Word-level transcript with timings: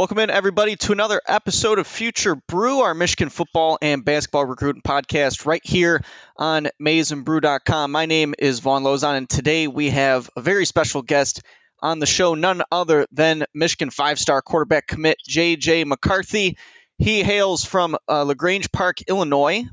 Welcome 0.00 0.20
in, 0.20 0.30
everybody, 0.30 0.76
to 0.76 0.92
another 0.92 1.20
episode 1.28 1.78
of 1.78 1.86
Future 1.86 2.34
Brew, 2.34 2.80
our 2.80 2.94
Michigan 2.94 3.28
football 3.28 3.76
and 3.82 4.02
basketball 4.02 4.46
recruiting 4.46 4.80
podcast, 4.80 5.44
right 5.44 5.60
here 5.62 6.02
on 6.38 6.68
maizenbrew.com. 6.82 7.92
My 7.92 8.06
name 8.06 8.34
is 8.38 8.60
Von 8.60 8.82
Lozon, 8.82 9.18
and 9.18 9.28
today 9.28 9.68
we 9.68 9.90
have 9.90 10.30
a 10.34 10.40
very 10.40 10.64
special 10.64 11.02
guest 11.02 11.42
on 11.82 11.98
the 11.98 12.06
show, 12.06 12.34
none 12.34 12.62
other 12.72 13.06
than 13.12 13.44
Michigan 13.52 13.90
five 13.90 14.18
star 14.18 14.40
quarterback 14.40 14.86
commit 14.86 15.18
J.J. 15.28 15.84
McCarthy. 15.84 16.56
He 16.96 17.22
hails 17.22 17.66
from 17.66 17.98
uh, 18.08 18.22
LaGrange 18.22 18.72
Park, 18.72 19.02
Illinois, 19.06 19.64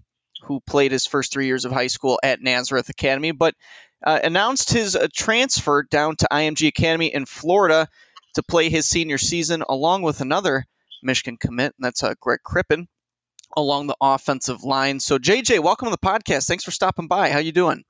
who 0.42 0.60
played 0.60 0.92
his 0.92 1.08
first 1.08 1.32
three 1.32 1.46
years 1.46 1.64
of 1.64 1.72
high 1.72 1.88
school 1.88 2.20
at 2.22 2.42
Nazareth 2.42 2.90
Academy, 2.90 3.32
but 3.32 3.56
uh, 4.06 4.20
announced 4.22 4.74
his 4.74 4.98
uh, 4.98 5.08
transfer 5.16 5.84
down 5.84 6.18
to 6.18 6.28
IMG 6.30 6.68
Academy 6.68 7.14
in 7.14 7.26
Florida 7.26 7.88
to 8.38 8.44
play 8.44 8.70
his 8.70 8.88
senior 8.88 9.18
season 9.18 9.64
along 9.68 10.04
with 10.04 10.22
another 10.22 10.66
Michigan 11.04 11.38
commit, 11.38 11.74
and 11.78 11.86
that's 11.86 12.04
uh, 12.04 12.14
Greg 12.20 12.40
Crippen 12.44 12.88
along 13.56 13.88
the 13.88 13.98
offensive 14.00 14.64
line. 14.64 15.00
So 15.00 15.18
JJ, 15.18 15.60
welcome 15.60 15.88
to 15.88 15.92
the 15.92 15.98
podcast. 15.98 16.48
Thanks 16.48 16.64
for 16.64 16.72
stopping 16.72 17.08
by. 17.08 17.30
How 17.30 17.40
you 17.40 17.52
doing? 17.52 17.84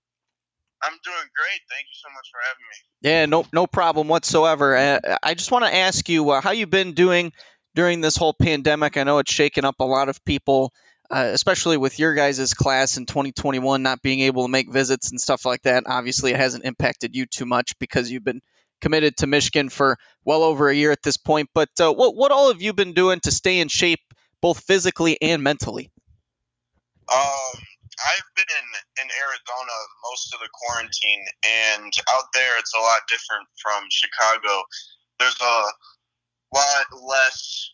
I'm 0.81 0.98
doing 1.04 1.27
great. 1.35 1.62
Thank 1.70 1.88
you 1.90 1.95
so 1.95 2.09
much 2.13 2.30
for 2.31 2.40
having 2.48 2.66
me. 2.70 3.09
Yeah, 3.09 3.26
no, 3.26 3.45
no 3.52 3.68
problem 3.68 4.07
whatsoever. 4.07 4.77
Uh, 4.77 5.18
I 5.21 5.34
just 5.34 5.52
want 5.52 5.66
to 5.66 5.76
ask 5.76 6.07
you 6.07 6.30
uh, 6.30 6.41
how 6.41 6.52
you've 6.52 6.70
been 6.70 6.93
doing 6.93 7.34
during 7.76 8.02
this 8.02 8.16
whole 8.16 8.34
pandemic. 8.34 8.95
I 8.95 9.04
know 9.04 9.20
it's 9.20 9.34
shaken 9.34 9.66
up 9.66 9.76
a 9.79 9.85
lot 9.85 10.07
of 10.07 10.23
people, 10.23 10.71
uh, 11.09 11.29
especially 11.34 11.77
with 11.77 11.99
your 11.99 12.13
guys' 12.13 12.54
class 12.54 12.98
in 12.98 13.05
2021 13.05 13.82
not 13.82 14.02
being 14.02 14.21
able 14.21 14.43
to 14.43 14.52
make 14.52 14.71
visits 14.71 15.12
and 15.12 15.20
stuff 15.20 15.45
like 15.45 15.63
that. 15.63 15.84
Obviously, 15.88 16.32
it 16.32 16.38
hasn't 16.38 16.66
impacted 16.66 17.16
you 17.16 17.26
too 17.26 17.45
much 17.45 17.77
because 17.79 18.09
you've 18.09 18.23
been 18.23 18.41
committed 18.81 19.17
to 19.17 19.27
Michigan 19.27 19.70
for 19.70 19.98
well 20.26 20.44
over 20.44 20.70
a 20.70 20.76
year 20.76 20.91
at 20.91 21.04
this 21.04 21.18
point. 21.18 21.49
But 21.54 21.70
uh, 21.80 21.94
what 21.94 22.16
what 22.16 22.31
all 22.31 22.49
have 22.49 22.62
you 22.62 22.73
been 22.73 22.94
doing 22.94 23.20
to 23.22 23.31
stay 23.31 23.59
in 23.59 23.68
shape, 23.68 24.02
both 24.41 24.63
physically 24.63 25.18
and 25.22 25.44
mentally? 25.44 25.91
Um, 27.13 27.57
I've 28.05 28.29
been 28.35 28.46
in 29.01 29.10
Arizona 29.10 29.76
most 30.12 30.34
of 30.34 30.40
the 30.40 30.49
quarantine, 30.54 31.26
and 31.46 31.93
out 32.12 32.26
there 32.34 32.57
it's 32.60 32.74
a 32.77 32.82
lot 32.82 32.99
different 33.07 33.48
from 33.62 33.84
Chicago. 33.90 34.63
There's 35.20 35.41
a 35.41 35.62
lot 36.54 36.85
less 37.07 37.71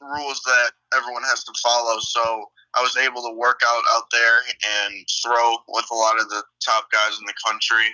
rules 0.00 0.40
that 0.44 0.72
everyone 0.94 1.22
has 1.24 1.44
to 1.44 1.52
follow, 1.62 1.98
so 2.00 2.44
I 2.74 2.82
was 2.82 2.96
able 2.96 3.22
to 3.22 3.34
work 3.34 3.60
out 3.66 3.82
out 3.94 4.04
there 4.12 4.38
and 4.86 4.94
throw 5.24 5.56
with 5.68 5.86
a 5.90 5.94
lot 5.94 6.20
of 6.20 6.28
the 6.28 6.42
top 6.64 6.90
guys 6.92 7.18
in 7.18 7.24
the 7.26 7.34
country 7.46 7.86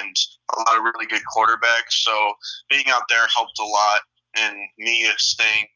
and 0.00 0.16
a 0.56 0.58
lot 0.58 0.78
of 0.78 0.84
really 0.84 1.06
good 1.06 1.22
quarterbacks. 1.36 1.90
So 1.90 2.32
being 2.70 2.86
out 2.88 3.02
there 3.08 3.26
helped 3.34 3.58
a 3.58 3.64
lot 3.64 4.00
in 4.36 4.68
me 4.78 5.06
staying 5.18 5.66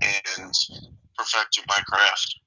and 0.00 0.52
perfecting 1.18 1.64
my 1.68 1.78
craft. 1.86 2.40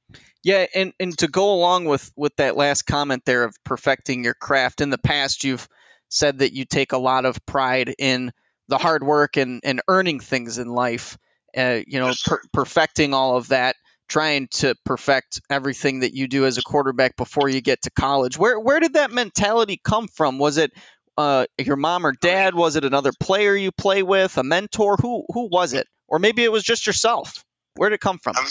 Yeah, 0.44 0.66
and, 0.74 0.94
and 1.00 1.18
to 1.18 1.28
go 1.28 1.54
along 1.54 1.86
with, 1.86 2.12
with 2.16 2.36
that 2.38 2.56
last 2.56 2.84
comment 2.84 3.24
there 3.26 3.44
of 3.44 3.56
perfecting 3.66 4.24
your 4.24 4.34
craft, 4.34 4.80
in 4.80 4.90
the 4.90 4.98
past 4.98 5.44
you've 5.44 5.68
said 6.08 6.40
that 6.40 6.54
you 6.54 6.66
take 6.66 6.94
a 6.94 6.98
lot 6.98 7.26
of 7.26 7.46
pride 7.46 7.94
in 8.00 8.32
the 8.70 8.78
hard 8.78 9.04
work 9.04 9.36
and, 9.36 9.62
and 9.64 9.82
earning 9.88 10.20
things 10.20 10.58
in 10.58 10.70
life. 10.70 11.18
Uh, 11.58 11.82
you 11.86 12.00
know, 12.00 12.14
per- 12.26 12.42
perfecting 12.54 13.14
all 13.14 13.36
of 13.36 13.50
that 13.50 13.76
trying 14.10 14.48
to 14.48 14.76
perfect 14.84 15.40
everything 15.50 16.02
that 16.02 16.14
you 16.14 16.28
do 16.28 16.46
as 16.46 16.58
a 16.58 16.62
quarterback 16.62 17.16
before 17.16 17.48
you 17.48 17.62
get 17.62 17.84
to 17.84 17.92
college. 17.92 18.38
Where 18.38 18.60
where 18.60 18.80
did 18.80 18.94
that 18.94 19.12
mentality 19.12 19.80
come 19.82 20.08
from? 20.08 20.40
Was 20.40 20.58
it 20.58 20.72
uh, 21.18 21.46
your 21.58 21.76
mom 21.78 22.06
or 22.06 22.14
dad? 22.14 22.56
Was 22.56 22.76
it 22.76 22.84
another 22.84 23.12
player 23.20 23.56
you 23.56 23.72
play 23.72 24.04
with, 24.04 24.38
a 24.38 24.44
mentor? 24.44 24.98
Who 24.98 25.26
who 25.34 25.48
was 25.50 25.74
it? 25.74 25.88
Or 26.08 26.20
maybe 26.20 26.44
it 26.44 26.52
was 26.52 26.64
just 26.64 26.88
yourself. 26.88 27.46
Where 27.76 27.90
did 27.90 27.96
it 27.96 28.02
come 28.02 28.18
from? 28.18 28.36
I 28.36 28.42
mean, 28.42 28.50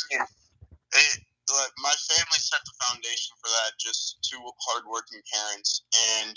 it, 0.94 1.18
my 1.82 1.94
family 2.08 2.38
set 2.38 2.60
the 2.64 2.72
foundation 2.84 3.34
for 3.42 3.48
that. 3.48 3.72
Just 3.78 4.18
two 4.22 4.40
hardworking 4.60 5.20
parents, 5.32 5.82
and 6.20 6.36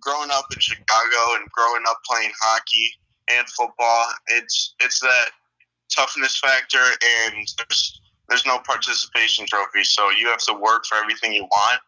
growing 0.00 0.30
up 0.30 0.46
in 0.52 0.60
Chicago 0.60 1.40
and 1.40 1.50
growing 1.50 1.82
up 1.88 1.98
playing 2.08 2.32
hockey 2.42 2.92
and 3.32 3.48
football, 3.48 4.06
it's 4.28 4.74
it's 4.80 5.00
that 5.00 5.30
toughness 5.94 6.38
factor, 6.38 6.78
and 6.78 7.46
there's 7.58 8.00
there's 8.30 8.46
no 8.46 8.58
participation 8.60 9.44
trophy. 9.46 9.84
So 9.84 10.08
you 10.10 10.28
have 10.28 10.38
to 10.46 10.54
work 10.54 10.86
for 10.86 10.96
everything 10.96 11.32
you 11.32 11.42
want. 11.42 11.80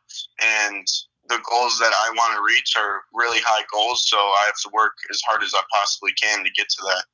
And 0.45 0.87
the 1.29 1.39
goals 1.49 1.79
that 1.79 1.93
I 1.95 2.11
want 2.15 2.37
to 2.37 2.43
reach 2.43 2.75
are 2.77 3.03
really 3.15 3.39
high 3.39 3.65
goals. 3.73 4.03
So 4.07 4.19
I 4.19 4.47
have 4.47 4.57
to 4.65 4.71
work 4.75 4.93
as 5.09 5.23
hard 5.27 5.43
as 5.43 5.55
I 5.55 5.61
possibly 5.73 6.13
can 6.21 6.45
to 6.45 6.51
get 6.51 6.69
to 6.69 6.83
that. 6.83 7.05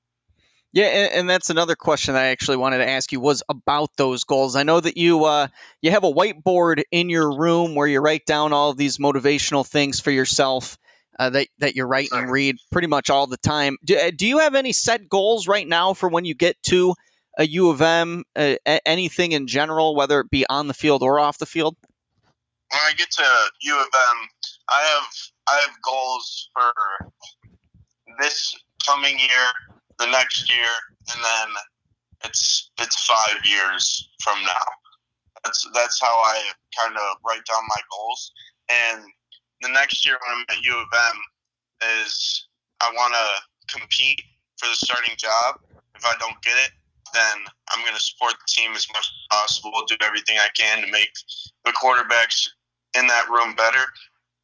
Yeah, 0.73 0.87
and, 0.87 1.13
and, 1.13 1.31
that's 1.31 1.49
another 1.49 1.77
question 1.77 2.15
I 2.15 2.27
actually 2.27 2.59
wanted 2.59 2.79
to 2.79 2.89
ask 2.89 3.11
you 3.11 3.21
was 3.21 3.43
about 3.49 3.89
those 3.97 4.25
goals. 4.25 4.55
I 4.55 4.65
know 4.65 4.79
that 4.79 4.99
you 4.99 5.25
uh, 5.25 5.49
you 5.81 5.91
have 5.93 6.05
a 6.05 6.13
whiteboard 6.13 6.83
in 6.91 7.09
your 7.09 7.39
room 7.39 7.75
where 7.75 7.87
you 7.87 8.01
write 8.01 8.27
down 8.27 8.53
all 8.53 8.71
of 8.71 8.77
these 8.77 8.99
motivational 8.99 9.67
things 9.67 9.99
for 9.99 10.11
yourself 10.11 10.77
uh, 11.19 11.31
that 11.31 11.49
that 11.61 11.75
you 11.75 11.85
write 11.85 12.11
and 12.13 12.31
read 12.31 12.57
pretty 12.71 12.87
much 12.87 13.09
all 13.09 13.27
the 13.27 13.39
time. 13.39 13.79
Do, 13.83 13.97
uh, 13.97 14.11
do 14.15 14.27
you 14.27 14.39
have 14.41 14.55
any 14.55 14.73
set 14.73 15.09
goals 15.09 15.49
right 15.49 15.67
now 15.67 15.95
for 15.95 16.11
when 16.11 16.27
you 16.27 16.35
get 16.35 16.63
to 16.65 16.95
a 17.39 17.47
U 17.47 17.71
of 17.71 17.81
M, 17.81 18.25
anything 18.67 19.33
in 19.33 19.47
general, 19.47 19.95
whether 19.95 20.21
it 20.21 20.31
be 20.31 20.45
on 20.51 20.67
the 20.67 20.75
field 20.75 21.03
or 21.03 21.19
off 21.19 21.39
the 21.39 21.47
field? 21.47 21.77
When 22.71 22.81
I 22.85 22.93
get 22.95 23.11
to 23.13 23.25
U 23.63 23.81
of 23.81 23.87
M, 23.87 24.29
I 24.69 24.83
have 24.83 25.09
I 25.49 25.61
have 25.67 25.83
goals 25.83 26.51
for 26.53 26.73
this 28.21 28.55
coming 28.87 29.19
year, 29.19 29.77
the 29.99 30.07
next 30.07 30.51
year, 30.51 30.69
and 31.15 31.25
then 31.25 31.55
it's 32.25 32.71
it's 32.79 33.07
five 33.07 33.39
years 33.45 34.11
from 34.21 34.43
now. 34.43 34.67
That's 35.45 35.67
that's 35.73 36.01
how 36.01 36.15
I 36.15 36.43
kind 36.79 36.97
of 36.97 37.17
write 37.27 37.45
down 37.49 37.63
my 37.69 37.81
goals. 37.91 38.33
And 38.71 39.03
the 39.63 39.69
next 39.69 40.05
year 40.05 40.19
when 40.27 40.39
I'm 40.39 40.57
at 40.57 40.65
U 40.65 40.75
of 40.75 40.87
M 41.11 42.01
is 42.03 42.49
I 42.81 42.91
want 42.93 43.15
to 43.15 43.79
compete 43.79 44.21
for 44.59 44.67
the 44.67 44.75
starting 44.75 45.15
job. 45.17 45.61
If 45.95 46.05
I 46.05 46.15
don't 46.21 46.41
get 46.43 46.57
it, 46.65 46.71
then 47.13 47.39
I'm 47.71 47.83
going 47.83 47.95
to 47.95 48.01
support 48.01 48.35
the 48.35 48.49
team 48.49 48.73
as 48.73 48.87
much 48.93 49.07
as 49.07 49.27
possible, 49.31 49.73
do 49.87 49.97
everything 50.03 50.39
I 50.39 50.49
can 50.57 50.83
to 50.85 50.91
make 50.91 51.11
the 51.65 51.73
quarterbacks 51.73 52.49
in 52.97 53.07
that 53.07 53.29
room 53.29 53.55
better. 53.55 53.85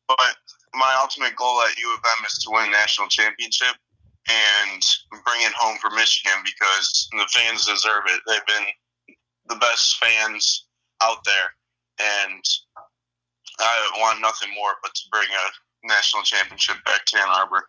But 0.09 0.37
my 0.75 0.99
ultimate 1.01 1.37
goal 1.37 1.61
at 1.63 1.79
U 1.79 1.95
of 1.95 2.01
M 2.19 2.25
is 2.27 2.39
to 2.45 2.51
win 2.51 2.69
a 2.69 2.71
national 2.71 3.09
championship 3.09 3.77
and 4.29 4.83
bring 5.11 5.41
it 5.41 5.53
home 5.53 5.77
for 5.81 5.91
Michigan 5.91 6.39
because 6.45 7.09
the 7.13 7.29
fans 7.33 7.67
deserve 7.67 8.05
it. 8.07 8.21
They've 8.27 8.47
been 8.47 9.17
the 9.49 9.57
best 9.57 9.97
fans 9.99 10.67
out 11.03 11.25
there, 11.25 11.53
and 12.01 12.43
I 13.61 13.91
want 13.99 14.21
nothing 14.21 14.49
more 14.55 14.73
but 14.83 14.95
to 14.95 15.03
bring 15.11 15.29
a 15.29 15.87
national 15.87 16.23
championship 16.23 16.77
back 16.85 17.05
to 17.07 17.19
Ann 17.19 17.29
Arbor. 17.29 17.69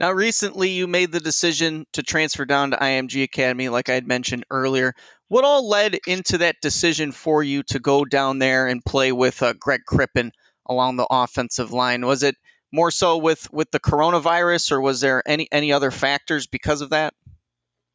Now, 0.00 0.12
recently 0.12 0.70
you 0.70 0.86
made 0.86 1.12
the 1.12 1.20
decision 1.20 1.86
to 1.92 2.02
transfer 2.02 2.44
down 2.44 2.70
to 2.70 2.76
IMG 2.76 3.22
Academy, 3.22 3.68
like 3.68 3.88
I 3.88 3.94
had 3.94 4.06
mentioned 4.06 4.44
earlier. 4.50 4.94
What 5.28 5.44
all 5.44 5.68
led 5.68 5.98
into 6.06 6.38
that 6.38 6.56
decision 6.60 7.12
for 7.12 7.42
you 7.42 7.62
to 7.64 7.78
go 7.78 8.04
down 8.04 8.38
there 8.38 8.66
and 8.66 8.84
play 8.84 9.12
with 9.12 9.42
uh, 9.42 9.54
Greg 9.58 9.82
Crippen 9.86 10.32
along 10.66 10.96
the 10.96 11.06
offensive 11.08 11.72
line? 11.72 12.04
Was 12.04 12.22
it 12.22 12.36
more 12.72 12.90
so 12.90 13.18
with, 13.18 13.52
with 13.52 13.70
the 13.70 13.80
coronavirus, 13.80 14.72
or 14.72 14.80
was 14.80 15.00
there 15.00 15.22
any 15.26 15.46
any 15.52 15.72
other 15.72 15.90
factors 15.90 16.46
because 16.46 16.80
of 16.80 16.90
that? 16.90 17.14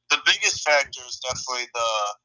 The 0.09 0.19
biggest 0.25 0.63
factor 0.63 1.01
is 1.07 1.19
definitely 1.19 1.67
the 1.73 2.15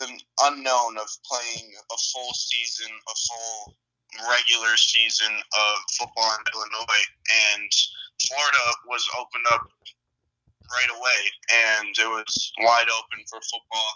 the 0.00 0.20
unknown 0.42 0.98
of 0.98 1.08
playing 1.24 1.72
a 1.90 1.96
full 2.12 2.32
season, 2.34 2.90
a 2.90 3.14
full 3.14 3.76
regular 4.30 4.76
season 4.76 5.32
of 5.32 5.78
football 5.98 6.30
in 6.38 6.44
Illinois, 6.54 7.04
and 7.56 7.70
Florida 8.22 8.64
was 8.86 9.04
opened 9.18 9.46
up 9.52 9.66
right 10.70 10.92
away, 10.96 11.20
and 11.52 11.92
it 11.98 12.08
was 12.08 12.52
wide 12.60 12.88
open 12.88 13.24
for 13.28 13.40
football. 13.42 13.92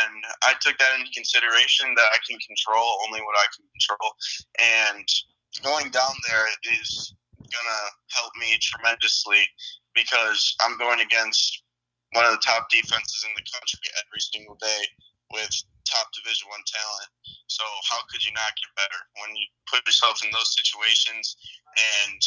And 0.00 0.22
I 0.44 0.54
took 0.60 0.78
that 0.78 0.98
into 0.98 1.12
consideration 1.12 1.92
that 1.96 2.08
I 2.12 2.18
can 2.26 2.38
control 2.40 3.00
only 3.06 3.20
what 3.20 3.36
I 3.36 3.48
can 3.54 3.66
control, 3.68 4.10
and 4.58 5.06
going 5.62 5.90
down 5.90 6.14
there 6.28 6.46
is 6.80 7.14
gonna 7.50 7.82
help 8.14 8.32
me 8.38 8.56
tremendously 8.62 9.42
because 9.94 10.54
I'm 10.62 10.78
going 10.78 11.00
against 11.00 11.62
one 12.12 12.24
of 12.24 12.32
the 12.32 12.42
top 12.44 12.70
defenses 12.70 13.26
in 13.26 13.34
the 13.34 13.46
country 13.50 13.90
every 14.06 14.20
single 14.20 14.54
day 14.56 14.82
with 15.32 15.50
top 15.86 16.10
division 16.14 16.46
one 16.50 16.62
talent 16.66 17.10
so 17.46 17.62
how 17.90 17.98
could 18.10 18.22
you 18.22 18.32
not 18.34 18.54
get 18.54 18.70
better 18.78 19.00
when 19.22 19.34
you 19.34 19.46
put 19.66 19.86
yourself 19.86 20.22
in 20.22 20.30
those 20.30 20.54
situations 20.54 21.36
and 22.06 22.20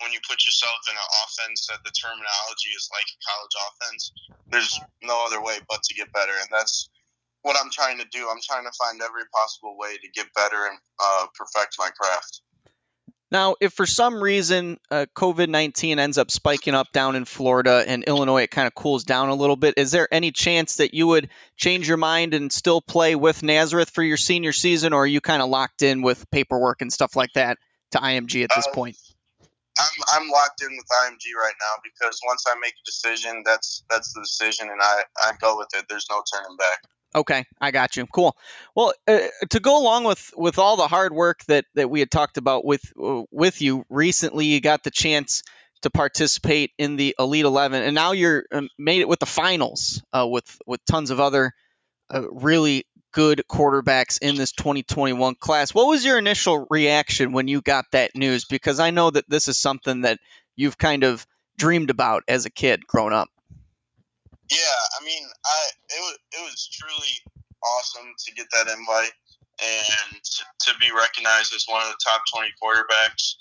when 0.00 0.12
you 0.12 0.20
put 0.28 0.44
yourself 0.46 0.80
in 0.88 0.96
an 0.96 1.10
offense 1.24 1.68
that 1.68 1.84
the 1.84 1.92
terminology 1.92 2.72
is 2.76 2.88
like 2.92 3.08
college 3.24 3.56
offense, 3.68 4.12
there's 4.50 4.80
no 5.02 5.24
other 5.26 5.42
way 5.42 5.58
but 5.68 5.82
to 5.82 5.94
get 5.94 6.12
better, 6.12 6.32
and 6.32 6.48
that's 6.50 6.88
what 7.42 7.56
I'm 7.60 7.70
trying 7.70 7.98
to 7.98 8.06
do. 8.10 8.28
I'm 8.28 8.40
trying 8.42 8.64
to 8.64 8.72
find 8.78 9.00
every 9.02 9.24
possible 9.34 9.76
way 9.78 9.96
to 9.96 10.08
get 10.14 10.26
better 10.34 10.66
and 10.68 10.78
uh, 10.98 11.26
perfect 11.34 11.76
my 11.78 11.90
craft. 11.90 12.42
Now, 13.32 13.54
if 13.60 13.74
for 13.74 13.86
some 13.86 14.20
reason 14.20 14.78
uh, 14.90 15.06
COVID 15.14 15.48
19 15.48 16.00
ends 16.00 16.18
up 16.18 16.32
spiking 16.32 16.74
up 16.74 16.90
down 16.92 17.14
in 17.14 17.24
Florida 17.24 17.84
and 17.86 18.02
Illinois, 18.02 18.42
it 18.42 18.50
kind 18.50 18.66
of 18.66 18.74
cools 18.74 19.04
down 19.04 19.28
a 19.28 19.34
little 19.34 19.54
bit, 19.54 19.74
is 19.76 19.92
there 19.92 20.08
any 20.12 20.32
chance 20.32 20.76
that 20.76 20.94
you 20.94 21.06
would 21.06 21.28
change 21.56 21.86
your 21.86 21.96
mind 21.96 22.34
and 22.34 22.52
still 22.52 22.80
play 22.80 23.14
with 23.14 23.44
Nazareth 23.44 23.90
for 23.90 24.02
your 24.02 24.16
senior 24.16 24.52
season, 24.52 24.92
or 24.92 25.04
are 25.04 25.06
you 25.06 25.20
kind 25.20 25.42
of 25.42 25.48
locked 25.48 25.82
in 25.82 26.02
with 26.02 26.28
paperwork 26.30 26.82
and 26.82 26.92
stuff 26.92 27.14
like 27.14 27.32
that 27.34 27.58
to 27.92 27.98
IMG 27.98 28.42
at 28.42 28.50
this 28.54 28.66
uh, 28.66 28.72
point? 28.72 28.96
I'm, 29.80 30.22
I'm 30.22 30.30
locked 30.30 30.62
in 30.62 30.70
with 30.70 30.86
IMG 30.86 31.34
right 31.36 31.54
now 31.58 31.82
because 31.82 32.20
once 32.26 32.44
I 32.46 32.54
make 32.60 32.74
a 32.74 32.84
decision, 32.84 33.42
that's 33.44 33.82
that's 33.90 34.12
the 34.12 34.20
decision, 34.20 34.68
and 34.70 34.80
I, 34.80 35.02
I 35.22 35.32
go 35.40 35.56
with 35.56 35.68
it. 35.74 35.86
There's 35.88 36.06
no 36.10 36.22
turning 36.32 36.56
back. 36.56 36.84
Okay, 37.14 37.44
I 37.60 37.70
got 37.72 37.96
you. 37.96 38.06
Cool. 38.06 38.36
Well, 38.76 38.92
uh, 39.08 39.18
to 39.50 39.60
go 39.60 39.80
along 39.80 40.04
with 40.04 40.30
with 40.36 40.58
all 40.58 40.76
the 40.76 40.86
hard 40.86 41.12
work 41.12 41.44
that 41.48 41.64
that 41.74 41.90
we 41.90 42.00
had 42.00 42.10
talked 42.10 42.36
about 42.36 42.64
with 42.64 42.82
uh, 43.02 43.22
with 43.30 43.60
you 43.62 43.84
recently, 43.88 44.46
you 44.46 44.60
got 44.60 44.84
the 44.84 44.90
chance 44.90 45.42
to 45.82 45.90
participate 45.90 46.70
in 46.78 46.96
the 46.96 47.14
Elite 47.18 47.44
Eleven, 47.44 47.82
and 47.82 47.94
now 47.94 48.12
you're 48.12 48.44
um, 48.52 48.68
made 48.78 49.00
it 49.00 49.08
with 49.08 49.18
the 49.18 49.26
finals 49.26 50.02
uh, 50.12 50.26
with 50.26 50.58
with 50.66 50.84
tons 50.84 51.10
of 51.10 51.18
other 51.18 51.52
uh, 52.12 52.30
really 52.30 52.84
good 53.12 53.42
quarterbacks 53.48 54.18
in 54.20 54.36
this 54.36 54.52
2021 54.52 55.34
class. 55.36 55.74
What 55.74 55.88
was 55.88 56.04
your 56.04 56.18
initial 56.18 56.66
reaction 56.70 57.32
when 57.32 57.48
you 57.48 57.60
got 57.60 57.86
that 57.92 58.14
news? 58.14 58.44
Because 58.44 58.80
I 58.80 58.90
know 58.90 59.10
that 59.10 59.28
this 59.28 59.48
is 59.48 59.58
something 59.58 60.02
that 60.02 60.18
you've 60.56 60.78
kind 60.78 61.04
of 61.04 61.26
dreamed 61.56 61.90
about 61.90 62.22
as 62.28 62.46
a 62.46 62.50
kid 62.50 62.86
growing 62.86 63.12
up. 63.12 63.28
Yeah, 64.50 64.58
I 65.00 65.04
mean, 65.04 65.22
I 65.44 65.58
it 65.90 66.00
was 66.00 66.18
it 66.32 66.42
was 66.42 66.68
truly 66.72 67.34
awesome 67.62 68.12
to 68.18 68.34
get 68.34 68.46
that 68.52 68.72
invite 68.76 69.12
and 69.62 70.20
to 70.60 70.72
be 70.80 70.90
recognized 70.96 71.54
as 71.54 71.66
one 71.68 71.82
of 71.82 71.88
the 71.88 71.98
top 72.04 72.22
20 72.34 72.48
quarterbacks. 72.62 73.34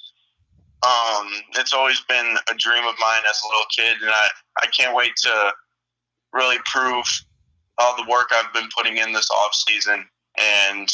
Um, 0.82 1.32
it's 1.58 1.74
always 1.74 2.00
been 2.02 2.38
a 2.50 2.56
dream 2.56 2.84
of 2.86 2.96
mine 3.00 3.22
as 3.30 3.42
a 3.44 3.48
little 3.48 3.68
kid, 3.76 4.02
and 4.02 4.12
I, 4.12 4.28
I 4.62 4.66
can't 4.68 4.96
wait 4.96 5.12
to 5.24 5.52
really 6.34 6.58
prove 6.66 7.06
all 7.80 7.96
the 7.96 8.10
work 8.10 8.30
I've 8.32 8.54
been 8.54 8.70
putting 8.76 8.98
in 8.98 9.14
this 9.14 9.30
off 9.32 9.54
season 9.54 10.06
and 10.38 10.90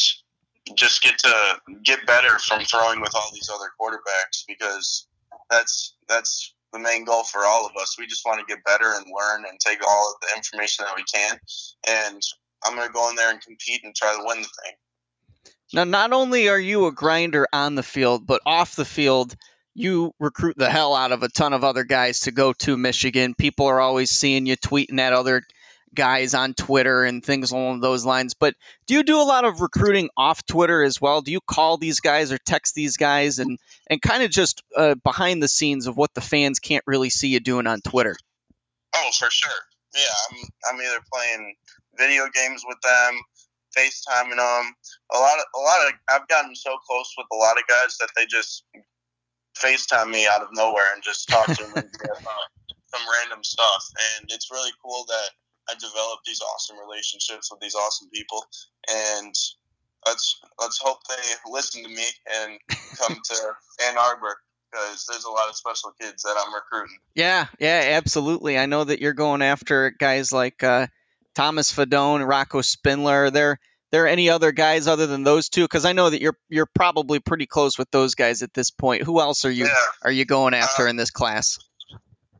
just 0.75 1.03
get 1.03 1.17
to 1.19 1.57
get 1.83 2.05
better 2.07 2.39
from 2.39 2.63
throwing 2.63 3.01
with 3.01 3.15
all 3.15 3.29
these 3.33 3.49
other 3.53 3.69
quarterbacks 3.79 4.43
because 4.47 5.07
that's 5.49 5.95
that's 6.07 6.53
the 6.73 6.79
main 6.79 7.05
goal 7.05 7.23
for 7.23 7.45
all 7.45 7.65
of 7.65 7.71
us. 7.81 7.97
We 7.97 8.07
just 8.07 8.25
want 8.25 8.39
to 8.39 8.45
get 8.45 8.63
better 8.63 8.93
and 8.95 9.05
learn 9.05 9.45
and 9.49 9.59
take 9.59 9.79
all 9.87 10.13
of 10.13 10.21
the 10.21 10.35
information 10.35 10.85
that 10.85 10.95
we 10.95 11.03
can. 11.03 11.39
And 11.87 12.21
I'm 12.65 12.75
going 12.75 12.87
to 12.87 12.93
go 12.93 13.09
in 13.09 13.15
there 13.15 13.31
and 13.31 13.41
compete 13.41 13.81
and 13.83 13.95
try 13.95 14.13
to 14.15 14.23
win 14.25 14.41
the 14.41 14.49
thing. 14.63 14.73
Now, 15.73 15.83
not 15.83 16.13
only 16.13 16.49
are 16.49 16.59
you 16.59 16.87
a 16.87 16.91
grinder 16.91 17.47
on 17.53 17.75
the 17.75 17.83
field, 17.83 18.27
but 18.27 18.41
off 18.45 18.75
the 18.75 18.85
field, 18.85 19.35
you 19.73 20.13
recruit 20.19 20.57
the 20.57 20.69
hell 20.69 20.95
out 20.95 21.11
of 21.11 21.23
a 21.23 21.29
ton 21.29 21.53
of 21.53 21.63
other 21.63 21.83
guys 21.83 22.21
to 22.21 22.31
go 22.31 22.53
to 22.53 22.77
Michigan. 22.77 23.35
People 23.35 23.67
are 23.67 23.81
always 23.81 24.09
seeing 24.09 24.45
you 24.45 24.55
tweeting 24.57 24.99
at 24.99 25.13
other 25.13 25.43
guys 25.95 26.33
on 26.33 26.53
Twitter 26.53 27.03
and 27.03 27.23
things 27.23 27.51
along 27.51 27.79
those 27.79 28.05
lines. 28.05 28.33
But 28.33 28.55
do 28.85 28.93
you 28.93 29.03
do 29.03 29.19
a 29.19 29.23
lot 29.23 29.45
of 29.45 29.61
recruiting 29.61 30.09
off 30.15 30.45
Twitter 30.45 30.83
as 30.83 31.01
well? 31.01 31.21
Do 31.21 31.31
you 31.31 31.39
call 31.41 31.77
these 31.77 31.99
guys 31.99 32.31
or 32.31 32.37
text 32.37 32.75
these 32.75 32.97
guys 32.97 33.39
and 33.39 33.57
and 33.87 34.01
kind 34.01 34.23
of 34.23 34.31
just 34.31 34.63
uh, 34.75 34.95
behind 35.03 35.41
the 35.41 35.47
scenes 35.47 35.87
of 35.87 35.97
what 35.97 36.13
the 36.13 36.21
fans 36.21 36.59
can't 36.59 36.83
really 36.85 37.09
see 37.09 37.29
you 37.29 37.39
doing 37.39 37.67
on 37.67 37.81
Twitter? 37.81 38.15
Oh, 38.95 39.09
for 39.17 39.29
sure. 39.29 39.51
Yeah, 39.95 40.01
I'm 40.31 40.47
I'm 40.69 40.81
either 40.81 40.99
playing 41.11 41.55
video 41.97 42.27
games 42.33 42.63
with 42.67 42.77
them, 42.81 43.19
FaceTiming 43.77 44.37
them. 44.37 44.73
A 45.13 45.17
lot 45.17 45.39
of 45.39 45.45
a 45.55 45.59
lot 45.59 45.87
of 45.87 45.93
I've 46.09 46.27
gotten 46.27 46.55
so 46.55 46.75
close 46.85 47.13
with 47.17 47.27
a 47.31 47.35
lot 47.35 47.57
of 47.57 47.63
guys 47.67 47.97
that 47.97 48.09
they 48.15 48.25
just 48.25 48.63
FaceTime 49.57 50.11
me 50.11 50.27
out 50.27 50.41
of 50.41 50.49
nowhere 50.53 50.93
and 50.93 51.03
just 51.03 51.29
talk 51.29 51.47
to 51.47 51.63
them 51.63 51.73
and 51.75 51.89
some 52.87 53.01
random 53.21 53.43
stuff. 53.43 53.83
And 54.19 54.29
it's 54.31 54.51
really 54.51 54.71
cool 54.83 55.05
that 55.07 55.29
I 55.69 55.73
developed 55.73 56.25
these 56.25 56.41
awesome 56.41 56.77
relationships 56.79 57.49
with 57.51 57.59
these 57.59 57.75
awesome 57.75 58.09
people, 58.09 58.45
and 58.89 59.35
let's 60.05 60.39
let's 60.59 60.79
hope 60.79 60.99
they 61.07 61.51
listen 61.51 61.83
to 61.83 61.89
me 61.89 62.03
and 62.41 62.59
come 62.97 63.17
to 63.23 63.35
Ann 63.87 63.97
Arbor 63.97 64.37
because 64.71 65.05
there's 65.09 65.25
a 65.25 65.31
lot 65.31 65.49
of 65.49 65.55
special 65.55 65.91
kids 65.99 66.23
that 66.23 66.35
I'm 66.37 66.53
recruiting. 66.53 66.97
Yeah, 67.15 67.47
yeah, 67.59 67.97
absolutely. 67.97 68.57
I 68.57 68.65
know 68.65 68.83
that 68.83 69.01
you're 69.01 69.13
going 69.13 69.41
after 69.41 69.91
guys 69.91 70.31
like 70.31 70.63
uh, 70.63 70.87
Thomas 71.33 71.71
Fidone, 71.71 72.27
Rocco 72.27 72.61
Spindler. 72.61 73.25
Are 73.25 73.31
there 73.31 73.59
there 73.91 74.07
any 74.07 74.29
other 74.29 74.51
guys 74.51 74.87
other 74.87 75.07
than 75.07 75.23
those 75.23 75.49
two? 75.49 75.63
Because 75.63 75.85
I 75.85 75.93
know 75.93 76.09
that 76.09 76.21
you're 76.21 76.37
you're 76.49 76.65
probably 76.65 77.19
pretty 77.19 77.45
close 77.45 77.77
with 77.77 77.89
those 77.91 78.15
guys 78.15 78.41
at 78.41 78.53
this 78.53 78.71
point. 78.71 79.03
Who 79.03 79.19
else 79.19 79.45
are 79.45 79.51
you 79.51 79.65
yeah. 79.65 79.73
are 80.03 80.11
you 80.11 80.25
going 80.25 80.53
after 80.53 80.87
uh, 80.87 80.89
in 80.89 80.95
this 80.95 81.11
class? 81.11 81.59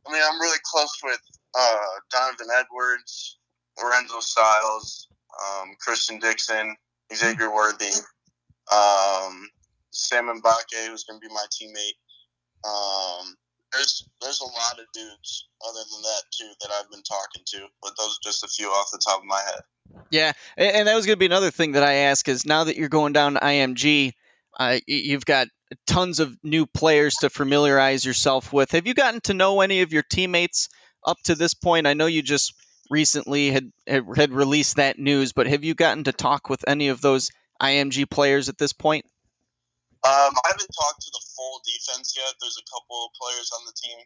I 0.06 0.12
mean, 0.12 0.22
I'm 0.24 0.40
really 0.40 0.58
close 0.62 0.96
with 1.02 1.20
uh, 1.56 1.78
Donovan 2.10 2.48
Edwards, 2.58 3.38
Lorenzo 3.82 4.20
Styles, 4.20 5.08
um, 5.42 5.74
Christian 5.80 6.18
Dixon, 6.18 6.76
Xavier 7.14 7.52
Worthy, 7.52 7.92
um, 8.72 9.48
Sam 9.90 10.26
M'Pemba, 10.26 10.88
who's 10.88 11.04
going 11.04 11.20
to 11.20 11.26
be 11.26 11.32
my 11.32 11.46
teammate. 11.52 11.96
Um, 12.68 13.36
there's 13.72 14.08
there's 14.20 14.40
a 14.40 14.44
lot 14.44 14.78
of 14.78 14.86
dudes 14.92 15.48
other 15.66 15.80
than 15.90 16.02
that 16.02 16.22
too 16.30 16.50
that 16.60 16.70
I've 16.70 16.90
been 16.90 17.02
talking 17.02 17.42
to, 17.46 17.66
but 17.82 17.92
those 17.98 18.18
are 18.18 18.24
just 18.24 18.44
a 18.44 18.48
few 18.48 18.68
off 18.68 18.90
the 18.92 19.00
top 19.04 19.18
of 19.18 19.24
my 19.24 19.40
head. 19.40 19.60
Yeah, 20.10 20.32
and 20.56 20.88
that 20.88 20.94
was 20.94 21.06
going 21.06 21.16
to 21.16 21.20
be 21.20 21.26
another 21.26 21.50
thing 21.50 21.72
that 21.72 21.82
I 21.82 21.92
ask 21.94 22.28
is 22.28 22.46
now 22.46 22.64
that 22.64 22.76
you're 22.76 22.88
going 22.88 23.12
down 23.12 23.34
to 23.34 23.40
IMG, 23.40 24.12
uh, 24.58 24.78
you've 24.86 25.24
got 25.24 25.48
tons 25.86 26.20
of 26.20 26.36
new 26.42 26.66
players 26.66 27.14
to 27.16 27.30
familiarize 27.30 28.04
yourself 28.04 28.52
with. 28.52 28.72
Have 28.72 28.86
you 28.86 28.94
gotten 28.94 29.20
to 29.22 29.34
know 29.34 29.60
any 29.60 29.82
of 29.82 29.92
your 29.92 30.02
teammates 30.02 30.68
up 31.06 31.18
to 31.24 31.34
this 31.34 31.54
point? 31.54 31.86
I 31.86 31.94
know 31.94 32.06
you 32.06 32.22
just 32.22 32.52
recently 32.90 33.50
had 33.50 33.72
had 33.86 34.32
released 34.32 34.76
that 34.76 34.98
news, 34.98 35.32
but 35.32 35.46
have 35.46 35.64
you 35.64 35.74
gotten 35.74 36.04
to 36.04 36.12
talk 36.12 36.48
with 36.48 36.64
any 36.66 36.88
of 36.88 37.00
those 37.00 37.30
IMG 37.60 38.08
players 38.10 38.48
at 38.48 38.58
this 38.58 38.72
point? 38.72 39.06
Um, 40.04 40.34
I 40.38 40.48
haven't 40.52 40.70
talked 40.70 41.02
to 41.02 41.10
the 41.10 41.24
full 41.34 41.60
defense 41.66 42.14
yet. 42.16 42.34
There's 42.40 42.58
a 42.60 42.70
couple 42.70 43.10
players 43.20 43.50
on 43.58 43.66
the 43.66 43.72
team 43.72 43.98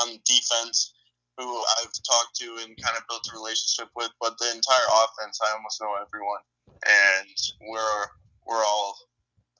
on 0.00 0.20
defense 0.24 0.94
who 1.36 1.44
I've 1.80 1.92
talked 2.06 2.36
to 2.36 2.46
and 2.62 2.76
kind 2.80 2.96
of 2.96 3.02
built 3.08 3.28
a 3.28 3.36
relationship 3.36 3.90
with, 3.96 4.10
but 4.20 4.38
the 4.38 4.46
entire 4.54 4.88
offense, 4.88 5.40
I 5.42 5.52
almost 5.52 5.80
know 5.80 5.94
everyone, 6.00 6.40
and 6.86 7.36
we're 7.68 8.06
we're 8.46 8.64
all 8.64 8.96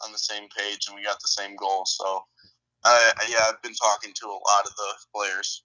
on 0.05 0.13
the 0.13 0.19
same 0.19 0.49
page 0.57 0.87
and 0.87 0.97
we 0.97 1.03
got 1.05 1.21
the 1.21 1.29
same 1.29 1.57
goal. 1.57 1.85
So, 1.87 2.25
uh, 2.85 3.11
yeah, 3.29 3.49
I've 3.49 3.63
been 3.63 3.75
talking 3.75 4.13
to 4.15 4.27
a 4.27 4.41
lot 4.49 4.67
of 4.67 4.75
the 4.77 4.91
players. 5.15 5.65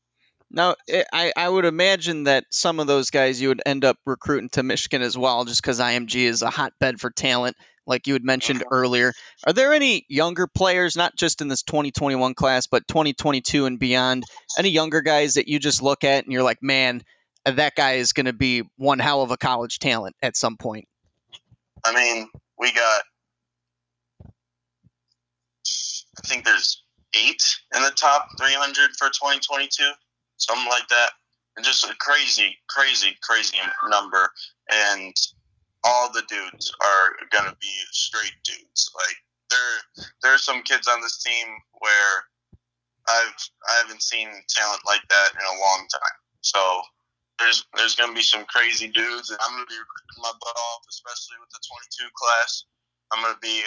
Now, 0.52 0.76
eh, 0.88 1.04
I, 1.14 1.32
I 1.36 1.48
would 1.48 1.66
imagine 1.66 2.24
that 2.24 2.46
some 2.52 2.80
of 2.80 2.88
those 2.88 3.12
guys 3.12 3.42
you 3.42 3.50
would 3.50 3.62
end 3.66 3.86
up 3.86 3.98
recruiting 4.06 4.50
to 4.50 4.64
Michigan 4.64 5.02
as 5.02 5.18
well, 5.18 5.46
just 5.46 5.62
because 5.62 5.80
IMG 5.80 6.24
is 6.24 6.42
a 6.42 6.50
hotbed 6.50 7.00
for 7.00 7.12
talent, 7.12 7.56
like 7.86 8.08
you 8.08 8.14
had 8.14 8.24
mentioned 8.24 8.62
uh-huh. 8.62 8.76
earlier. 8.76 9.14
Are 9.46 9.54
there 9.54 9.74
any 9.74 10.06
younger 10.10 10.48
players, 10.48 10.96
not 10.96 11.16
just 11.16 11.42
in 11.42 11.48
this 11.48 11.64
2021 11.64 12.34
class, 12.34 12.68
but 12.68 12.88
2022 12.88 13.66
and 13.66 13.80
beyond, 13.80 14.24
any 14.58 14.70
younger 14.70 15.02
guys 15.02 15.36
that 15.36 15.48
you 15.48 15.60
just 15.60 15.82
look 15.82 16.04
at 16.04 16.24
and 16.24 16.34
you're 16.34 16.44
like, 16.44 16.64
man, 16.64 17.04
that 17.46 17.76
guy 17.76 17.94
is 17.94 18.14
going 18.14 18.26
to 18.26 18.34
be 18.34 18.64
one 18.78 19.00
hell 19.00 19.22
of 19.22 19.32
a 19.32 19.38
college 19.38 19.80
talent 19.80 20.16
at 20.22 20.36
some 20.36 20.58
point? 20.58 20.88
I 21.86 21.94
mean, 21.94 22.28
we 22.58 22.74
got, 22.74 23.04
I 24.26 26.28
think 26.28 26.44
there's 26.44 26.84
eight 27.14 27.58
in 27.76 27.82
the 27.82 27.92
top 27.92 28.28
300 28.38 28.92
for 28.98 29.08
2022 29.08 29.92
something 30.40 30.70
like 30.70 30.88
that. 30.90 31.12
And 31.56 31.66
just 31.66 31.84
a 31.84 31.96
crazy, 32.00 32.56
crazy, 32.70 33.18
crazy 33.22 33.58
number. 33.90 34.32
And 34.72 35.14
all 35.84 36.12
the 36.12 36.24
dudes 36.28 36.72
are 36.82 37.16
gonna 37.32 37.56
be 37.62 37.74
straight 37.92 38.36
dudes. 38.44 38.92
Like 38.96 39.18
there, 39.50 40.06
there's 40.24 40.44
some 40.44 40.62
kids 40.64 40.88
on 40.88 41.02
this 41.02 41.22
team 41.22 41.48
where 41.80 42.24
I've 43.08 43.50
I 43.68 43.74
haven't 43.84 44.04
seen 44.04 44.30
talent 44.50 44.82
like 44.86 45.02
that 45.10 45.30
in 45.34 45.46
a 45.46 45.60
long 45.60 45.88
time. 45.92 46.20
So 46.42 46.82
there's 47.40 47.66
there's 47.76 47.96
gonna 47.96 48.14
be 48.14 48.22
some 48.22 48.46
crazy 48.46 48.88
dudes, 48.88 49.30
and 49.30 49.40
I'm 49.42 49.54
gonna 49.56 49.66
be 49.66 49.80
recruiting 49.80 50.22
my 50.22 50.32
butt 50.40 50.58
off, 50.58 50.84
especially 50.90 51.40
with 51.40 51.50
the 51.50 51.64
22 51.98 52.10
class. 52.14 52.66
I'm 53.12 53.24
gonna 53.24 53.40
be 53.42 53.64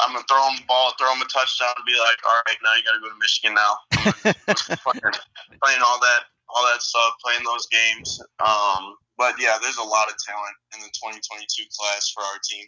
I'm 0.00 0.12
gonna 0.12 0.24
throw 0.28 0.48
him 0.48 0.56
the 0.56 0.66
ball, 0.66 0.92
throw 0.98 1.12
him 1.12 1.22
a 1.22 1.26
touchdown, 1.26 1.74
and 1.76 1.86
be 1.86 1.98
like, 1.98 2.18
all 2.26 2.40
right, 2.46 2.56
now 2.62 2.74
you 2.74 2.82
got 2.84 2.94
to 2.94 3.00
go 3.00 3.08
to 3.10 3.18
Michigan 3.18 3.54
now. 3.54 3.72
playing 5.62 5.82
all 5.84 6.00
that, 6.00 6.20
all 6.48 6.64
that 6.72 6.82
stuff, 6.82 7.14
playing 7.24 7.44
those 7.44 7.66
games. 7.66 8.20
Um, 8.40 8.96
but 9.16 9.34
yeah, 9.40 9.58
there's 9.60 9.78
a 9.78 9.82
lot 9.82 10.08
of 10.08 10.14
talent 10.24 10.56
in 10.74 10.80
the 10.80 10.90
2022 10.94 11.64
class 11.78 12.12
for 12.14 12.22
our 12.22 12.38
team. 12.48 12.66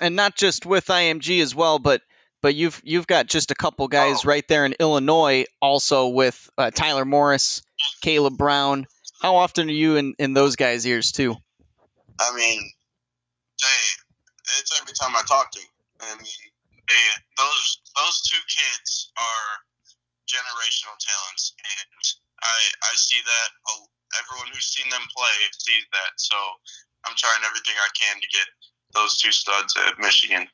And 0.00 0.16
not 0.16 0.36
just 0.36 0.66
with 0.66 0.86
IMG 0.86 1.42
as 1.42 1.54
well, 1.54 1.78
but 1.78 2.02
but 2.42 2.54
you've 2.54 2.80
you've 2.84 3.06
got 3.06 3.26
just 3.26 3.50
a 3.50 3.54
couple 3.54 3.88
guys 3.88 4.24
oh. 4.24 4.28
right 4.28 4.46
there 4.48 4.66
in 4.66 4.74
Illinois, 4.78 5.46
also 5.60 6.08
with 6.08 6.50
uh, 6.58 6.70
Tyler 6.70 7.04
Morris, 7.04 7.62
Caleb 8.02 8.36
Brown. 8.36 8.86
How 9.22 9.36
often 9.36 9.68
are 9.68 9.72
you 9.72 9.96
in, 9.96 10.14
in 10.18 10.34
those 10.34 10.56
guys' 10.56 10.84
ears 10.84 11.12
too? 11.12 11.36
I 12.20 12.34
mean, 12.34 12.60
they, 13.62 14.58
it's 14.58 14.80
every 14.80 14.92
time 14.94 15.14
I 15.14 15.22
talk 15.28 15.52
to 15.52 15.60
them. 15.60 15.68
I 16.02 16.18
mean, 16.18 16.26
those 17.38 17.66
those 17.96 18.18
two 18.26 18.42
kids 18.50 19.12
are 19.16 19.48
generational 20.26 20.96
talents, 20.98 21.54
and 21.58 22.02
I 22.42 22.58
I 22.90 22.94
see 22.96 23.20
that 23.24 23.48
everyone 24.20 24.48
who's 24.52 24.66
seen 24.66 24.90
them 24.90 25.02
play 25.14 25.36
sees 25.58 25.84
that. 25.92 26.12
So 26.16 26.36
I'm 27.06 27.14
trying 27.16 27.42
everything 27.44 27.74
I 27.78 27.90
can 27.98 28.20
to 28.20 28.28
get 28.28 28.46
those 28.94 29.16
two 29.16 29.32
studs 29.32 29.74
at 29.86 29.98
Michigan. 29.98 30.46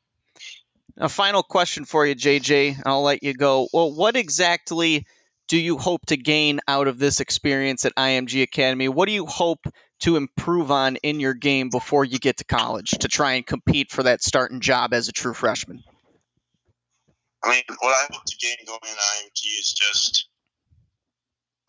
A 0.97 1.09
final 1.09 1.43
question 1.43 1.85
for 1.85 2.07
you, 2.07 2.15
JJ. 2.15 2.83
I'll 2.85 3.03
let 3.03 3.23
you 3.23 3.35
go. 3.35 3.69
Well, 3.73 3.95
what 3.95 4.17
exactly 4.17 5.07
do 5.49 5.57
you 5.57 5.79
hope 5.79 6.05
to 6.07 6.17
gain 6.17 6.61
out 6.69 6.89
of 6.89 6.99
this 6.99 7.21
experience 7.21 7.85
at 7.85 7.95
IMG 7.95 8.43
Academy? 8.43 8.89
What 8.89 9.07
do 9.07 9.13
you 9.13 9.27
hope 9.27 9.67
to 10.01 10.17
improve 10.17 10.71
on 10.71 10.97
in 10.97 11.21
your 11.21 11.35
game 11.35 11.71
before 11.71 12.05
you 12.05 12.19
get 12.19 12.39
to 12.39 12.45
college 12.45 12.91
to 12.91 13.09
try 13.09 13.35
and 13.35 13.47
compete 13.47 13.91
for 13.91 14.05
that 14.05 14.23
starting 14.23 14.61
job 14.61 14.93
as 14.93 15.09
a 15.09 15.13
true 15.13 15.35
freshman? 15.35 15.83
I 17.43 17.51
mean, 17.51 17.63
what 17.81 17.95
I 17.95 18.13
hope 18.13 18.25
to 18.25 18.37
gain 18.37 18.57
going 18.67 18.81
in 18.83 18.95
IMG 18.95 19.43
is 19.59 19.73
just 19.73 20.29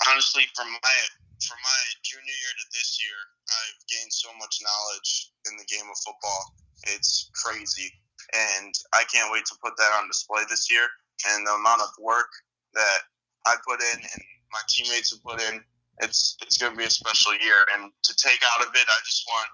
honestly 0.07 0.43
from 0.55 0.67
my 0.71 0.97
from 1.39 1.57
my 1.63 1.81
junior 2.03 2.35
year 2.35 2.53
to 2.59 2.65
this 2.75 2.99
year, 2.99 3.15
I've 3.47 3.81
gained 3.87 4.11
so 4.11 4.27
much 4.39 4.59
knowledge 4.59 5.31
in 5.47 5.55
the 5.55 5.63
game 5.71 5.87
of 5.87 5.97
football. 6.03 6.55
It's 6.83 7.31
crazy, 7.31 7.91
and 8.35 8.73
I 8.93 9.03
can't 9.07 9.31
wait 9.31 9.45
to 9.45 9.55
put 9.63 9.77
that 9.77 9.95
on 9.95 10.07
display 10.07 10.43
this 10.49 10.69
year. 10.69 10.83
And 11.31 11.47
the 11.47 11.55
amount 11.55 11.81
of 11.81 11.89
work 11.99 12.31
that 12.73 12.99
I 13.45 13.55
put 13.67 13.79
in 13.79 13.99
and 13.99 14.21
my 14.51 14.59
teammates 14.67 15.11
have 15.11 15.23
put 15.23 15.41
in, 15.41 15.63
it's 15.99 16.37
it's 16.41 16.57
going 16.57 16.73
to 16.73 16.79
be 16.79 16.87
a 16.87 16.91
special 16.91 17.33
year. 17.33 17.67
And 17.75 17.91
to 17.91 18.11
take 18.15 18.39
out 18.43 18.65
of 18.65 18.71
it, 18.73 18.87
I 18.87 18.99
just 19.05 19.23
want 19.27 19.49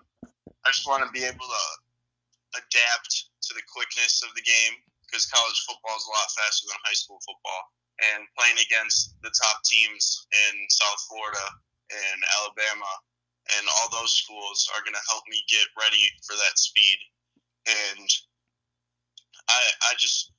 I 0.66 0.72
just 0.72 0.88
want 0.88 1.06
to 1.06 1.12
be 1.12 1.26
able 1.26 1.46
to 1.46 1.66
adapt 2.58 3.12
to 3.46 3.52
the 3.54 3.66
quickness 3.70 4.24
of 4.24 4.34
the 4.36 4.46
game 4.46 4.82
because 5.06 5.30
college 5.30 5.60
football 5.66 5.96
is 5.98 6.06
a 6.08 6.14
lot 6.14 6.30
faster 6.34 6.66
than 6.70 6.80
high 6.86 6.98
school 6.98 7.22
football. 7.22 7.62
And 7.96 8.28
playing 8.36 8.60
against 8.60 9.16
the 9.24 9.32
top 9.32 9.64
teams 9.64 10.28
in 10.52 10.54
South 10.68 11.00
Florida 11.08 11.48
and 11.88 12.20
Alabama 12.42 12.92
and 13.54 13.66
all 13.78 13.90
those 13.94 14.12
schools 14.12 14.68
are 14.74 14.82
going 14.82 14.98
to 14.98 15.10
help 15.10 15.24
me 15.30 15.38
get 15.48 15.68
ready 15.78 16.02
for 16.26 16.34
that 16.34 16.58
speed. 16.58 16.98
And 17.68 18.10
I, 19.50 19.62
I 19.88 19.92
just, 19.98 20.34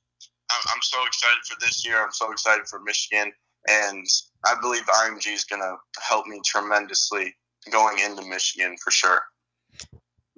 I'm, 0.51 0.81
so 0.81 0.99
excited 1.05 1.43
for 1.47 1.57
this 1.59 1.85
year. 1.85 2.03
I'm 2.03 2.11
so 2.11 2.31
excited 2.31 2.67
for 2.67 2.79
Michigan. 2.79 3.31
And 3.67 4.05
I 4.47 4.55
believe 4.61 4.83
IMG 4.85 5.33
is 5.33 5.43
going 5.43 5.61
to 5.61 5.75
help 6.01 6.25
me 6.25 6.41
tremendously 6.45 7.35
going 7.71 7.99
into 7.99 8.25
Michigan 8.25 8.75
for 8.81 8.91
sure. 8.91 9.21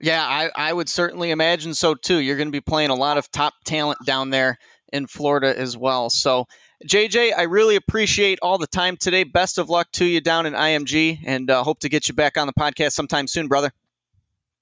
Yeah, 0.02 0.26
I, 0.26 0.50
I 0.56 0.74
would 0.74 0.90
certainly 0.90 1.32
imagine 1.32 1.74
so 1.74 1.94
too. 1.94 2.18
You're 2.18 2.38
going 2.38 2.48
to 2.48 2.54
be 2.54 2.62
playing 2.62 2.90
a 2.90 2.96
lot 2.96 3.18
of 3.18 3.30
top 3.32 3.54
talent 3.66 4.00
down 4.06 4.30
there 4.30 4.58
in 4.92 5.08
Florida 5.08 5.58
as 5.58 5.78
well. 5.78 6.10
So, 6.10 6.48
JJ, 6.86 7.34
I 7.38 7.44
really 7.44 7.76
appreciate 7.76 8.40
all 8.42 8.58
the 8.58 8.68
time 8.68 8.96
today. 8.96 9.26
Best 9.26 9.58
of 9.58 9.70
luck 9.70 9.92
to 9.94 10.06
you 10.06 10.22
down 10.22 10.46
in 10.46 10.54
IMG 10.54 11.20
and 11.26 11.50
uh, 11.52 11.64
hope 11.64 11.82
to 11.82 11.90
get 11.90 12.08
you 12.08 12.16
back 12.16 12.38
on 12.38 12.48
the 12.48 12.54
podcast 12.54 12.94
sometime 12.94 13.28
soon, 13.28 13.48
brother. 13.48 13.72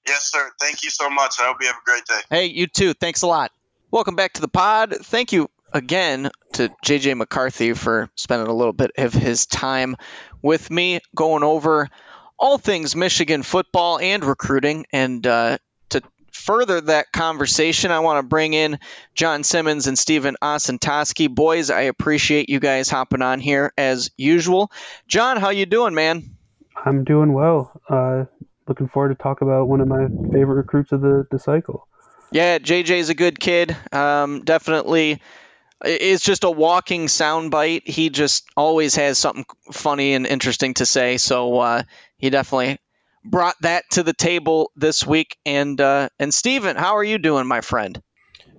Yes, 0.06 0.30
sir. 0.32 0.50
Thank 0.60 0.82
you 0.82 0.90
so 0.90 1.08
much. 1.08 1.36
I 1.38 1.44
hope 1.44 1.58
you 1.60 1.68
have 1.68 1.76
a 1.76 1.84
great 1.84 2.04
day. 2.06 2.20
Hey, 2.28 2.46
you 2.46 2.66
too. 2.66 2.92
Thanks 2.94 3.22
a 3.22 3.28
lot. 3.28 3.52
Welcome 3.90 4.16
back 4.16 4.34
to 4.34 4.40
the 4.40 4.48
pod. 4.48 4.94
Thank 5.02 5.32
you 5.32 5.48
again 5.72 6.30
to 6.54 6.70
JJ 6.84 7.16
McCarthy 7.16 7.72
for 7.72 8.10
spending 8.14 8.48
a 8.48 8.54
little 8.54 8.72
bit 8.72 8.92
of 8.98 9.12
his 9.12 9.46
time 9.46 9.96
with 10.42 10.70
me 10.70 11.00
going 11.14 11.42
over 11.42 11.88
all 12.38 12.58
things 12.58 12.94
Michigan 12.94 13.42
football 13.42 13.98
and 13.98 14.24
recruiting. 14.24 14.86
And 14.92 15.26
uh, 15.26 15.58
to 15.90 16.02
further 16.32 16.80
that 16.80 17.12
conversation, 17.12 17.90
I 17.90 18.00
want 18.00 18.22
to 18.22 18.28
bring 18.28 18.54
in 18.54 18.78
John 19.14 19.42
Simmons 19.42 19.86
and 19.86 19.98
Stephen 19.98 20.36
Osentoski. 20.40 21.28
Boys, 21.32 21.70
I 21.70 21.82
appreciate 21.82 22.48
you 22.48 22.60
guys 22.60 22.88
hopping 22.88 23.22
on 23.22 23.40
here 23.40 23.72
as 23.76 24.10
usual. 24.16 24.70
John, 25.06 25.36
how 25.36 25.50
you 25.50 25.66
doing, 25.66 25.94
man? 25.94 26.36
I'm 26.76 27.04
doing 27.04 27.32
well. 27.32 27.72
Uh, 27.88 28.24
looking 28.68 28.88
forward 28.88 29.08
to 29.08 29.20
talk 29.20 29.40
about 29.40 29.68
one 29.68 29.80
of 29.80 29.88
my 29.88 30.06
favorite 30.32 30.56
recruits 30.56 30.92
of 30.92 31.00
the, 31.00 31.26
the 31.30 31.38
cycle. 31.38 31.88
Yeah, 32.30 32.58
JJ's 32.58 33.08
a 33.08 33.14
good 33.14 33.40
kid. 33.40 33.74
Um, 33.90 34.42
definitely 34.44 35.20
is 35.84 36.20
just 36.20 36.44
a 36.44 36.50
walking 36.50 37.06
soundbite. 37.06 37.86
He 37.86 38.10
just 38.10 38.46
always 38.56 38.96
has 38.96 39.18
something 39.18 39.44
funny 39.72 40.14
and 40.14 40.26
interesting 40.26 40.74
to 40.74 40.86
say. 40.86 41.16
So 41.18 41.58
uh, 41.58 41.82
he 42.16 42.30
definitely 42.30 42.78
brought 43.24 43.56
that 43.62 43.84
to 43.92 44.02
the 44.02 44.12
table 44.12 44.72
this 44.76 45.06
week. 45.06 45.36
And 45.46 45.80
uh, 45.80 46.08
and 46.18 46.32
Steven, 46.32 46.76
how 46.76 46.96
are 46.96 47.04
you 47.04 47.18
doing, 47.18 47.46
my 47.46 47.60
friend? 47.60 48.00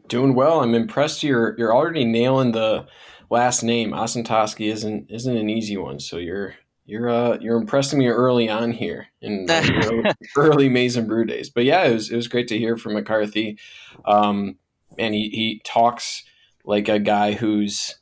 Doing 0.08 0.34
well. 0.34 0.62
I'm 0.62 0.74
impressed. 0.74 1.24
You're 1.24 1.56
you're 1.58 1.76
already 1.76 2.06
nailing 2.06 2.52
the 2.52 2.88
last 3.30 3.64
name. 3.64 3.92
Osentoski 3.92 4.72
isn't 4.72 5.12
isn't 5.12 5.38
an 5.38 5.50
easy 5.50 5.78
one. 5.78 6.00
So 6.00 6.18
you're 6.18 6.56
you're 6.86 7.10
uh, 7.10 7.38
you're 7.40 7.58
impressing 7.58 8.00
me 8.00 8.08
early 8.08 8.50
on 8.50 8.72
here 8.72 9.08
in 9.22 9.46
early, 9.50 10.04
early 10.36 10.70
Maize 10.70 10.98
n 10.98 11.08
Brew 11.08 11.26
days. 11.26 11.50
But 11.50 11.66
yeah, 11.66 11.84
it 11.84 11.94
was 11.94 12.10
it 12.10 12.16
was 12.16 12.28
great 12.28 12.48
to 12.48 12.58
hear 12.58 12.78
from 12.78 12.94
McCarthy. 12.94 13.60
Um, 14.06 14.58
and 14.98 15.14
he 15.14 15.30
he 15.30 15.62
talks 15.64 16.24
like 16.66 16.90
a 16.90 17.00
guy 17.00 17.34
who's 17.34 17.96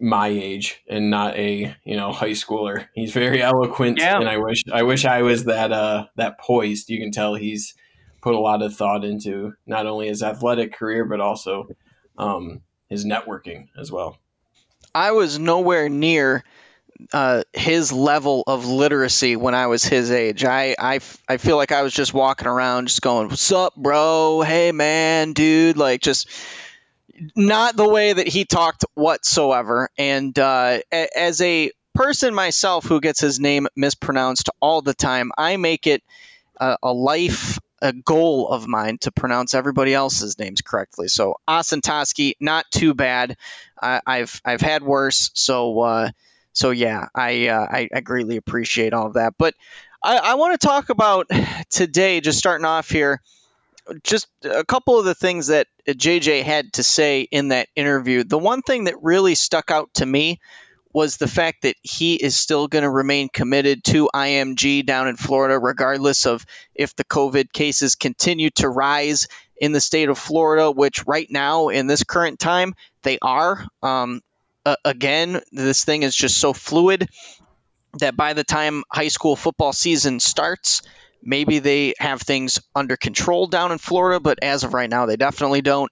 my 0.00 0.26
age 0.26 0.82
and 0.88 1.10
not 1.10 1.36
a 1.36 1.76
you 1.84 1.96
know 1.96 2.12
high 2.12 2.30
schooler. 2.30 2.86
He's 2.94 3.12
very 3.12 3.40
eloquent, 3.42 3.98
yeah. 3.98 4.18
and 4.18 4.28
I 4.28 4.38
wish 4.38 4.64
I 4.72 4.82
wish 4.82 5.04
I 5.04 5.22
was 5.22 5.44
that 5.44 5.72
uh 5.72 6.06
that 6.16 6.38
poised. 6.40 6.90
You 6.90 6.98
can 6.98 7.12
tell 7.12 7.34
he's 7.34 7.74
put 8.22 8.34
a 8.34 8.40
lot 8.40 8.62
of 8.62 8.74
thought 8.74 9.04
into 9.04 9.52
not 9.66 9.86
only 9.86 10.08
his 10.08 10.22
athletic 10.22 10.74
career 10.74 11.04
but 11.04 11.20
also 11.20 11.66
um, 12.16 12.62
his 12.88 13.04
networking 13.04 13.66
as 13.78 13.90
well. 13.90 14.18
I 14.94 15.12
was 15.12 15.38
nowhere 15.38 15.88
near 15.88 16.44
uh, 17.12 17.42
his 17.52 17.92
level 17.92 18.44
of 18.46 18.66
literacy 18.66 19.36
when 19.36 19.54
I 19.54 19.66
was 19.66 19.84
his 19.84 20.10
age. 20.10 20.44
I, 20.44 20.76
I, 20.78 21.00
I 21.28 21.36
feel 21.38 21.56
like 21.56 21.72
I 21.72 21.82
was 21.82 21.94
just 21.94 22.14
walking 22.14 22.46
around 22.46 22.88
just 22.88 23.02
going, 23.02 23.28
What's 23.28 23.50
up, 23.50 23.74
bro? 23.76 24.42
Hey, 24.42 24.72
man, 24.72 25.32
dude. 25.32 25.76
Like, 25.76 26.00
just 26.00 26.28
not 27.36 27.76
the 27.76 27.88
way 27.88 28.12
that 28.12 28.28
he 28.28 28.44
talked 28.44 28.84
whatsoever. 28.94 29.88
And 29.98 30.36
uh, 30.38 30.80
as 30.90 31.40
a 31.40 31.70
person 31.94 32.34
myself 32.34 32.84
who 32.84 33.00
gets 33.00 33.20
his 33.20 33.38
name 33.40 33.66
mispronounced 33.76 34.50
all 34.60 34.82
the 34.82 34.94
time, 34.94 35.32
I 35.36 35.56
make 35.56 35.86
it 35.86 36.02
a, 36.58 36.76
a 36.82 36.92
life 36.92 37.58
a 37.80 37.92
goal 37.92 38.48
of 38.48 38.68
mine 38.68 38.96
to 38.98 39.10
pronounce 39.10 39.54
everybody 39.54 39.92
else's 39.92 40.38
names 40.38 40.60
correctly. 40.60 41.08
So 41.08 41.34
Osentoski, 41.48 42.34
not 42.40 42.64
too 42.70 42.94
bad. 42.94 43.36
I've 43.80 44.40
I've 44.44 44.60
had 44.60 44.84
worse. 44.84 45.32
So 45.34 45.80
uh, 45.80 46.10
so 46.52 46.70
yeah, 46.70 47.08
I, 47.14 47.48
uh, 47.48 47.66
I, 47.70 47.88
I 47.92 48.00
greatly 48.00 48.36
appreciate 48.36 48.92
all 48.92 49.06
of 49.06 49.14
that. 49.14 49.34
But 49.38 49.54
I, 50.02 50.18
I 50.18 50.34
want 50.34 50.60
to 50.60 50.66
talk 50.66 50.90
about 50.90 51.28
today, 51.70 52.20
just 52.20 52.38
starting 52.38 52.64
off 52.64 52.88
here, 52.88 53.20
just 54.02 54.28
a 54.44 54.64
couple 54.64 54.98
of 54.98 55.04
the 55.04 55.14
things 55.14 55.48
that 55.48 55.66
JJ 55.86 56.42
had 56.42 56.72
to 56.74 56.82
say 56.82 57.22
in 57.22 57.48
that 57.48 57.68
interview. 57.74 58.24
The 58.24 58.38
one 58.38 58.62
thing 58.62 58.84
that 58.84 59.02
really 59.02 59.34
stuck 59.34 59.70
out 59.70 59.92
to 59.94 60.06
me 60.06 60.40
was 60.92 61.16
the 61.16 61.28
fact 61.28 61.62
that 61.62 61.76
he 61.82 62.14
is 62.14 62.38
still 62.38 62.68
going 62.68 62.82
to 62.82 62.90
remain 62.90 63.28
committed 63.28 63.82
to 63.84 64.10
IMG 64.14 64.84
down 64.84 65.08
in 65.08 65.16
Florida, 65.16 65.58
regardless 65.58 66.26
of 66.26 66.44
if 66.74 66.94
the 66.94 67.04
COVID 67.04 67.52
cases 67.52 67.94
continue 67.94 68.50
to 68.50 68.68
rise 68.68 69.28
in 69.56 69.72
the 69.72 69.80
state 69.80 70.08
of 70.08 70.18
Florida, 70.18 70.70
which 70.70 71.06
right 71.06 71.28
now 71.30 71.68
in 71.68 71.86
this 71.86 72.04
current 72.04 72.38
time 72.38 72.74
they 73.02 73.18
are. 73.22 73.64
Um, 73.82 74.20
uh, 74.66 74.76
again, 74.84 75.40
this 75.50 75.84
thing 75.84 76.02
is 76.02 76.14
just 76.14 76.38
so 76.38 76.52
fluid 76.52 77.08
that 77.98 78.16
by 78.16 78.32
the 78.32 78.44
time 78.44 78.84
high 78.90 79.08
school 79.08 79.36
football 79.36 79.72
season 79.72 80.20
starts, 80.20 80.82
maybe 81.22 81.58
they 81.58 81.94
have 81.98 82.20
things 82.20 82.60
under 82.74 82.96
control 82.96 83.46
down 83.46 83.72
in 83.72 83.78
Florida, 83.78 84.20
but 84.20 84.38
as 84.42 84.64
of 84.64 84.74
right 84.74 84.90
now, 84.90 85.06
they 85.06 85.16
definitely 85.16 85.62
don't. 85.62 85.90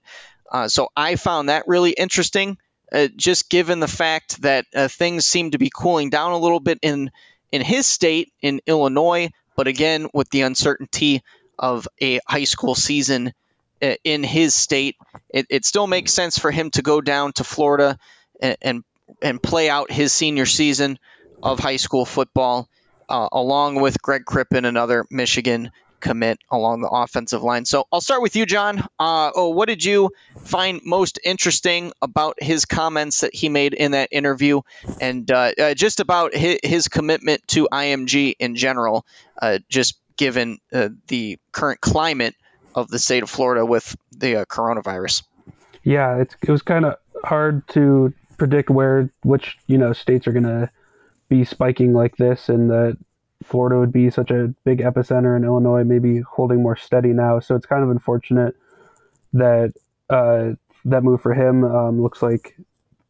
Uh, 0.51 0.67
so 0.67 0.89
I 0.95 1.15
found 1.15 1.49
that 1.49 1.63
really 1.67 1.91
interesting, 1.91 2.57
uh, 2.91 3.07
just 3.15 3.49
given 3.49 3.79
the 3.79 3.87
fact 3.87 4.41
that 4.41 4.65
uh, 4.75 4.87
things 4.87 5.25
seem 5.25 5.51
to 5.51 5.57
be 5.57 5.71
cooling 5.73 6.09
down 6.09 6.33
a 6.33 6.37
little 6.37 6.59
bit 6.59 6.79
in 6.81 7.11
in 7.51 7.61
his 7.61 7.85
state 7.85 8.31
in 8.41 8.61
Illinois, 8.65 9.29
but 9.55 9.67
again 9.67 10.07
with 10.13 10.29
the 10.29 10.41
uncertainty 10.41 11.21
of 11.59 11.87
a 12.01 12.19
high 12.27 12.45
school 12.45 12.75
season 12.75 13.33
uh, 13.81 13.95
in 14.03 14.23
his 14.23 14.55
state, 14.55 14.95
it, 15.29 15.47
it 15.49 15.65
still 15.65 15.87
makes 15.87 16.13
sense 16.13 16.37
for 16.37 16.51
him 16.51 16.69
to 16.71 16.81
go 16.81 17.01
down 17.01 17.33
to 17.33 17.43
Florida 17.43 17.97
and 18.41 18.83
and, 19.21 19.43
play 19.43 19.69
out 19.69 19.91
his 19.91 20.13
senior 20.13 20.45
season 20.45 20.97
of 21.43 21.59
high 21.59 21.75
school 21.75 22.05
football, 22.05 22.69
uh, 23.11 23.27
along 23.31 23.75
with 23.75 24.01
Greg 24.01 24.25
Crippen, 24.25 24.63
another 24.65 25.05
Michigan 25.09 25.71
commit 25.99 26.39
along 26.49 26.81
the 26.81 26.89
offensive 26.89 27.43
line. 27.43 27.65
So 27.65 27.85
I'll 27.91 28.01
start 28.01 28.21
with 28.21 28.35
you, 28.35 28.45
John. 28.45 28.79
Uh, 28.97 29.31
oh, 29.35 29.49
what 29.49 29.67
did 29.67 29.83
you 29.83 30.11
find 30.37 30.81
most 30.83 31.19
interesting 31.23 31.91
about 32.01 32.41
his 32.41 32.65
comments 32.65 33.21
that 33.21 33.35
he 33.35 33.49
made 33.49 33.73
in 33.73 33.91
that 33.91 34.09
interview, 34.11 34.61
and 34.99 35.29
uh, 35.29 35.51
uh, 35.59 35.73
just 35.73 35.99
about 35.99 36.33
his, 36.33 36.57
his, 36.63 36.87
commitment 36.87 37.47
to 37.49 37.67
IMG 37.71 38.35
in 38.39 38.55
general, 38.55 39.05
uh, 39.41 39.59
just 39.69 39.99
given 40.17 40.57
uh, 40.73 40.89
the 41.07 41.37
current 41.51 41.81
climate 41.81 42.35
of 42.73 42.87
the 42.87 42.97
state 42.97 43.23
of 43.23 43.29
Florida 43.29 43.65
with 43.65 43.95
the 44.11 44.37
uh, 44.37 44.45
coronavirus? 44.45 45.23
Yeah, 45.83 46.17
it 46.17 46.49
was 46.49 46.61
kind 46.61 46.85
of 46.85 46.95
hard 47.23 47.67
to 47.69 48.13
predict 48.37 48.69
where 48.69 49.11
which 49.23 49.57
you 49.67 49.77
know 49.77 49.93
states 49.93 50.25
are 50.27 50.31
going 50.31 50.45
to 50.45 50.69
be 51.31 51.45
spiking 51.45 51.93
like 51.93 52.17
this, 52.17 52.49
and 52.49 52.69
that 52.69 52.97
Florida 53.41 53.79
would 53.79 53.93
be 53.93 54.09
such 54.09 54.29
a 54.31 54.53
big 54.65 54.79
epicenter, 54.79 55.33
and 55.33 55.45
Illinois 55.45 55.85
maybe 55.85 56.19
holding 56.19 56.61
more 56.61 56.75
steady 56.75 57.13
now. 57.13 57.39
So 57.39 57.55
it's 57.55 57.65
kind 57.65 57.83
of 57.83 57.89
unfortunate 57.89 58.53
that 59.31 59.73
uh, 60.09 60.51
that 60.83 61.03
move 61.03 61.21
for 61.21 61.33
him 61.33 61.63
um, 61.63 62.03
looks 62.03 62.21
like 62.21 62.57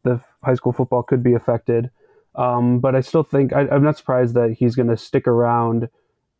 the 0.04 0.20
high 0.44 0.54
school 0.54 0.72
football 0.72 1.02
could 1.02 1.22
be 1.22 1.34
affected. 1.34 1.90
Um, 2.36 2.78
but 2.78 2.94
I 2.94 3.00
still 3.00 3.24
think 3.24 3.52
I, 3.52 3.66
I'm 3.68 3.82
not 3.82 3.98
surprised 3.98 4.34
that 4.34 4.52
he's 4.52 4.76
going 4.76 4.88
to 4.88 4.96
stick 4.96 5.26
around 5.26 5.88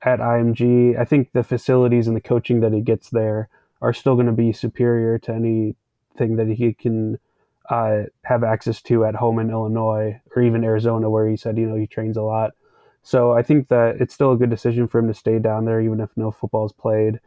at 0.03 0.21
IMG. 0.21 0.97
I 0.97 1.05
think 1.05 1.33
the 1.33 1.43
facilities 1.43 2.07
and 2.07 2.17
the 2.17 2.21
coaching 2.21 2.61
that 2.61 2.73
he 2.73 2.81
gets 2.81 3.11
there 3.11 3.49
are 3.83 3.93
still 3.93 4.15
going 4.15 4.27
to 4.27 4.33
be 4.33 4.53
superior 4.53 5.19
to 5.19 5.33
anything 5.33 6.37
that 6.37 6.47
he 6.47 6.75
can 6.75 7.19
uh, 7.73 8.03
have 8.25 8.45
access 8.45 8.83
to 8.83 9.07
at 9.07 9.15
home 9.15 9.39
in 9.39 9.49
Illinois 9.49 10.21
or 10.37 10.43
even 10.43 10.63
Arizona, 10.63 11.09
where 11.09 11.27
he 11.27 11.37
said 11.37 11.57
you 11.57 11.67
know 11.67 11.77
he 11.77 11.87
trains 11.87 12.19
a 12.19 12.23
lot. 12.23 12.51
So 13.03 13.33
I 13.33 13.43
think 13.43 13.69
that 13.69 13.97
it's 13.99 14.13
still 14.13 14.33
a 14.33 14.37
good 14.37 14.51
decision 14.51 14.87
for 14.87 14.99
him 14.99 15.09
to 15.09 15.15
stay 15.15 15.39
down 15.39 15.65
there, 15.65 15.81
even 15.81 15.99
if 15.99 16.11
no 16.15 16.31
football 16.31 16.67
is 16.67 16.73
played. 16.73 17.19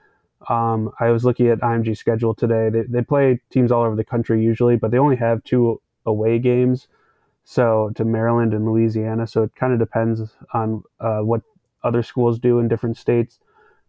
Um, 0.48 0.92
I 1.00 1.10
was 1.10 1.26
looking 1.26 1.48
at 1.48 1.60
IMG 1.62 1.98
schedule 1.98 2.36
today. 2.36 2.70
They, 2.70 2.84
they 2.84 3.02
play 3.02 3.42
teams 3.50 3.72
all 3.72 3.84
over 3.84 3.96
the 3.96 4.04
country 4.04 4.44
usually, 4.44 4.76
but 4.76 4.92
they 4.92 5.00
only 5.00 5.16
have 5.16 5.44
two 5.44 5.82
away 6.06 6.38
games. 6.38 6.88
So 7.44 7.92
to 7.96 8.06
Maryland 8.06 8.54
and 8.54 8.66
Louisiana. 8.66 9.26
So 9.26 9.44
it 9.44 9.56
kind 9.56 9.74
of 9.74 9.80
depends 9.80 10.22
on 10.54 10.84
uh, 11.00 11.20
what 11.22 11.42
other 11.84 12.04
schools 12.04 12.38
do 12.38 12.60
in 12.60 12.68
different 12.68 12.98
states 12.98 13.40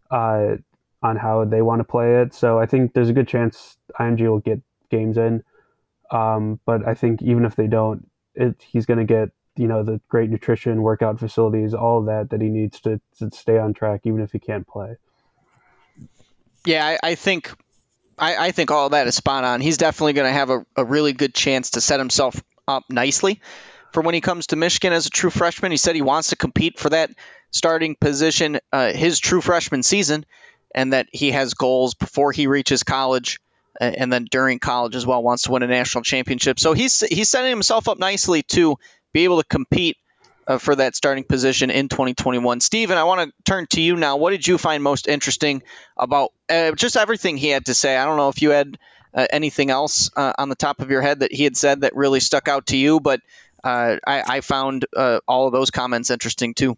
uh, 0.09 0.55
on 1.03 1.17
how 1.17 1.45
they 1.45 1.61
want 1.61 1.79
to 1.81 1.83
play 1.83 2.21
it. 2.21 2.33
So 2.33 2.59
I 2.59 2.65
think 2.65 2.93
there's 2.93 3.09
a 3.09 3.13
good 3.13 3.27
chance 3.27 3.77
IMG 3.99 4.21
will 4.27 4.39
get 4.39 4.59
games 4.89 5.17
in. 5.17 5.43
Um, 6.11 6.59
but 6.65 6.87
I 6.87 6.93
think 6.93 7.21
even 7.21 7.45
if 7.45 7.55
they 7.55 7.67
don't, 7.67 8.09
it, 8.35 8.55
he's 8.61 8.85
going 8.85 8.99
to 8.99 9.05
get 9.05 9.29
you 9.57 9.67
know 9.67 9.83
the 9.83 9.99
great 10.07 10.29
nutrition, 10.29 10.81
workout 10.81 11.19
facilities, 11.19 11.73
all 11.73 11.99
of 11.99 12.05
that 12.05 12.29
that 12.29 12.41
he 12.41 12.49
needs 12.49 12.79
to, 12.81 13.01
to 13.19 13.29
stay 13.31 13.57
on 13.57 13.73
track, 13.73 14.01
even 14.05 14.21
if 14.21 14.31
he 14.31 14.39
can't 14.39 14.67
play. 14.67 14.95
Yeah, 16.65 16.85
I, 16.85 17.11
I 17.11 17.15
think 17.15 17.51
I, 18.17 18.47
I, 18.47 18.51
think 18.51 18.71
all 18.71 18.89
that 18.89 19.07
is 19.07 19.15
spot 19.15 19.43
on. 19.43 19.61
He's 19.61 19.77
definitely 19.77 20.13
going 20.13 20.27
to 20.27 20.33
have 20.33 20.49
a, 20.49 20.65
a 20.75 20.83
really 20.83 21.13
good 21.13 21.33
chance 21.33 21.71
to 21.71 21.81
set 21.81 21.99
himself 21.99 22.41
up 22.67 22.83
nicely 22.89 23.41
for 23.93 24.01
when 24.01 24.15
he 24.15 24.21
comes 24.21 24.47
to 24.47 24.55
Michigan 24.55 24.93
as 24.93 25.05
a 25.05 25.09
true 25.09 25.29
freshman. 25.29 25.71
He 25.71 25.77
said 25.77 25.95
he 25.95 26.01
wants 26.01 26.29
to 26.29 26.35
compete 26.35 26.79
for 26.79 26.89
that 26.89 27.11
starting 27.51 27.95
position 27.95 28.59
uh, 28.71 28.91
his 28.91 29.19
true 29.19 29.41
freshman 29.41 29.83
season, 29.83 30.25
and 30.73 30.93
that 30.93 31.07
he 31.11 31.31
has 31.31 31.53
goals 31.53 31.93
before 31.93 32.31
he 32.31 32.47
reaches 32.47 32.83
college, 32.83 33.39
and 33.79 34.11
then 34.11 34.25
during 34.29 34.59
college 34.59 34.95
as 34.95 35.05
well. 35.05 35.21
Wants 35.21 35.43
to 35.43 35.51
win 35.51 35.63
a 35.63 35.67
national 35.67 36.03
championship. 36.03 36.59
So 36.59 36.73
he's 36.73 36.99
he's 37.01 37.29
setting 37.29 37.49
himself 37.49 37.87
up 37.87 37.99
nicely 37.99 38.43
to 38.43 38.77
be 39.13 39.23
able 39.23 39.41
to 39.41 39.47
compete 39.47 39.97
uh, 40.47 40.57
for 40.57 40.75
that 40.75 40.95
starting 40.95 41.23
position 41.23 41.69
in 41.69 41.89
2021. 41.89 42.61
Steven, 42.61 42.97
I 42.97 43.03
want 43.03 43.29
to 43.29 43.43
turn 43.43 43.67
to 43.71 43.81
you 43.81 43.95
now. 43.95 44.17
What 44.17 44.31
did 44.31 44.47
you 44.47 44.57
find 44.57 44.81
most 44.81 45.07
interesting 45.07 45.61
about 45.97 46.31
uh, 46.49 46.71
just 46.71 46.97
everything 46.97 47.37
he 47.37 47.49
had 47.49 47.65
to 47.65 47.73
say? 47.73 47.97
I 47.97 48.05
don't 48.05 48.17
know 48.17 48.29
if 48.29 48.41
you 48.41 48.51
had 48.51 48.77
uh, 49.13 49.27
anything 49.29 49.69
else 49.69 50.09
uh, 50.15 50.33
on 50.37 50.49
the 50.49 50.55
top 50.55 50.79
of 50.79 50.89
your 50.89 51.01
head 51.01 51.19
that 51.19 51.33
he 51.33 51.43
had 51.43 51.57
said 51.57 51.81
that 51.81 51.95
really 51.95 52.19
stuck 52.19 52.47
out 52.47 52.67
to 52.67 52.77
you, 52.77 52.99
but 52.99 53.19
uh, 53.63 53.97
I, 54.05 54.37
I, 54.37 54.41
found 54.41 54.85
uh, 54.95 55.19
all 55.27 55.47
of 55.47 55.53
those 55.53 55.71
comments 55.71 56.11
interesting 56.11 56.53
too. 56.53 56.77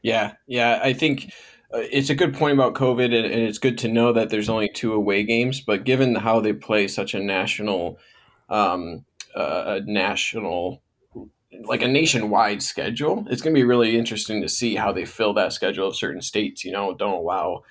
Yeah, 0.00 0.34
yeah, 0.46 0.80
I 0.82 0.92
think. 0.92 1.32
It's 1.72 2.10
a 2.10 2.14
good 2.14 2.34
point 2.34 2.54
about 2.54 2.74
COVID, 2.74 3.14
and, 3.14 3.26
it's 3.26 3.58
good 3.58 3.78
to 3.78 3.88
know 3.88 4.12
that 4.12 4.30
there's 4.30 4.48
only 4.48 4.68
two 4.68 4.92
away 4.92 5.22
games. 5.22 5.60
But 5.60 5.84
given 5.84 6.16
how 6.16 6.40
they 6.40 6.52
play 6.52 6.88
such 6.88 7.14
a 7.14 7.20
national, 7.20 7.98
um, 8.48 9.04
a 9.34 9.80
national 9.84 10.82
like 11.64 11.82
a 11.82 11.88
nationwide 11.88 12.62
schedule. 12.62 13.26
It's 13.28 13.42
going 13.42 13.54
to 13.54 13.58
be 13.58 13.64
really 13.64 13.98
interesting 13.98 14.40
to 14.42 14.48
see 14.48 14.76
how 14.76 14.92
they 14.92 15.04
fill 15.04 15.34
that 15.34 15.52
schedule 15.52 15.88
of 15.88 15.96
certain 15.96 16.22
states. 16.22 16.64
You 16.64 16.72
know, 16.72 16.94
don't 16.94 17.14
allow 17.14 17.62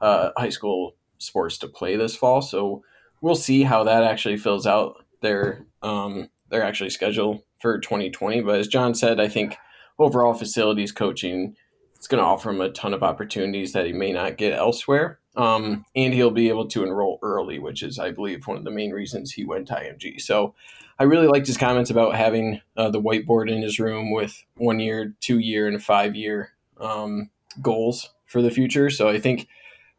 uh, 0.00 0.30
high 0.36 0.50
school 0.50 0.94
sports 1.18 1.58
to 1.58 1.68
play 1.68 1.96
this 1.96 2.16
fall. 2.16 2.42
So 2.42 2.82
we'll 3.20 3.34
see 3.34 3.62
how 3.62 3.84
that 3.84 4.04
actually 4.04 4.36
fills 4.36 4.66
out 4.66 5.04
their 5.20 5.66
um, 5.82 6.28
their 6.50 6.62
actually 6.62 6.90
schedule 6.90 7.44
for 7.60 7.78
2020. 7.78 8.42
But 8.42 8.60
as 8.60 8.68
John 8.68 8.94
said, 8.94 9.20
I 9.20 9.28
think 9.28 9.56
overall 9.98 10.34
facilities 10.34 10.92
coaching 10.92 11.56
it's 12.04 12.08
going 12.10 12.22
to 12.22 12.28
offer 12.28 12.50
him 12.50 12.60
a 12.60 12.68
ton 12.68 12.92
of 12.92 13.02
opportunities 13.02 13.72
that 13.72 13.86
he 13.86 13.94
may 13.94 14.12
not 14.12 14.36
get 14.36 14.52
elsewhere. 14.52 15.20
Um, 15.36 15.86
and 15.96 16.12
he'll 16.12 16.30
be 16.30 16.50
able 16.50 16.68
to 16.68 16.84
enroll 16.84 17.18
early, 17.22 17.58
which 17.58 17.82
is, 17.82 17.98
I 17.98 18.10
believe, 18.10 18.46
one 18.46 18.58
of 18.58 18.64
the 18.64 18.70
main 18.70 18.90
reasons 18.90 19.32
he 19.32 19.46
went 19.46 19.68
to 19.68 19.74
IMG. 19.74 20.20
So 20.20 20.54
I 20.98 21.04
really 21.04 21.28
liked 21.28 21.46
his 21.46 21.56
comments 21.56 21.88
about 21.88 22.14
having 22.14 22.60
uh, 22.76 22.90
the 22.90 23.00
whiteboard 23.00 23.50
in 23.50 23.62
his 23.62 23.80
room 23.80 24.12
with 24.12 24.44
one 24.56 24.80
year, 24.80 25.14
two 25.20 25.38
year, 25.38 25.66
and 25.66 25.82
five 25.82 26.14
year 26.14 26.50
um, 26.78 27.30
goals 27.62 28.10
for 28.26 28.42
the 28.42 28.50
future. 28.50 28.90
So 28.90 29.08
I 29.08 29.18
think 29.18 29.48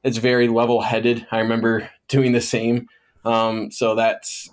it's 0.04 0.18
very 0.18 0.48
level 0.48 0.82
headed. 0.82 1.26
I 1.32 1.40
remember 1.40 1.90
doing 2.08 2.34
the 2.34 2.40
same. 2.40 2.88
Um, 3.26 3.72
so 3.72 3.96
that's 3.96 4.52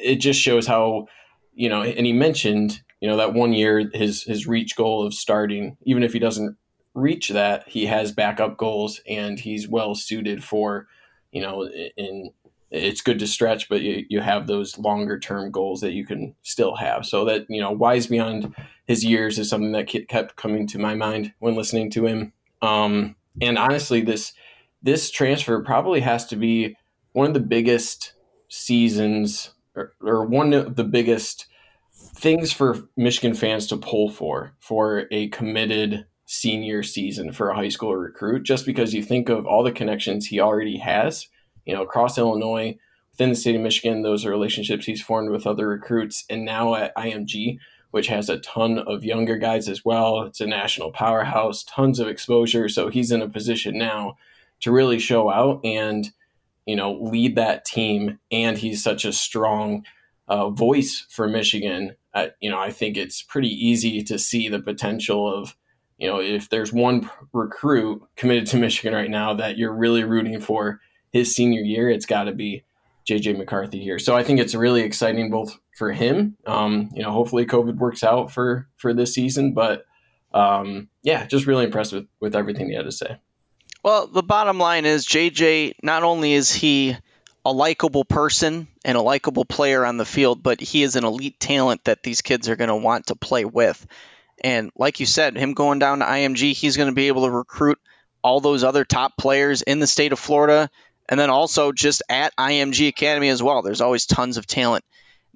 it. 0.00 0.20
Just 0.20 0.40
shows 0.40 0.68
how 0.68 1.08
you 1.54 1.68
know. 1.68 1.82
And 1.82 2.06
he 2.06 2.12
mentioned 2.12 2.82
you 3.00 3.08
know 3.08 3.16
that 3.16 3.34
one 3.34 3.52
year 3.52 3.90
his 3.92 4.22
his 4.22 4.46
reach 4.46 4.76
goal 4.76 5.04
of 5.04 5.12
starting, 5.12 5.76
even 5.82 6.04
if 6.04 6.12
he 6.12 6.20
doesn't 6.20 6.56
reach 6.94 7.28
that, 7.30 7.68
he 7.68 7.86
has 7.86 8.12
backup 8.12 8.56
goals 8.56 9.00
and 9.08 9.40
he's 9.40 9.68
well 9.68 9.94
suited 9.94 10.42
for 10.42 10.86
you 11.32 11.40
know 11.40 11.68
in 11.96 12.30
it's 12.74 13.00
good 13.00 13.20
to 13.20 13.26
stretch, 13.26 13.68
but 13.68 13.82
you, 13.82 14.04
you 14.08 14.20
have 14.20 14.46
those 14.46 14.78
longer 14.78 15.18
term 15.18 15.52
goals 15.52 15.80
that 15.80 15.92
you 15.92 16.04
can 16.04 16.34
still 16.42 16.74
have. 16.74 17.06
So 17.06 17.24
that, 17.26 17.46
you 17.48 17.60
know, 17.60 17.70
wise 17.70 18.08
beyond 18.08 18.52
his 18.86 19.04
years 19.04 19.38
is 19.38 19.48
something 19.48 19.72
that 19.72 19.86
kept 20.08 20.34
coming 20.34 20.66
to 20.68 20.78
my 20.78 20.94
mind 20.94 21.32
when 21.38 21.54
listening 21.54 21.90
to 21.92 22.06
him. 22.06 22.32
Um, 22.62 23.14
and 23.40 23.58
honestly, 23.58 24.00
this, 24.00 24.32
this 24.82 25.10
transfer 25.10 25.62
probably 25.62 26.00
has 26.00 26.26
to 26.26 26.36
be 26.36 26.76
one 27.12 27.28
of 27.28 27.34
the 27.34 27.40
biggest 27.40 28.14
seasons 28.48 29.50
or, 29.76 29.92
or 30.02 30.26
one 30.26 30.52
of 30.52 30.74
the 30.74 30.84
biggest 30.84 31.46
things 31.92 32.52
for 32.52 32.88
Michigan 32.96 33.34
fans 33.34 33.68
to 33.68 33.76
pull 33.76 34.10
for, 34.10 34.52
for 34.58 35.06
a 35.12 35.28
committed 35.28 36.06
senior 36.34 36.82
season 36.82 37.32
for 37.32 37.50
a 37.50 37.56
high 37.56 37.68
school 37.68 37.96
recruit, 37.96 38.42
just 38.42 38.66
because 38.66 38.94
you 38.94 39.02
think 39.02 39.28
of 39.28 39.46
all 39.46 39.62
the 39.62 39.72
connections 39.72 40.26
he 40.26 40.40
already 40.40 40.78
has 40.78 41.28
you 41.64 41.74
know, 41.74 41.82
across 41.82 42.18
Illinois, 42.18 42.76
within 43.12 43.30
the 43.30 43.36
state 43.36 43.56
of 43.56 43.62
Michigan, 43.62 44.02
those 44.02 44.24
are 44.24 44.30
relationships 44.30 44.86
he's 44.86 45.02
formed 45.02 45.30
with 45.30 45.46
other 45.46 45.68
recruits. 45.68 46.24
And 46.28 46.44
now 46.44 46.74
at 46.74 46.94
IMG, 46.96 47.58
which 47.90 48.08
has 48.08 48.28
a 48.28 48.38
ton 48.38 48.78
of 48.78 49.04
younger 49.04 49.38
guys 49.38 49.68
as 49.68 49.84
well. 49.84 50.22
It's 50.22 50.40
a 50.40 50.46
national 50.46 50.90
powerhouse, 50.90 51.62
tons 51.62 52.00
of 52.00 52.08
exposure. 52.08 52.68
So 52.68 52.88
he's 52.88 53.12
in 53.12 53.22
a 53.22 53.28
position 53.28 53.78
now 53.78 54.16
to 54.60 54.72
really 54.72 54.98
show 54.98 55.30
out 55.30 55.60
and, 55.64 56.10
you 56.66 56.74
know, 56.74 56.92
lead 56.92 57.36
that 57.36 57.64
team. 57.64 58.18
And 58.32 58.58
he's 58.58 58.82
such 58.82 59.04
a 59.04 59.12
strong 59.12 59.84
uh, 60.26 60.50
voice 60.50 61.06
for 61.08 61.28
Michigan. 61.28 61.94
Uh, 62.12 62.28
you 62.40 62.50
know, 62.50 62.58
I 62.58 62.70
think 62.70 62.96
it's 62.96 63.22
pretty 63.22 63.48
easy 63.48 64.02
to 64.02 64.18
see 64.18 64.48
the 64.48 64.60
potential 64.60 65.32
of, 65.32 65.54
you 65.98 66.08
know, 66.08 66.20
if 66.20 66.48
there's 66.48 66.72
one 66.72 67.10
recruit 67.32 68.02
committed 68.16 68.46
to 68.48 68.56
Michigan 68.56 68.94
right 68.94 69.10
now 69.10 69.34
that 69.34 69.56
you're 69.56 69.72
really 69.72 70.04
rooting 70.04 70.40
for, 70.40 70.80
his 71.12 71.34
senior 71.34 71.60
year, 71.60 71.88
it's 71.88 72.06
got 72.06 72.24
to 72.24 72.32
be 72.32 72.64
JJ 73.08 73.38
McCarthy 73.38 73.80
here. 73.80 73.98
So 73.98 74.16
I 74.16 74.24
think 74.24 74.40
it's 74.40 74.54
really 74.54 74.82
exciting 74.82 75.30
both 75.30 75.56
for 75.76 75.92
him. 75.92 76.36
Um, 76.46 76.90
you 76.94 77.02
know, 77.02 77.12
hopefully 77.12 77.46
COVID 77.46 77.76
works 77.76 78.02
out 78.02 78.32
for 78.32 78.68
for 78.76 78.92
this 78.92 79.14
season, 79.14 79.52
but 79.52 79.84
um, 80.32 80.88
yeah, 81.02 81.26
just 81.26 81.46
really 81.46 81.64
impressed 81.64 81.92
with 81.92 82.06
with 82.20 82.34
everything 82.34 82.68
he 82.68 82.74
had 82.74 82.86
to 82.86 82.92
say. 82.92 83.18
Well, 83.84 84.06
the 84.06 84.22
bottom 84.22 84.58
line 84.58 84.86
is 84.86 85.06
JJ. 85.06 85.74
Not 85.82 86.02
only 86.02 86.32
is 86.32 86.52
he 86.52 86.96
a 87.44 87.52
likable 87.52 88.04
person 88.04 88.66
and 88.84 88.96
a 88.96 89.02
likable 89.02 89.44
player 89.44 89.84
on 89.84 89.98
the 89.98 90.06
field, 90.06 90.42
but 90.42 90.60
he 90.60 90.82
is 90.82 90.96
an 90.96 91.04
elite 91.04 91.38
talent 91.38 91.84
that 91.84 92.02
these 92.02 92.22
kids 92.22 92.48
are 92.48 92.56
going 92.56 92.68
to 92.68 92.76
want 92.76 93.08
to 93.08 93.14
play 93.14 93.44
with. 93.44 93.86
And 94.44 94.70
like 94.76 95.00
you 95.00 95.06
said, 95.06 95.38
him 95.38 95.54
going 95.54 95.78
down 95.78 96.00
to 96.00 96.04
IMG, 96.04 96.52
he's 96.52 96.76
going 96.76 96.90
to 96.90 96.94
be 96.94 97.08
able 97.08 97.24
to 97.24 97.30
recruit 97.30 97.78
all 98.22 98.40
those 98.40 98.62
other 98.62 98.84
top 98.84 99.16
players 99.16 99.62
in 99.62 99.78
the 99.78 99.86
state 99.86 100.12
of 100.12 100.18
Florida 100.18 100.68
and 101.08 101.18
then 101.18 101.30
also 101.30 101.72
just 101.72 102.02
at 102.10 102.36
IMG 102.36 102.88
Academy 102.88 103.30
as 103.30 103.42
well. 103.42 103.62
There's 103.62 103.80
always 103.80 104.04
tons 104.04 104.36
of 104.36 104.46
talent 104.46 104.84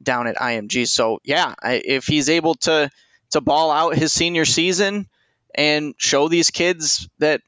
down 0.01 0.27
at 0.27 0.37
IMG. 0.37 0.87
So 0.87 1.21
yeah, 1.25 1.55
if 1.65 2.07
he's 2.07 2.29
able 2.29 2.55
to 2.57 2.91
to 3.31 3.41
ball 3.41 3.71
out 3.71 3.95
his 3.95 4.13
senior 4.13 4.45
season 4.45 5.07
and 5.55 5.95
show 5.97 6.29
these 6.29 6.51
kids 6.51 7.09
that 7.19 7.41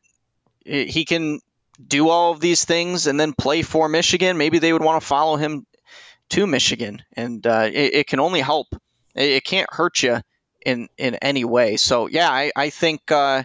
he 0.64 1.04
can 1.04 1.40
do 1.86 2.08
all 2.08 2.32
of 2.32 2.40
these 2.40 2.64
things 2.64 3.06
and 3.06 3.20
then 3.20 3.34
play 3.34 3.60
for 3.60 3.86
Michigan, 3.88 4.38
maybe 4.38 4.58
they 4.58 4.72
would 4.72 4.82
want 4.82 5.00
to 5.00 5.06
follow 5.06 5.36
him 5.36 5.66
to 6.30 6.46
Michigan, 6.46 7.02
and 7.14 7.46
uh, 7.46 7.68
it, 7.72 7.94
it, 7.94 8.06
can 8.06 8.20
only 8.20 8.40
help. 8.40 8.68
It, 9.14 9.30
it, 9.30 9.44
can't 9.44 9.68
hurt 9.72 10.02
you 10.02 10.20
in 10.64 10.88
in 10.96 11.16
any 11.16 11.44
way. 11.44 11.76
So 11.76 12.06
yeah, 12.06 12.30
I, 12.30 12.52
I 12.54 12.70
think. 12.70 13.10
Uh, 13.10 13.44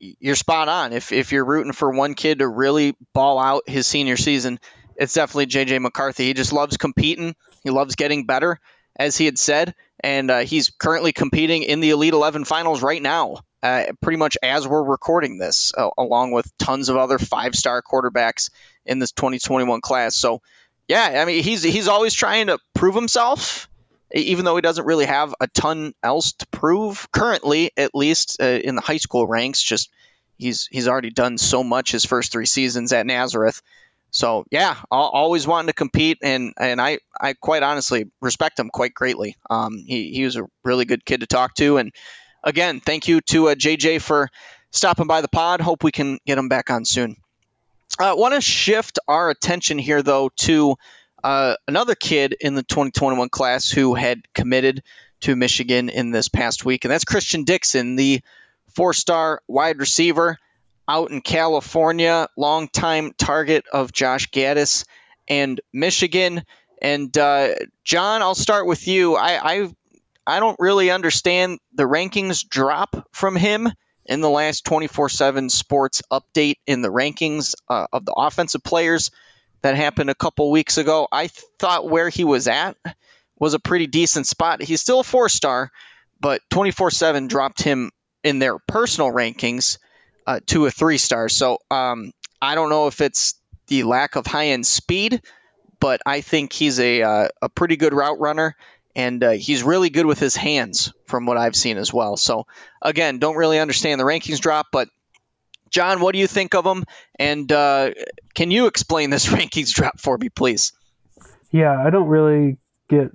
you're 0.00 0.36
spot 0.36 0.68
on. 0.68 0.92
If 0.92 1.10
if 1.10 1.32
you're 1.32 1.44
rooting 1.44 1.72
for 1.72 1.90
one 1.90 2.14
kid 2.14 2.38
to 2.38 2.46
really 2.46 2.94
ball 3.14 3.38
out 3.38 3.68
his 3.68 3.86
senior 3.86 4.16
season, 4.16 4.60
it's 4.96 5.14
definitely 5.14 5.46
JJ 5.46 5.80
McCarthy. 5.80 6.26
He 6.26 6.34
just 6.34 6.52
loves 6.52 6.76
competing. 6.76 7.34
He 7.62 7.70
loves 7.70 7.96
getting 7.96 8.26
better, 8.26 8.60
as 8.96 9.16
he 9.16 9.24
had 9.24 9.38
said, 9.38 9.74
and 10.00 10.30
uh, 10.30 10.38
he's 10.40 10.70
currently 10.70 11.12
competing 11.12 11.62
in 11.62 11.80
the 11.80 11.90
Elite 11.90 12.12
11 12.12 12.44
finals 12.44 12.82
right 12.82 13.02
now. 13.02 13.38
Uh, 13.60 13.86
pretty 14.00 14.16
much 14.18 14.36
as 14.40 14.68
we're 14.68 14.82
recording 14.82 15.38
this, 15.38 15.72
uh, 15.76 15.90
along 15.98 16.30
with 16.30 16.48
tons 16.58 16.88
of 16.88 16.96
other 16.96 17.18
five-star 17.18 17.82
quarterbacks 17.82 18.50
in 18.86 19.00
this 19.00 19.10
2021 19.10 19.80
class. 19.80 20.14
So, 20.14 20.42
yeah, 20.86 21.20
I 21.20 21.24
mean, 21.24 21.42
he's 21.42 21.64
he's 21.64 21.88
always 21.88 22.14
trying 22.14 22.46
to 22.46 22.58
prove 22.74 22.94
himself, 22.94 23.68
even 24.12 24.44
though 24.44 24.56
he 24.56 24.62
doesn't 24.62 24.86
really 24.86 25.04
have 25.04 25.34
a 25.40 25.46
ton 25.48 25.94
else 26.02 26.32
to 26.32 26.46
prove 26.48 27.10
currently, 27.12 27.70
at 27.76 27.94
least 27.94 28.40
uh, 28.40 28.46
in 28.46 28.74
the 28.74 28.80
high 28.80 28.96
school 28.96 29.26
ranks. 29.26 29.62
Just 29.62 29.90
he's 30.38 30.66
he's 30.70 30.88
already 30.88 31.10
done 31.10 31.38
so 31.38 31.62
much 31.62 31.92
his 31.92 32.04
first 32.04 32.32
three 32.32 32.46
seasons 32.46 32.92
at 32.92 33.06
Nazareth. 33.06 33.62
So 34.10 34.46
yeah, 34.50 34.76
always 34.90 35.46
wanting 35.46 35.66
to 35.66 35.74
compete, 35.74 36.18
and 36.22 36.54
and 36.58 36.80
I 36.80 36.98
I 37.20 37.34
quite 37.34 37.62
honestly 37.62 38.10
respect 38.22 38.58
him 38.58 38.70
quite 38.70 38.94
greatly. 38.94 39.36
Um, 39.50 39.84
he 39.86 40.12
he 40.12 40.24
was 40.24 40.36
a 40.36 40.46
really 40.64 40.86
good 40.86 41.04
kid 41.04 41.20
to 41.20 41.26
talk 41.26 41.54
to, 41.56 41.76
and 41.76 41.92
again, 42.42 42.80
thank 42.80 43.06
you 43.08 43.20
to 43.22 43.48
uh, 43.50 43.54
JJ 43.54 44.00
for 44.00 44.30
stopping 44.70 45.06
by 45.06 45.20
the 45.20 45.28
pod. 45.28 45.60
Hope 45.60 45.84
we 45.84 45.92
can 45.92 46.18
get 46.24 46.38
him 46.38 46.48
back 46.48 46.70
on 46.70 46.86
soon. 46.86 47.16
I 47.98 48.10
uh, 48.10 48.16
want 48.16 48.34
to 48.34 48.40
shift 48.40 48.98
our 49.08 49.28
attention 49.28 49.78
here 49.78 50.02
though 50.02 50.30
to 50.36 50.76
uh, 51.22 51.56
another 51.66 51.94
kid 51.94 52.36
in 52.40 52.54
the 52.54 52.62
2021 52.62 53.28
class 53.28 53.70
who 53.70 53.94
had 53.94 54.22
committed 54.34 54.82
to 55.20 55.34
Michigan 55.34 55.88
in 55.88 56.10
this 56.10 56.28
past 56.28 56.64
week, 56.64 56.84
and 56.84 56.92
that's 56.92 57.04
Christian 57.04 57.44
Dixon, 57.44 57.96
the 57.96 58.20
four-star 58.74 59.42
wide 59.48 59.78
receiver 59.78 60.38
out 60.88 61.10
in 61.10 61.20
California, 61.20 62.28
longtime 62.36 63.12
target 63.18 63.66
of 63.72 63.92
Josh 63.92 64.30
Gattis 64.30 64.84
and 65.28 65.60
Michigan. 65.72 66.42
And 66.80 67.16
uh, 67.18 67.54
John, 67.84 68.22
I'll 68.22 68.34
start 68.34 68.66
with 68.66 68.86
you. 68.86 69.16
I, 69.16 69.60
I 69.62 69.68
I 70.26 70.40
don't 70.40 70.60
really 70.60 70.90
understand 70.90 71.58
the 71.74 71.84
rankings 71.84 72.46
drop 72.46 73.08
from 73.12 73.34
him 73.34 73.68
in 74.06 74.20
the 74.20 74.30
last 74.30 74.64
24/7 74.64 75.50
Sports 75.50 76.02
update 76.10 76.56
in 76.66 76.82
the 76.82 76.90
rankings 76.90 77.54
uh, 77.68 77.86
of 77.92 78.04
the 78.04 78.12
offensive 78.12 78.62
players 78.62 79.10
that 79.62 79.74
happened 79.76 80.10
a 80.10 80.14
couple 80.14 80.50
weeks 80.50 80.78
ago. 80.78 81.08
I 81.10 81.28
thought 81.58 81.88
where 81.88 82.08
he 82.08 82.24
was 82.24 82.48
at 82.48 82.76
was 83.38 83.54
a 83.54 83.58
pretty 83.58 83.86
decent 83.86 84.26
spot. 84.26 84.62
He's 84.62 84.80
still 84.80 85.00
a 85.00 85.04
four 85.04 85.28
star, 85.28 85.70
but 86.20 86.42
24/7 86.50 87.28
dropped 87.28 87.62
him 87.62 87.90
in 88.24 88.38
their 88.38 88.58
personal 88.58 89.10
rankings 89.10 89.78
uh, 90.26 90.40
to 90.46 90.66
a 90.66 90.70
three 90.70 90.98
star. 90.98 91.28
So 91.28 91.58
um, 91.70 92.12
I 92.40 92.54
don't 92.54 92.70
know 92.70 92.86
if 92.86 93.00
it's 93.00 93.34
the 93.68 93.84
lack 93.84 94.16
of 94.16 94.26
high 94.26 94.48
end 94.48 94.66
speed, 94.66 95.22
but 95.80 96.00
I 96.04 96.20
think 96.20 96.52
he's 96.52 96.80
a 96.80 97.02
uh, 97.02 97.28
a 97.42 97.48
pretty 97.48 97.76
good 97.76 97.94
route 97.94 98.20
runner. 98.20 98.56
And 98.96 99.22
uh, 99.22 99.30
he's 99.32 99.62
really 99.62 99.90
good 99.90 100.06
with 100.06 100.18
his 100.18 100.34
hands, 100.34 100.92
from 101.06 101.24
what 101.24 101.36
I've 101.36 101.54
seen 101.54 101.76
as 101.76 101.92
well. 101.92 102.16
So, 102.16 102.48
again, 102.82 103.20
don't 103.20 103.36
really 103.36 103.60
understand 103.60 104.00
the 104.00 104.04
rankings 104.04 104.40
drop, 104.40 104.68
but 104.72 104.88
John, 105.70 106.00
what 106.00 106.12
do 106.12 106.18
you 106.18 106.26
think 106.26 106.54
of 106.54 106.64
him? 106.64 106.84
And 107.18 107.50
uh, 107.50 107.90
can 108.34 108.50
you 108.50 108.66
explain 108.66 109.10
this 109.10 109.26
rankings 109.28 109.72
drop 109.72 110.00
for 110.00 110.16
me, 110.16 110.28
please? 110.28 110.72
Yeah, 111.50 111.82
I 111.84 111.90
don't 111.90 112.08
really 112.08 112.58
get 112.88 113.10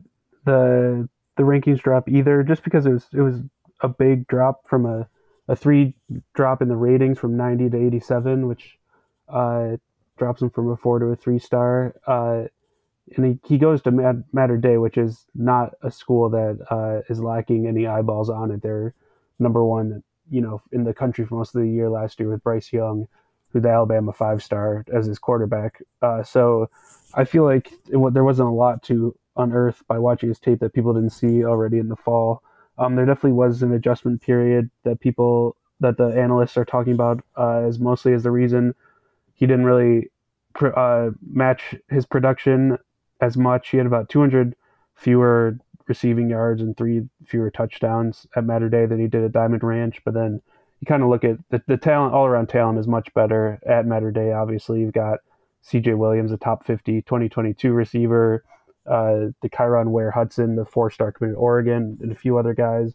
the 0.46 1.08
the 1.36 1.44
rankings 1.44 1.82
drop 1.82 2.10
either, 2.10 2.44
just 2.44 2.64
because 2.64 2.86
it 2.86 2.92
was 2.92 3.08
it 3.14 3.22
was 3.22 3.40
a 3.82 3.90
big 3.90 4.28
drop 4.28 4.68
from 4.68 4.86
a 4.86 5.08
a 5.48 5.56
three 5.56 5.96
drop 6.34 6.62
in 6.62 6.70
the 6.70 6.76
ratings 6.76 7.20
from 7.20 7.36
90 7.36 7.72
to 7.72 7.78
87, 7.78 8.48
which 8.48 8.78
uh, 9.28 9.78
drops 10.18 10.42
him 10.42 10.50
from 10.50 10.72
a 10.72 10.78
four 10.78 11.00
to 11.00 11.06
a 11.08 11.16
three 11.16 11.40
star. 11.40 11.96
Uh, 12.08 12.44
and 13.18 13.26
he, 13.26 13.40
he 13.48 13.58
goes 13.58 13.82
to 13.82 13.92
Mad, 13.92 14.24
Mater 14.32 14.58
Dei, 14.58 14.78
which 14.78 14.98
is 14.98 15.26
not 15.36 15.74
a 15.82 15.92
school 15.92 16.30
that 16.30 16.60
uh, 16.70 17.02
is 17.10 17.20
lacking 17.20 17.68
any 17.68 17.86
eyeballs 17.86 18.30
on 18.30 18.52
it. 18.52 18.62
They're 18.62 18.94
number 19.40 19.64
one, 19.64 20.04
you 20.34 20.42
know, 20.42 20.60
in 20.72 20.84
the 20.84 20.96
country 20.96 21.24
for 21.26 21.36
most 21.36 21.54
of 21.54 21.62
the 21.62 21.70
year 21.70 21.92
last 21.92 22.20
year 22.20 22.28
with 22.28 22.44
Bryce 22.44 22.74
Young, 22.74 23.08
who 23.52 23.60
the 23.60 23.70
Alabama 23.70 24.12
five 24.12 24.42
star 24.42 24.84
as 24.92 25.06
his 25.06 25.20
quarterback. 25.20 25.80
Uh, 26.02 26.24
so 26.24 26.72
I 27.14 27.24
feel 27.24 27.44
like 27.44 27.72
it, 27.72 28.14
there 28.14 28.24
wasn't 28.24 28.50
a 28.50 28.52
lot 28.52 28.82
to 28.84 29.16
unearth 29.38 29.84
by 29.88 30.00
watching 30.00 30.30
his 30.30 30.40
tape 30.40 30.60
that 30.62 30.74
people 30.74 30.92
didn't 30.92 31.12
see 31.12 31.46
already 31.46 31.78
in 31.78 31.88
the 31.88 31.96
fall. 31.96 32.42
Um, 32.80 32.96
there 32.96 33.06
definitely 33.06 33.34
was 33.34 33.62
an 33.62 33.72
adjustment 33.74 34.24
period 34.24 34.72
that 34.84 35.00
people 35.02 35.56
that 35.82 35.98
the 35.98 36.08
analysts 36.08 36.58
are 36.58 36.66
talking 36.66 36.94
about 36.94 37.24
uh, 37.38 37.60
as 37.60 37.78
mostly 37.78 38.14
as 38.14 38.24
the 38.24 38.32
reason 38.32 38.74
he 39.36 39.46
didn't 39.46 39.66
really 39.66 40.10
pr- 40.56 40.76
uh, 40.76 41.12
match 41.30 41.76
his 41.90 42.08
production 42.08 42.80
as 43.22 43.38
much. 43.38 43.70
He 43.70 43.78
had 43.78 43.86
about 43.86 44.10
200 44.10 44.56
fewer 44.96 45.60
receiving 45.88 46.30
yards 46.30 46.62
and 46.62 46.76
three 46.76 47.08
fewer 47.26 47.50
touchdowns 47.50 48.28
at 48.36 48.46
Mater 48.46 48.70
Dei 48.70 48.86
than 48.86 49.00
he 49.00 49.08
did 49.08 49.24
at 49.24 49.32
Diamond 49.32 49.64
Ranch. 49.64 50.02
But 50.06 50.14
then 50.14 50.42
you 50.80 50.86
kind 50.86 51.04
of 51.04 51.10
look 51.10 51.24
at 51.24 51.38
the, 51.50 51.62
the 51.68 51.78
talent, 51.78 52.14
all 52.14 52.26
around 52.26 52.48
talent 52.48 52.80
is 52.80 52.88
much 52.88 53.14
better 53.14 53.60
at 53.68 53.86
Mater 53.86 54.12
Dei. 54.12 54.32
Obviously, 54.32 54.80
you've 54.80 54.94
got 54.94 55.20
CJ 55.66 55.98
Williams, 55.98 56.32
a 56.32 56.38
top 56.38 56.66
50 56.66 57.02
2022 57.04 57.72
receiver 57.72 58.44
uh, 58.86 59.32
the 59.42 59.50
Kyron 59.50 59.92
Ware 59.92 60.12
Hudson, 60.12 60.56
the 60.56 60.66
four 60.66 60.92
star 60.92 61.12
committed 61.12 61.38
Oregon, 61.38 61.98
and 62.02 62.12
a 62.12 62.16
few 62.16 62.38
other 62.38 62.54
guys. 62.54 62.94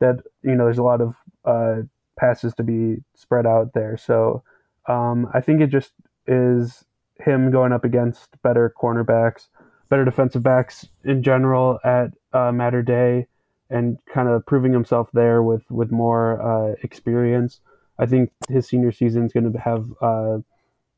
That 0.00 0.20
you 0.42 0.54
know, 0.54 0.64
there's 0.64 0.78
a 0.78 0.82
lot 0.82 1.00
of 1.00 1.14
uh, 1.44 1.82
passes 2.18 2.54
to 2.54 2.62
be 2.62 3.02
spread 3.14 3.46
out 3.46 3.72
there. 3.72 3.96
So 3.96 4.42
um, 4.88 5.28
I 5.32 5.40
think 5.40 5.60
it 5.60 5.68
just 5.68 5.92
is 6.26 6.84
him 7.18 7.50
going 7.50 7.72
up 7.72 7.84
against 7.84 8.30
better 8.42 8.72
cornerbacks, 8.80 9.48
better 9.88 10.04
defensive 10.04 10.42
backs 10.42 10.88
in 11.04 11.22
general 11.22 11.78
at 11.84 12.10
uh, 12.32 12.52
Mater 12.52 12.82
Dei, 12.82 13.26
and 13.70 13.98
kind 14.06 14.28
of 14.28 14.44
proving 14.46 14.72
himself 14.72 15.08
there 15.12 15.42
with 15.42 15.68
with 15.70 15.90
more 15.90 16.40
uh, 16.42 16.74
experience. 16.82 17.60
I 17.98 18.06
think 18.06 18.30
his 18.48 18.66
senior 18.66 18.92
season 18.92 19.24
is 19.26 19.32
going 19.32 19.52
to 19.52 19.58
have 19.58 19.86
uh, 20.00 20.38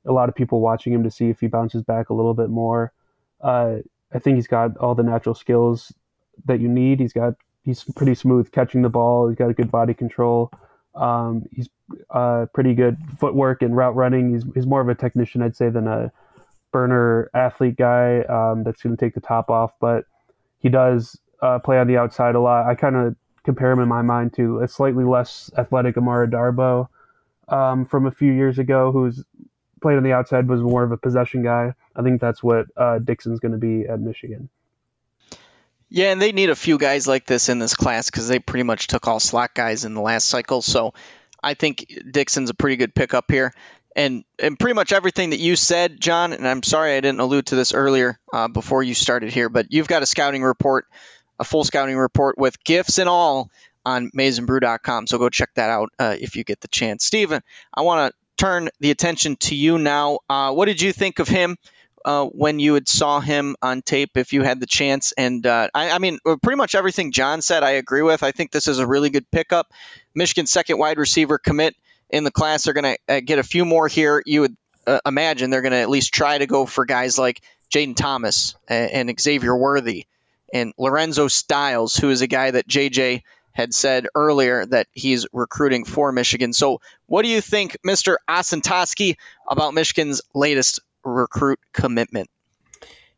a 0.06 0.12
lot 0.12 0.28
of 0.28 0.34
people 0.34 0.60
watching 0.60 0.92
him 0.92 1.02
to 1.04 1.10
see 1.10 1.28
if 1.28 1.40
he 1.40 1.46
bounces 1.46 1.82
back 1.82 2.10
a 2.10 2.14
little 2.14 2.34
bit 2.34 2.50
more. 2.50 2.92
Uh, 3.40 3.76
I 4.12 4.18
think 4.18 4.36
he's 4.36 4.46
got 4.46 4.76
all 4.76 4.94
the 4.94 5.02
natural 5.02 5.34
skills 5.34 5.92
that 6.46 6.60
you 6.60 6.68
need. 6.68 7.00
He's 7.00 7.12
got 7.12 7.34
he's 7.64 7.84
pretty 7.96 8.14
smooth 8.14 8.52
catching 8.52 8.82
the 8.82 8.88
ball. 8.88 9.28
He's 9.28 9.36
got 9.36 9.50
a 9.50 9.54
good 9.54 9.70
body 9.70 9.94
control. 9.94 10.50
Um, 10.94 11.44
he's 11.50 11.68
uh, 12.10 12.46
pretty 12.54 12.74
good 12.74 12.96
footwork 13.18 13.62
and 13.62 13.76
route 13.76 13.96
running. 13.96 14.32
He's 14.32 14.44
he's 14.54 14.66
more 14.66 14.80
of 14.80 14.88
a 14.88 14.94
technician, 14.94 15.42
I'd 15.42 15.56
say, 15.56 15.68
than 15.70 15.88
a 15.88 16.12
burner 16.72 17.30
athlete 17.34 17.76
guy 17.76 18.20
um, 18.22 18.64
that's 18.64 18.82
going 18.82 18.96
to 18.96 19.04
take 19.04 19.14
the 19.14 19.20
top 19.20 19.50
off. 19.50 19.72
But 19.80 20.04
he 20.58 20.68
does 20.68 21.18
uh, 21.44 21.58
play 21.58 21.78
on 21.78 21.86
the 21.86 21.98
outside 21.98 22.34
a 22.34 22.40
lot. 22.40 22.66
I 22.66 22.74
kind 22.74 22.96
of 22.96 23.16
compare 23.44 23.70
him 23.70 23.80
in 23.80 23.88
my 23.88 24.00
mind 24.00 24.32
to 24.36 24.60
a 24.60 24.68
slightly 24.68 25.04
less 25.04 25.50
athletic 25.58 25.98
Amara 25.98 26.26
Darboh 26.26 26.88
um, 27.48 27.84
from 27.84 28.06
a 28.06 28.10
few 28.10 28.32
years 28.32 28.58
ago, 28.58 28.90
who's 28.90 29.22
played 29.82 29.98
on 29.98 30.02
the 30.02 30.12
outside 30.12 30.48
was 30.48 30.62
more 30.62 30.82
of 30.82 30.92
a 30.92 30.96
possession 30.96 31.42
guy. 31.42 31.74
I 31.94 32.02
think 32.02 32.20
that's 32.20 32.42
what 32.42 32.66
uh, 32.76 32.98
Dixon's 32.98 33.40
going 33.40 33.52
to 33.52 33.58
be 33.58 33.86
at 33.86 34.00
Michigan. 34.00 34.48
Yeah, 35.90 36.12
and 36.12 36.22
they 36.22 36.32
need 36.32 36.48
a 36.48 36.56
few 36.56 36.78
guys 36.78 37.06
like 37.06 37.26
this 37.26 37.50
in 37.50 37.58
this 37.58 37.74
class 37.74 38.10
because 38.10 38.26
they 38.26 38.38
pretty 38.38 38.62
much 38.62 38.86
took 38.86 39.06
all 39.06 39.20
slot 39.20 39.54
guys 39.54 39.84
in 39.84 39.92
the 39.92 40.00
last 40.00 40.26
cycle. 40.26 40.62
So 40.62 40.94
I 41.42 41.52
think 41.52 41.86
Dixon's 42.10 42.48
a 42.48 42.54
pretty 42.54 42.76
good 42.76 42.94
pickup 42.94 43.30
here. 43.30 43.52
And 43.94 44.24
and 44.40 44.58
pretty 44.58 44.74
much 44.74 44.92
everything 44.92 45.30
that 45.30 45.38
you 45.38 45.54
said, 45.54 46.00
John, 46.00 46.32
and 46.32 46.48
I'm 46.48 46.64
sorry 46.64 46.96
I 46.96 47.00
didn't 47.00 47.20
allude 47.20 47.46
to 47.46 47.54
this 47.54 47.74
earlier 47.74 48.18
uh, 48.32 48.48
before 48.48 48.82
you 48.82 48.94
started 48.94 49.32
here, 49.32 49.48
but 49.48 49.66
you've 49.70 49.86
got 49.86 50.02
a 50.02 50.06
scouting 50.06 50.42
report, 50.42 50.86
a 51.38 51.44
full 51.44 51.64
scouting 51.64 51.96
report 51.96 52.38
with 52.38 52.62
gifts 52.64 52.98
and 52.98 53.08
all 53.08 53.50
on 53.84 54.10
maizenbrew.com. 54.10 55.06
So 55.06 55.18
go 55.18 55.28
check 55.28 55.50
that 55.54 55.70
out 55.70 55.90
uh, 55.98 56.16
if 56.18 56.36
you 56.36 56.44
get 56.44 56.60
the 56.60 56.68
chance. 56.68 57.04
Steven, 57.04 57.42
I 57.72 57.82
want 57.82 58.10
to 58.12 58.42
turn 58.42 58.68
the 58.80 58.90
attention 58.90 59.36
to 59.36 59.54
you 59.54 59.78
now. 59.78 60.20
Uh, 60.28 60.52
what 60.52 60.66
did 60.66 60.80
you 60.80 60.92
think 60.92 61.18
of 61.18 61.28
him 61.28 61.56
uh, 62.04 62.24
when 62.26 62.58
you 62.58 62.74
had 62.74 62.88
saw 62.88 63.20
him 63.20 63.56
on 63.62 63.82
tape, 63.82 64.16
if 64.16 64.32
you 64.32 64.42
had 64.42 64.60
the 64.60 64.66
chance? 64.66 65.12
And 65.12 65.46
uh, 65.46 65.68
I, 65.74 65.90
I, 65.90 65.98
mean, 65.98 66.18
uh, 66.24 66.36
pretty 66.42 66.56
much 66.56 66.74
everything 66.74 67.12
John 67.12 67.42
said, 67.42 67.62
I 67.62 67.72
agree 67.72 68.02
with. 68.02 68.22
I 68.22 68.32
think 68.32 68.50
this 68.50 68.68
is 68.68 68.78
a 68.78 68.86
really 68.86 69.10
good 69.10 69.30
pickup. 69.30 69.72
Michigan's 70.14 70.50
second 70.50 70.78
wide 70.78 70.98
receiver 70.98 71.38
commit 71.38 71.76
in 72.10 72.24
the 72.24 72.30
class. 72.30 72.64
They're 72.64 72.74
going 72.74 72.96
to 72.96 73.16
uh, 73.16 73.20
get 73.20 73.38
a 73.38 73.44
few 73.44 73.64
more 73.64 73.88
here. 73.88 74.22
You 74.24 74.42
would 74.42 74.56
uh, 74.86 75.00
imagine 75.04 75.50
they're 75.50 75.62
going 75.62 75.72
to 75.72 75.78
at 75.78 75.90
least 75.90 76.14
try 76.14 76.38
to 76.38 76.46
go 76.46 76.66
for 76.66 76.84
guys 76.84 77.18
like 77.18 77.42
Jaden 77.70 77.96
Thomas 77.96 78.56
and, 78.68 79.08
and 79.08 79.20
Xavier 79.20 79.56
Worthy 79.56 80.06
and 80.54 80.72
Lorenzo 80.78 81.28
Styles, 81.28 81.96
who 81.96 82.08
is 82.08 82.22
a 82.22 82.26
guy 82.26 82.52
that 82.52 82.68
JJ 82.68 83.22
had 83.52 83.74
said 83.74 84.06
earlier 84.14 84.64
that 84.64 84.86
he's 84.92 85.26
recruiting 85.32 85.84
for 85.84 86.12
Michigan. 86.12 86.52
So, 86.52 86.80
what 87.06 87.22
do 87.22 87.28
you 87.28 87.40
think, 87.40 87.76
Mr. 87.86 88.16
Osentoski, 88.28 89.16
about 89.48 89.74
Michigan's 89.74 90.22
latest 90.34 90.80
recruit 91.04 91.58
commitment? 91.72 92.30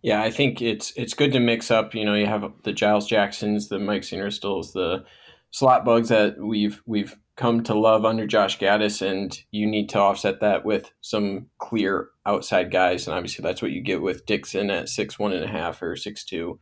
Yeah, 0.03 0.23
I 0.23 0.31
think 0.31 0.61
it's 0.63 0.93
it's 0.97 1.15
good 1.15 1.33
to 1.33 1.41
mix 1.41 1.71
up. 1.71 1.95
You 1.95 2.05
know, 2.05 2.15
you 2.15 2.27
have 2.27 2.53
the 2.65 2.73
Giles 2.73 3.07
Jacksons, 3.07 3.69
the 3.69 3.79
Mike 3.79 4.05
Sainristils, 4.05 4.73
the 4.73 5.05
slot 5.51 5.85
bugs 5.85 6.09
that 6.09 6.39
we've 6.39 6.83
we've 6.87 7.17
come 7.37 7.63
to 7.65 7.75
love 7.75 8.05
under 8.05 8.27
Josh 8.27 8.59
Gattis, 8.59 9.07
and 9.07 9.39
you 9.51 9.67
need 9.67 9.91
to 9.91 9.99
offset 9.99 10.41
that 10.41 10.65
with 10.65 10.91
some 11.01 11.47
clear 11.59 12.09
outside 12.25 12.71
guys, 12.71 13.07
and 13.07 13.17
obviously 13.17 13.43
that's 13.43 13.61
what 13.61 13.73
you 13.73 13.83
get 13.83 14.01
with 14.01 14.27
Dixon 14.27 14.71
at 14.71 14.89
six 14.89 15.19
one 15.19 15.33
and 15.33 15.45
a 15.45 15.49
half 15.49 15.83
or 15.83 15.97
six 15.97 16.25
two. 16.25 16.59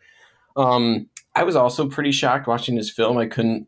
Um, 0.56 1.08
I 1.34 1.44
was 1.44 1.56
also 1.56 1.88
pretty 1.88 2.12
shocked 2.12 2.46
watching 2.46 2.76
his 2.76 2.90
film. 2.90 3.18
I 3.18 3.26
couldn't, 3.26 3.66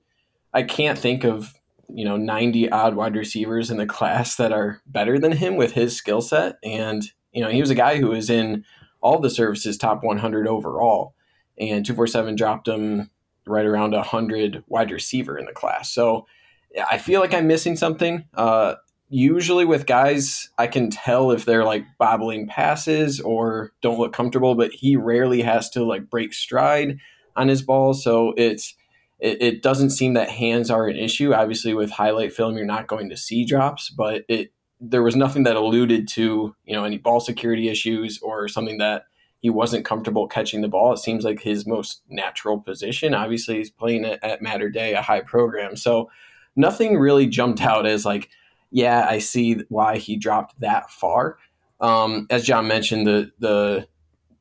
I 0.53 0.63
can't 0.63 0.99
think 0.99 1.25
of 1.25 1.55
you 1.89 2.05
know 2.05 2.17
90 2.17 2.71
odd 2.71 2.97
wide 2.97 3.17
receivers 3.17 3.71
in 3.71 3.77
the 3.77 3.87
class 3.97 4.37
that 4.37 4.53
are 4.53 4.81
better 4.87 5.19
than 5.19 5.33
him 5.33 5.57
with 5.57 5.73
his 5.73 5.97
skill 5.97 6.21
set, 6.21 6.59
and 6.63 7.05
you 7.33 7.43
know 7.43 7.51
he 7.51 7.61
was 7.61 7.71
a 7.71 7.75
guy 7.75 7.99
who 7.99 8.09
was 8.09 8.31
in 8.31 8.65
all 9.01 9.21
the 9.21 9.31
services 9.31 9.77
top 9.77 10.03
100 10.03 10.49
overall, 10.49 11.15
and 11.59 11.85
two 11.85 11.95
four 11.95 12.07
seven 12.07 12.35
dropped 12.35 12.69
him 12.69 13.11
right 13.47 13.67
around 13.67 13.95
a 13.95 14.03
hundred 14.03 14.65
wide 14.67 14.91
receiver 14.91 15.39
in 15.39 15.47
the 15.47 15.53
class. 15.53 15.93
So 15.93 16.27
I 16.91 16.99
feel 16.99 17.21
like 17.21 17.33
I'm 17.33 17.47
missing 17.47 17.77
something. 17.77 18.25
Uh, 18.35 18.75
usually 19.09 19.65
with 19.65 19.87
guys, 19.87 20.51
I 20.59 20.67
can 20.67 20.91
tell 20.91 21.31
if 21.31 21.45
they're 21.45 21.65
like 21.65 21.85
bobbling 21.99 22.49
passes 22.49 23.21
or 23.21 23.73
don't 23.83 23.99
look 23.99 24.13
comfortable, 24.13 24.55
but 24.55 24.73
he 24.73 24.97
rarely 24.97 25.43
has 25.43 25.71
to 25.71 25.85
like 25.85 26.11
break 26.11 26.35
stride 26.35 26.99
on 27.37 27.49
his 27.49 27.63
ball. 27.63 27.95
So 27.95 28.35
it's 28.37 28.75
it, 29.19 29.41
it 29.41 29.63
doesn't 29.63 29.91
seem 29.91 30.15
that 30.15 30.29
hands 30.29 30.71
are 30.71 30.87
an 30.87 30.97
issue. 30.97 31.33
Obviously, 31.33 31.75
with 31.75 31.91
highlight 31.91 32.33
film, 32.33 32.57
you're 32.57 32.67
not 32.67 32.87
going 32.87 33.09
to 33.11 33.17
see 33.17 33.45
drops, 33.45 33.91
but 33.91 34.25
it 34.29 34.53
there 34.79 35.03
was 35.03 35.17
nothing 35.17 35.45
that 35.45 35.57
alluded 35.57 36.07
to 36.07 36.55
you 36.65 36.75
know 36.75 36.85
any 36.85 36.99
ball 36.99 37.21
security 37.21 37.69
issues 37.69 38.19
or 38.23 38.49
something 38.49 38.79
that 38.79 39.05
he 39.41 39.51
wasn't 39.51 39.85
comfortable 39.85 40.27
catching 40.27 40.61
the 40.61 40.69
ball. 40.69 40.93
It 40.93 40.99
seems 40.99 41.25
like 41.25 41.41
his 41.41 41.67
most 41.67 42.03
natural 42.09 42.59
position. 42.59 43.15
Obviously, 43.15 43.59
he's 43.59 43.71
playing 43.71 44.05
at, 44.05 44.23
at 44.25 44.43
Mater 44.43 44.71
Dei, 44.71 44.95
a 44.95 45.03
high 45.03 45.21
program. 45.21 45.77
So 45.77 46.11
nothing 46.57 46.99
really 46.99 47.27
jumped 47.27 47.61
out 47.61 47.87
as 47.87 48.05
like, 48.05 48.29
yeah, 48.77 49.07
I 49.09 49.21
see 49.21 49.63
why 49.71 49.97
he 49.97 50.19
dropped 50.19 50.61
that 50.61 50.91
far. 50.91 51.39
Um, 51.81 52.27
as 52.29 52.45
John 52.45 52.69
mentioned, 52.69 53.07
the 53.07 53.33
the 53.39 53.89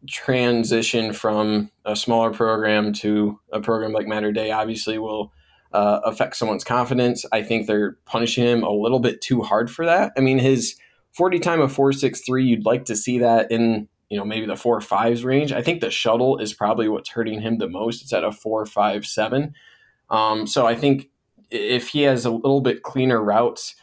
transition 0.09 1.13
from 1.13 1.71
a 1.85 1.95
smaller 1.95 2.31
program 2.31 2.91
to 2.91 3.39
a 3.53 3.61
program 3.61 3.93
like 3.93 4.07
Mater 4.07 4.33
Dei 4.33 4.51
obviously 4.51 4.99
will 4.99 5.31
uh, 5.71 6.01
affect 6.03 6.35
someone's 6.35 6.65
confidence. 6.65 7.25
I 7.31 7.43
think 7.43 7.65
they're 7.65 7.97
punishing 8.03 8.43
him 8.43 8.61
a 8.61 8.71
little 8.71 8.99
bit 8.99 9.21
too 9.21 9.41
hard 9.41 9.71
for 9.71 9.85
that. 9.85 10.11
I 10.17 10.19
mean, 10.19 10.39
his 10.39 10.75
40 11.13 11.39
time 11.39 11.61
of 11.61 11.71
463, 11.71 12.43
you'd 12.43 12.65
like 12.65 12.83
to 12.85 12.95
see 12.97 13.19
that 13.19 13.49
in 13.49 13.87
you 14.09 14.17
know 14.17 14.25
maybe 14.25 14.47
the 14.47 14.57
four 14.57 14.81
fives 14.81 15.23
range. 15.23 15.53
I 15.53 15.61
think 15.61 15.79
the 15.79 15.89
shuttle 15.89 16.39
is 16.39 16.53
probably 16.53 16.89
what's 16.89 17.09
hurting 17.09 17.39
him 17.39 17.57
the 17.57 17.69
most. 17.69 18.01
It's 18.01 18.11
at 18.11 18.25
a 18.25 18.33
four 18.33 18.65
five 18.65 19.05
seven. 19.05 19.53
Um, 20.09 20.45
so 20.45 20.67
I 20.67 20.75
think 20.75 21.09
if 21.51 21.87
he 21.87 22.01
has 22.01 22.25
a 22.25 22.31
little 22.31 22.59
bit 22.59 22.83
cleaner 22.83 23.23
routes, 23.23 23.75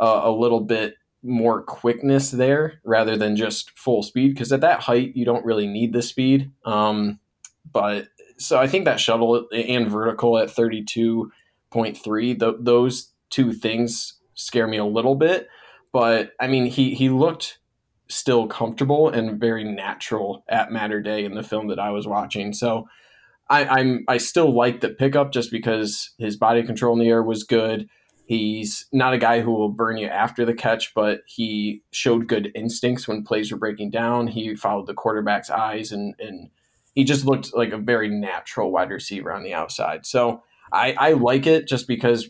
uh, 0.00 0.22
a 0.24 0.30
little 0.30 0.60
bit 0.60 0.94
more 1.22 1.62
quickness 1.62 2.30
there 2.30 2.80
rather 2.84 3.16
than 3.16 3.36
just 3.36 3.76
full 3.76 4.02
speed, 4.02 4.34
because 4.34 4.52
at 4.52 4.60
that 4.60 4.80
height 4.80 5.16
you 5.16 5.24
don't 5.24 5.44
really 5.44 5.66
need 5.66 5.92
the 5.92 6.02
speed. 6.02 6.50
Um, 6.64 7.18
but 7.72 8.08
so 8.38 8.58
I 8.58 8.68
think 8.68 8.84
that 8.84 9.00
shuttle 9.00 9.48
and 9.52 9.90
vertical 9.90 10.38
at 10.38 10.50
thirty 10.50 10.84
two 10.84 11.32
point 11.70 11.96
three, 11.96 12.34
those 12.34 13.12
two 13.30 13.52
things 13.52 14.14
scare 14.34 14.68
me 14.68 14.78
a 14.78 14.84
little 14.84 15.16
bit. 15.16 15.48
But 15.92 16.32
I 16.40 16.46
mean, 16.46 16.66
he 16.66 16.94
he 16.94 17.08
looked 17.08 17.58
still 18.08 18.46
comfortable 18.46 19.08
and 19.08 19.38
very 19.38 19.64
natural 19.64 20.44
at 20.48 20.72
Mater 20.72 21.02
Dei 21.02 21.24
in 21.24 21.34
the 21.34 21.42
film 21.42 21.68
that 21.68 21.78
I 21.78 21.90
was 21.90 22.06
watching. 22.06 22.52
So 22.54 22.88
I, 23.50 23.80
am 23.80 24.04
I 24.08 24.18
still 24.18 24.54
like 24.54 24.80
the 24.80 24.88
pickup 24.88 25.32
just 25.32 25.50
because 25.50 26.14
his 26.18 26.36
body 26.36 26.62
control 26.62 26.94
in 26.94 27.00
the 27.00 27.08
air 27.08 27.22
was 27.22 27.44
good. 27.44 27.88
He's 28.28 28.86
not 28.92 29.14
a 29.14 29.18
guy 29.18 29.40
who 29.40 29.52
will 29.52 29.70
burn 29.70 29.96
you 29.96 30.06
after 30.06 30.44
the 30.44 30.52
catch, 30.52 30.92
but 30.92 31.22
he 31.26 31.82
showed 31.92 32.28
good 32.28 32.52
instincts 32.54 33.08
when 33.08 33.24
plays 33.24 33.50
were 33.50 33.56
breaking 33.56 33.90
down. 33.90 34.26
He 34.26 34.54
followed 34.54 34.86
the 34.86 34.92
quarterback's 34.92 35.48
eyes 35.48 35.92
and 35.92 36.14
and 36.18 36.50
he 36.94 37.04
just 37.04 37.24
looked 37.24 37.56
like 37.56 37.72
a 37.72 37.78
very 37.78 38.10
natural 38.10 38.70
wide 38.70 38.90
receiver 38.90 39.32
on 39.32 39.44
the 39.44 39.54
outside. 39.54 40.04
So 40.04 40.42
I, 40.70 40.92
I 40.98 41.12
like 41.12 41.46
it 41.46 41.66
just 41.66 41.88
because 41.88 42.28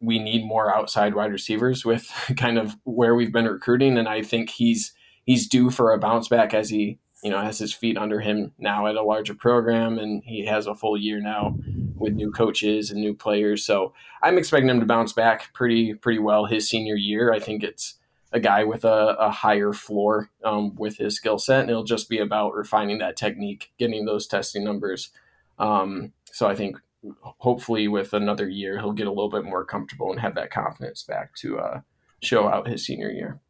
we 0.00 0.18
need 0.18 0.46
more 0.46 0.74
outside 0.74 1.14
wide 1.14 1.30
receivers 1.32 1.84
with 1.84 2.10
kind 2.38 2.58
of 2.58 2.74
where 2.84 3.14
we've 3.14 3.32
been 3.32 3.44
recruiting, 3.44 3.98
and 3.98 4.08
I 4.08 4.22
think 4.22 4.48
he's 4.48 4.94
he's 5.24 5.46
due 5.46 5.68
for 5.68 5.92
a 5.92 5.98
bounce 5.98 6.28
back 6.28 6.54
as 6.54 6.70
he 6.70 6.98
you 7.22 7.28
know 7.28 7.42
has 7.42 7.58
his 7.58 7.74
feet 7.74 7.98
under 7.98 8.18
him 8.18 8.52
now 8.56 8.86
at 8.86 8.94
a 8.94 9.02
larger 9.02 9.34
program 9.34 9.98
and 9.98 10.22
he 10.24 10.46
has 10.46 10.66
a 10.66 10.74
full 10.74 10.96
year 10.96 11.20
now 11.20 11.58
with 12.04 12.14
new 12.14 12.30
coaches 12.30 12.90
and 12.90 13.00
new 13.00 13.14
players. 13.14 13.64
So 13.64 13.92
i'm 14.22 14.38
expecting 14.38 14.70
him 14.70 14.80
to 14.80 14.86
bounce 14.86 15.12
back 15.12 15.52
pretty 15.52 15.94
pretty 15.94 16.20
well 16.20 16.46
his 16.46 16.68
senior 16.68 16.94
year. 16.94 17.32
I 17.32 17.40
think 17.40 17.62
it's 17.62 17.94
a 18.32 18.40
guy 18.40 18.64
with 18.64 18.84
a, 18.84 19.16
a 19.18 19.30
higher 19.30 19.72
floor 19.72 20.30
um, 20.44 20.74
with 20.76 20.98
his 20.98 21.16
skill 21.16 21.38
set 21.38 21.60
and 21.60 21.70
it'll 21.70 21.84
just 21.84 22.08
be 22.08 22.18
about 22.18 22.54
refining 22.54 22.98
that 22.98 23.16
technique 23.16 23.72
getting 23.78 24.04
those 24.04 24.26
testing 24.26 24.64
numbers. 24.64 25.10
Um, 25.58 26.12
so 26.32 26.48
i 26.48 26.54
think 26.54 26.76
hopefully 27.20 27.86
with 27.86 28.12
another 28.12 28.48
year 28.48 28.78
he'll 28.78 28.92
get 28.92 29.06
a 29.06 29.10
little 29.10 29.30
bit 29.30 29.44
more 29.44 29.64
comfortable 29.64 30.10
and 30.10 30.20
have 30.20 30.34
that 30.34 30.50
confidence 30.50 31.02
back 31.02 31.34
to 31.36 31.58
uh, 31.58 31.80
show 32.22 32.48
out 32.48 32.68
his 32.68 32.84
senior 32.84 33.10
year. 33.10 33.40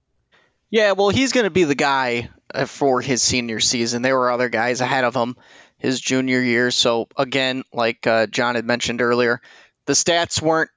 Yeah, 0.71 0.93
well, 0.93 1.11
he's 1.11 1.33
going 1.33 1.45
to 1.45 1.51
be 1.51 1.64
the 1.64 1.77
guy 1.77 2.31
uh, 2.53 2.64
for 2.64 3.01
his 3.01 3.23
senior 3.23 3.61
season. 3.61 4.03
There 4.03 4.19
were 4.19 4.33
other 4.33 4.49
guys 4.49 4.81
ahead 4.81 5.05
of 5.05 5.14
him 5.14 5.37
his 5.85 6.01
junior 6.01 6.40
year. 6.40 6.70
So, 6.70 7.09
again, 7.16 7.62
like 7.73 8.07
uh, 8.07 8.27
John 8.27 8.55
had 8.55 8.64
mentioned 8.64 9.03
earlier, 9.03 9.40
the 9.87 9.92
stats 9.92 10.40
weren't 10.40 10.70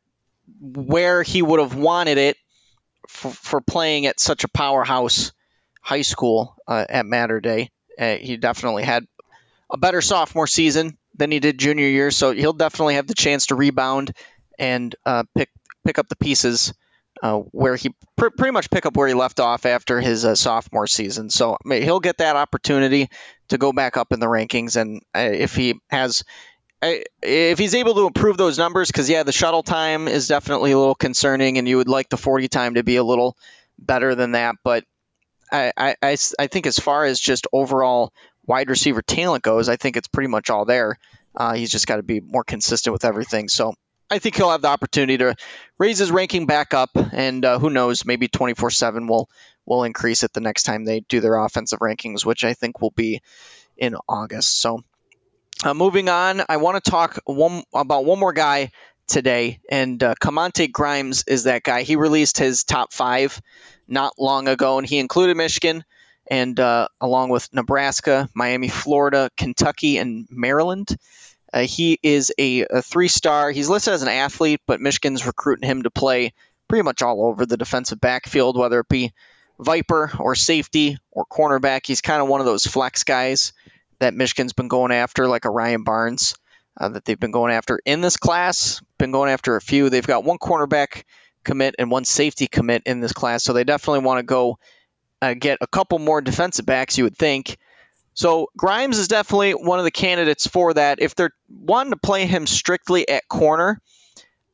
where 0.60 1.24
he 1.24 1.42
would 1.42 1.60
have 1.60 1.76
wanted 1.76 2.18
it 2.18 2.38
for, 3.08 3.32
for 3.32 3.62
playing 3.62 4.06
at 4.06 4.20
such 4.20 4.44
a 4.44 4.50
powerhouse 4.50 5.32
high 5.82 6.02
school 6.02 6.56
uh, 6.68 6.86
at 6.88 7.06
Mater 7.06 7.40
Dei. 7.40 7.72
Uh, 7.98 8.16
he 8.16 8.38
definitely 8.38 8.84
had 8.84 9.08
a 9.72 9.78
better 9.78 10.02
sophomore 10.02 10.48
season 10.48 10.98
than 11.16 11.32
he 11.32 11.40
did 11.40 11.58
junior 11.58 11.88
year, 11.88 12.12
so 12.12 12.32
he'll 12.32 12.54
definitely 12.54 12.96
have 12.96 13.08
the 13.08 13.16
chance 13.16 13.48
to 13.48 13.56
rebound 13.56 14.14
and 14.60 14.96
uh, 15.06 15.24
pick 15.36 15.50
pick 15.86 16.00
up 16.00 16.10
the 16.10 16.16
pieces 16.18 16.74
uh, 17.22 17.38
where 17.38 17.76
he 17.76 17.94
pr- 18.16 18.30
pretty 18.30 18.52
much 18.52 18.70
pick 18.70 18.86
up 18.86 18.96
where 18.96 19.08
he 19.08 19.14
left 19.14 19.40
off 19.40 19.66
after 19.66 20.00
his 20.00 20.26
uh, 20.26 20.36
sophomore 20.36 20.88
season. 20.88 21.30
So 21.30 21.54
I 21.54 21.68
mean, 21.68 21.84
he'll 21.84 22.00
get 22.00 22.18
that 22.18 22.36
opportunity 22.36 23.10
to 23.50 23.58
go 23.58 23.72
back 23.74 23.98
up 23.98 24.12
in 24.12 24.20
the 24.20 24.28
rankings, 24.28 24.76
and 24.80 25.02
uh, 25.16 25.20
if 25.20 25.56
he 25.56 25.80
has. 25.90 26.24
Uh, 26.80 26.94
if 27.24 27.58
he's 27.58 27.74
able 27.74 27.96
to 27.96 28.06
improve 28.06 28.38
those 28.38 28.60
numbers, 28.60 28.88
because 28.88 29.10
yeah, 29.10 29.24
the 29.24 29.32
shuttle 29.32 29.64
time 29.64 30.08
is 30.08 30.28
definitely 30.28 30.74
a 30.74 30.78
little 30.78 30.94
concerning, 30.94 31.58
and 31.58 31.68
you 31.68 31.78
would 31.78 31.88
like 31.88 32.08
the 32.08 32.18
40 32.18 32.50
time 32.50 32.76
to 32.76 32.84
be 32.84 32.98
a 32.98 33.04
little 33.04 33.36
better 33.80 34.14
than 34.14 34.34
that. 34.34 34.58
But 34.64 34.84
I, 35.52 35.72
I, 35.76 35.96
I, 36.04 36.18
I 36.38 36.46
think 36.46 36.68
as 36.68 36.78
far 36.78 37.06
as 37.06 37.20
just 37.20 37.48
overall 37.52 38.14
wide 38.46 38.70
receiver 38.70 39.02
talent 39.02 39.44
goes, 39.44 39.70
I 39.70 39.76
think 39.76 39.98
it's 39.98 40.08
pretty 40.08 40.30
much 40.30 40.52
all 40.52 40.66
there. 40.66 41.00
Uh, 41.36 41.54
he's 41.54 41.72
just 41.72 41.88
got 41.88 41.98
to 41.98 42.04
be 42.04 42.20
more 42.20 42.44
consistent 42.44 42.94
with 42.94 43.06
everything. 43.06 43.50
So 43.50 43.74
I 44.10 44.20
think 44.20 44.36
he'll 44.36 44.52
have 44.52 44.62
the 44.62 44.70
opportunity 44.70 45.18
to 45.18 45.36
raise 45.78 45.98
his 46.00 46.12
ranking 46.12 46.46
back 46.46 46.74
up, 46.74 46.92
and 46.96 47.44
uh, 47.44 47.60
who 47.60 47.70
knows, 47.70 48.06
maybe 48.06 48.28
24 48.28 48.70
7 48.72 49.08
will 49.08 49.30
will 49.66 49.84
increase 49.84 50.24
it 50.24 50.32
the 50.32 50.40
next 50.40 50.64
time 50.64 50.86
they 50.86 51.02
do 51.02 51.20
their 51.20 51.38
offensive 51.38 51.80
rankings, 51.80 52.26
which 52.26 52.46
I 52.46 52.54
think 52.54 52.82
will 52.82 52.92
be 52.92 53.22
in 53.76 53.96
August. 54.08 54.62
So, 54.62 54.84
uh, 55.66 55.74
moving 55.74 56.08
on, 56.08 56.42
I 56.48 56.58
want 56.58 56.82
to 56.82 56.90
talk 56.90 57.20
one 57.26 57.64
about 57.74 58.06
one 58.06 58.20
more 58.20 58.32
guy 58.32 58.72
today, 59.08 59.60
and 59.70 60.02
uh, 60.02 60.16
Kamante 60.22 60.72
Grimes 60.72 61.26
is 61.28 61.44
that 61.44 61.64
guy. 61.64 61.84
He 61.84 61.98
released 61.98 62.38
his 62.38 62.64
top 62.64 62.94
five 62.94 63.42
not 63.88 64.14
long 64.18 64.48
ago, 64.48 64.78
and 64.78 64.88
he 64.88 65.00
included 65.00 65.36
Michigan, 65.36 65.84
and 66.30 66.58
uh, 66.60 66.88
along 67.02 67.30
with 67.30 67.54
Nebraska, 67.54 68.30
Miami, 68.34 68.70
Florida, 68.70 69.30
Kentucky, 69.36 69.98
and 69.98 70.28
Maryland. 70.30 70.96
Uh, 71.54 71.62
he 71.62 71.98
is 72.04 72.34
a, 72.38 72.66
a 72.66 72.82
three 72.82 73.08
star. 73.08 73.52
He's 73.52 73.70
listed 73.70 73.94
as 73.94 74.02
an 74.02 74.10
athlete, 74.10 74.62
but 74.66 74.82
Michigan's 74.82 75.26
recruiting 75.26 75.68
him 75.68 75.84
to 75.84 75.92
play 75.92 76.34
pretty 76.68 76.84
much 76.84 77.02
all 77.02 77.26
over 77.26 77.46
the 77.46 77.58
defensive 77.58 78.02
backfield, 78.02 78.58
whether 78.58 78.80
it 78.80 78.90
be 78.90 79.14
Viper 79.60 80.12
or 80.20 80.36
safety 80.36 80.98
or 81.12 81.26
cornerback. 81.26 81.86
He's 81.86 82.02
kind 82.02 82.22
of 82.22 82.28
one 82.28 82.42
of 82.42 82.46
those 82.46 82.66
flex 82.66 83.04
guys 83.04 83.54
that 84.00 84.14
Michigan's 84.14 84.54
been 84.54 84.68
going 84.68 84.92
after, 84.92 85.28
like 85.28 85.46
a 85.46 85.50
Ryan 85.50 85.84
Barnes, 85.84 86.36
uh, 86.80 86.90
that 86.90 87.06
they've 87.06 87.20
been 87.20 87.32
going 87.32 87.54
after 87.54 87.80
in 87.86 88.02
this 88.02 88.18
class. 88.18 88.82
Been 88.98 89.12
going 89.12 89.32
after 89.32 89.56
a 89.56 89.62
few. 89.62 89.90
They've 89.90 90.06
got 90.06 90.24
one 90.24 90.38
cornerback 90.38 91.04
commit 91.44 91.76
and 91.80 91.90
one 91.90 92.06
safety 92.06 92.48
commit 92.48 92.84
in 92.86 93.00
this 93.00 93.14
class, 93.14 93.44
so 93.44 93.54
they 93.54 93.64
definitely 93.64 94.06
want 94.06 94.20
to 94.20 94.24
go 94.24 94.60
uh, 95.22 95.34
get 95.34 95.58
a 95.62 95.68
couple 95.68 95.98
more 95.98 96.22
defensive 96.22 96.66
backs. 96.66 96.98
You 96.98 97.06
would 97.06 97.18
think. 97.18 97.58
So 98.18 98.48
Grimes 98.58 98.98
is 98.98 99.08
definitely 99.08 99.52
one 99.52 99.78
of 99.78 99.86
the 99.86 99.92
candidates 99.92 100.48
for 100.48 100.74
that. 100.74 101.00
If 101.00 101.14
they're 101.14 101.36
wanting 101.48 101.92
to 101.92 101.98
play 101.98 102.26
him 102.26 102.48
strictly 102.48 103.08
at 103.08 103.28
corner, 103.28 103.80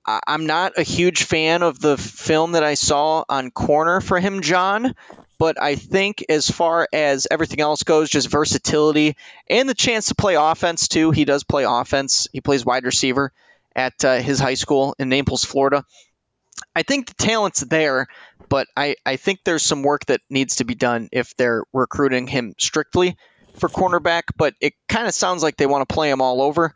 I'm 0.06 0.45
not 0.45 0.73
a 0.78 0.84
huge 0.84 1.23
fan 1.23 1.63
of 1.63 1.80
the 1.80 1.97
film 1.97 2.52
that 2.52 2.63
I 2.65 2.73
saw 2.73 3.23
on 3.30 3.52
corner 3.52 4.02
for 4.02 4.19
him, 4.19 4.41
John. 4.41 4.95
But 5.39 5.62
I 5.62 5.76
think 5.76 6.26
as 6.28 6.52
far 6.52 6.89
as 6.91 7.26
everything 7.32 7.62
else 7.62 7.84
goes, 7.84 8.10
just 8.10 8.30
versatility 8.30 9.15
and 9.49 9.69
the 9.69 9.73
chance 9.73 10.08
to 10.08 10.15
play 10.15 10.36
offense 10.36 10.89
too. 10.89 11.12
He 11.12 11.23
does 11.23 11.45
play 11.45 11.63
offense. 11.63 12.28
He 12.34 12.41
plays 12.41 12.65
wide 12.65 12.84
receiver 12.84 13.32
at 13.73 14.04
uh, 14.04 14.17
his 14.17 14.39
high 14.41 14.56
school 14.56 14.93
in 14.99 15.08
Naples, 15.08 15.45
Florida. 15.45 15.86
I 16.76 16.84
think 16.84 17.08
the 17.08 17.13
talent's 17.13 17.62
there, 17.62 18.08
but 18.49 18.67
I, 18.76 18.97
I 19.06 19.15
think 19.15 19.39
there's 19.45 19.63
some 19.63 19.84
work 19.84 20.06
that 20.08 20.19
needs 20.30 20.58
to 20.58 20.65
be 20.65 20.76
done 20.76 21.08
if 21.13 21.34
they're 21.38 21.63
recruiting 21.71 22.28
him 22.28 22.56
strictly 22.60 23.15
for 23.54 23.70
cornerback. 23.70 24.24
But 24.36 24.56
it 24.62 24.74
kind 24.88 25.08
of 25.08 25.13
sounds 25.13 25.44
like 25.44 25.58
they 25.58 25.66
want 25.66 25.88
to 25.88 25.94
play 25.94 26.10
him 26.10 26.22
all 26.22 26.42
over, 26.42 26.74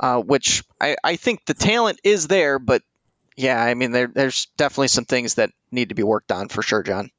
uh, 0.00 0.20
which 0.20 0.64
I, 0.80 0.96
I 1.02 1.16
think 1.16 1.44
the 1.46 1.54
talent 1.54 2.00
is 2.04 2.26
there, 2.28 2.58
but 2.58 2.82
yeah, 3.36 3.62
I 3.62 3.74
mean, 3.74 3.92
there, 3.92 4.08
there's 4.08 4.48
definitely 4.56 4.88
some 4.88 5.04
things 5.04 5.34
that 5.34 5.50
need 5.70 5.90
to 5.90 5.94
be 5.94 6.02
worked 6.02 6.32
on 6.32 6.48
for 6.48 6.60
sure, 6.60 6.82
John. 6.82 7.10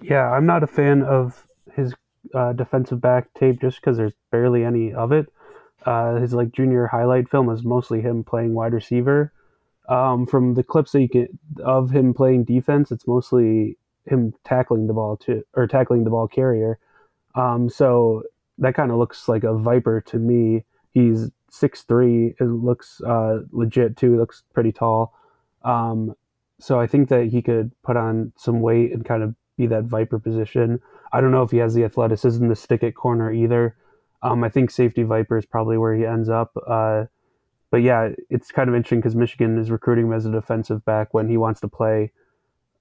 Yeah, 0.00 0.30
I'm 0.30 0.46
not 0.46 0.62
a 0.62 0.66
fan 0.66 1.02
of 1.02 1.46
his 1.74 1.94
uh, 2.34 2.54
defensive 2.54 3.02
back 3.02 3.32
tape 3.34 3.60
just 3.60 3.78
because 3.78 3.98
there's 3.98 4.14
barely 4.32 4.64
any 4.64 4.94
of 4.94 5.12
it. 5.12 5.30
Uh, 5.84 6.16
his 6.16 6.32
like 6.32 6.52
junior 6.52 6.86
highlight 6.86 7.28
film 7.28 7.50
is 7.50 7.62
mostly 7.64 8.00
him 8.00 8.24
playing 8.24 8.54
wide 8.54 8.72
receiver. 8.72 9.32
Um, 9.88 10.26
from 10.26 10.54
the 10.54 10.62
clips 10.62 10.92
that 10.92 11.02
you 11.02 11.08
get 11.08 11.30
of 11.62 11.90
him 11.90 12.14
playing 12.14 12.44
defense, 12.44 12.90
it's 12.90 13.06
mostly 13.06 13.76
him 14.06 14.34
tackling 14.44 14.86
the 14.86 14.94
ball 14.94 15.18
to 15.18 15.44
or 15.54 15.66
tackling 15.66 16.04
the 16.04 16.10
ball 16.10 16.28
carrier. 16.28 16.78
Um, 17.34 17.68
so 17.68 18.24
that 18.58 18.74
kind 18.74 18.90
of 18.90 18.98
looks 18.98 19.28
like 19.28 19.44
a 19.44 19.54
viper 19.56 20.00
to 20.02 20.18
me. 20.18 20.64
He's 20.92 21.30
six 21.50 21.82
three. 21.82 22.34
It 22.40 22.44
looks 22.44 23.00
uh, 23.00 23.40
legit 23.52 23.96
too. 23.96 24.12
He 24.12 24.18
looks 24.18 24.42
pretty 24.52 24.72
tall. 24.72 25.14
Um, 25.64 26.14
so 26.60 26.80
I 26.80 26.86
think 26.86 27.08
that 27.08 27.26
he 27.26 27.42
could 27.42 27.70
put 27.82 27.96
on 27.96 28.32
some 28.36 28.60
weight 28.60 28.92
and 28.92 29.04
kind 29.04 29.22
of 29.22 29.34
be 29.56 29.66
that 29.66 29.84
viper 29.84 30.18
position. 30.18 30.80
I 31.12 31.20
don't 31.20 31.30
know 31.30 31.42
if 31.42 31.50
he 31.50 31.58
has 31.58 31.74
the 31.74 31.84
athleticism 31.84 32.48
to 32.48 32.56
stick 32.56 32.82
at 32.82 32.94
corner 32.94 33.32
either. 33.32 33.76
Um, 34.22 34.42
I 34.42 34.48
think 34.48 34.70
safety 34.70 35.04
viper 35.04 35.38
is 35.38 35.46
probably 35.46 35.78
where 35.78 35.94
he 35.94 36.04
ends 36.04 36.28
up. 36.28 36.52
Uh, 36.66 37.04
but 37.70 37.82
yeah, 37.82 38.10
it's 38.30 38.50
kind 38.50 38.68
of 38.68 38.74
interesting 38.74 39.00
because 39.00 39.14
Michigan 39.14 39.58
is 39.58 39.70
recruiting 39.70 40.06
him 40.06 40.12
as 40.12 40.26
a 40.26 40.32
defensive 40.32 40.84
back 40.84 41.14
when 41.14 41.28
he 41.28 41.36
wants 41.36 41.60
to 41.60 41.68
play. 41.68 42.12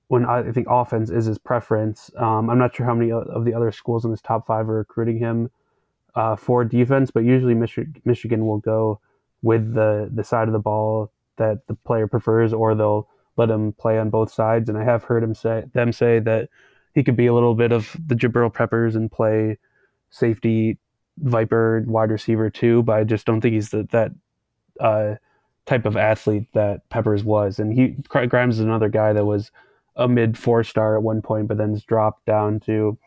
When 0.07 0.25
I 0.25 0.51
think 0.51 0.67
offense 0.69 1.09
is 1.09 1.25
his 1.25 1.37
preference. 1.37 2.09
Um, 2.17 2.49
I'm 2.49 2.57
not 2.57 2.75
sure 2.75 2.85
how 2.85 2.95
many 2.95 3.11
of 3.11 3.43
the 3.43 3.53
other 3.53 3.71
schools 3.71 4.05
in 4.05 4.11
this 4.11 4.21
top 4.21 4.47
five 4.47 4.69
are 4.69 4.77
recruiting 4.77 5.19
him 5.19 5.51
uh, 6.17 6.35
for 6.35 6.65
defense, 6.65 7.11
but 7.11 7.23
usually 7.23 7.53
Mich- 7.53 8.01
Michigan 8.03 8.47
will 8.47 8.57
go 8.57 8.99
with 9.43 9.75
the 9.75 10.09
the 10.11 10.23
side 10.23 10.47
of 10.47 10.53
the 10.53 10.59
ball 10.59 11.11
that 11.37 11.67
the 11.67 11.75
player 11.75 12.07
prefers, 12.07 12.53
or 12.53 12.73
they'll 12.73 13.07
let 13.37 13.51
him 13.51 13.71
play 13.73 13.99
on 13.99 14.09
both 14.09 14.33
sides. 14.33 14.67
And 14.67 14.79
I 14.79 14.83
have 14.83 15.03
heard 15.03 15.23
him 15.23 15.35
say 15.35 15.65
them 15.73 15.93
say 15.93 16.17
that 16.19 16.49
he 16.95 17.03
could 17.03 17.15
be 17.15 17.27
a 17.27 17.33
little 17.35 17.53
bit 17.53 17.71
of 17.71 17.95
the 18.03 18.15
Jabril 18.15 18.51
Peppers 18.51 18.95
and 18.95 19.11
play 19.11 19.59
safety, 20.09 20.79
viper, 21.19 21.83
wide 21.85 22.09
receiver 22.09 22.49
too. 22.49 22.81
But 22.81 22.97
I 22.97 23.03
just 23.03 23.27
don't 23.27 23.39
think 23.39 23.53
he's 23.53 23.69
the, 23.69 23.83
that 23.91 24.11
uh, 24.79 25.15
type 25.67 25.85
of 25.85 25.95
athlete 25.95 26.47
that 26.53 26.89
Peppers 26.89 27.23
was. 27.23 27.59
And 27.59 27.71
he 27.71 27.89
Grimes 28.09 28.55
is 28.55 28.65
another 28.65 28.89
guy 28.89 29.13
that 29.13 29.25
was 29.25 29.51
a 29.95 30.07
mid 30.07 30.35
four 30.35 30.63
star 30.63 30.97
at 30.97 31.03
one 31.03 31.21
point, 31.21 31.47
but 31.47 31.59
then 31.59 31.79
dropped 31.85 32.25
down 32.25 32.59
to 32.61 32.97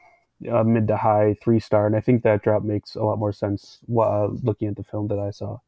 a 0.48 0.64
mid 0.64 0.88
to 0.88 0.96
high 0.96 1.36
three 1.42 1.60
star. 1.60 1.86
And 1.86 1.96
I 1.96 2.00
think 2.00 2.22
that 2.22 2.42
drop 2.42 2.62
makes 2.62 2.94
a 2.94 3.02
lot 3.02 3.18
more 3.18 3.32
sense 3.32 3.78
uh, 3.88 4.26
looking 4.26 4.68
at 4.68 4.76
the 4.76 4.84
film 4.84 5.08
that 5.08 5.18
I 5.18 5.30
saw. 5.30 5.58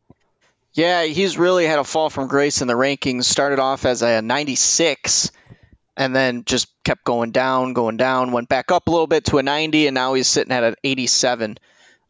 Yeah, 0.75 1.05
he's 1.05 1.37
really 1.37 1.67
had 1.67 1.79
a 1.79 1.85
fall 1.85 2.09
from 2.09 2.29
grace 2.29 2.63
in 2.63 2.69
the 2.69 2.75
rankings. 2.75 3.25
Started 3.25 3.59
off 3.59 3.85
as 3.85 4.03
a 4.03 4.23
96 4.23 5.31
and 5.97 6.17
then 6.17 6.45
just 6.45 6.69
kept 6.85 7.05
going 7.05 7.31
down, 7.31 7.75
going 7.75 7.99
down, 7.99 8.33
went 8.33 8.49
back 8.49 8.71
up 8.71 8.89
a 8.89 8.91
little 8.91 9.07
bit 9.07 9.27
to 9.27 9.39
a 9.39 9.43
90, 9.43 9.87
and 9.87 9.95
now 9.95 10.15
he's 10.15 10.29
sitting 10.29 10.53
at 10.53 10.65
an 10.65 10.75
87 10.83 11.59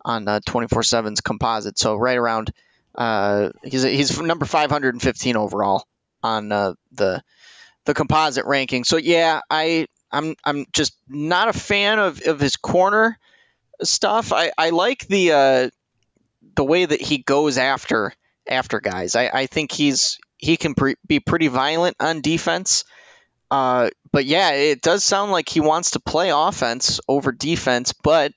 on 0.05 0.29
uh, 0.29 0.40
24/7's 0.46 1.20
composite. 1.20 1.79
So 1.79 1.96
right 1.96 2.16
around, 2.16 2.53
uh, 2.94 3.51
he's 3.64 3.83
he's 3.83 4.20
number 4.20 4.44
515 4.44 5.37
overall 5.37 5.85
on 6.22 6.53
uh, 6.53 6.75
the 6.92 7.22
the 7.85 7.94
composite 7.94 8.44
ranking. 8.46 8.85
So 8.85 8.96
yeah, 8.96 9.40
I 9.51 9.88
I'm 10.12 10.37
I'm 10.44 10.66
just 10.72 10.94
not 11.09 11.48
a 11.48 11.53
fan 11.53 11.98
of, 11.98 12.20
of 12.27 12.40
his 12.40 12.57
corner 12.57 13.18
stuff. 13.83 14.33
I, 14.33 14.53
I 14.57 14.70
like 14.70 15.07
the 15.07 15.33
uh, 15.33 15.70
the 16.55 16.64
way 16.64 16.85
that 16.85 17.01
he 17.01 17.18
goes 17.18 17.59
after 17.59 18.12
after 18.46 18.81
guys. 18.81 19.16
I, 19.16 19.31
I 19.33 19.46
think 19.46 19.72
he's 19.72 20.18
he 20.37 20.57
can 20.57 20.75
pre- 20.75 20.96
be 21.07 21.20
pretty 21.20 21.48
violent 21.48 21.96
on 22.01 22.20
defense. 22.20 22.85
Uh, 23.51 23.90
but 24.12 24.25
yeah, 24.25 24.53
it 24.53 24.81
does 24.81 25.05
sound 25.05 25.31
like 25.31 25.48
he 25.48 25.61
wants 25.61 25.92
to 25.92 26.01
play 26.01 26.31
offense 26.31 27.01
over 27.07 27.33
defense, 27.33 27.92
but 27.92 28.33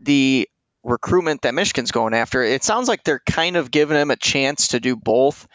the 0.00 0.48
recruitment 0.82 1.42
that 1.42 1.54
Michigan's 1.54 1.92
going 1.92 2.14
after, 2.14 2.42
it 2.42 2.64
sounds 2.64 2.88
like 2.88 3.04
they're 3.04 3.22
kind 3.24 3.56
of 3.56 3.70
giving 3.70 3.96
him 3.96 4.10
a 4.10 4.16
chance 4.16 4.68
to 4.68 4.80
do 4.80 4.96
both. 4.96 5.46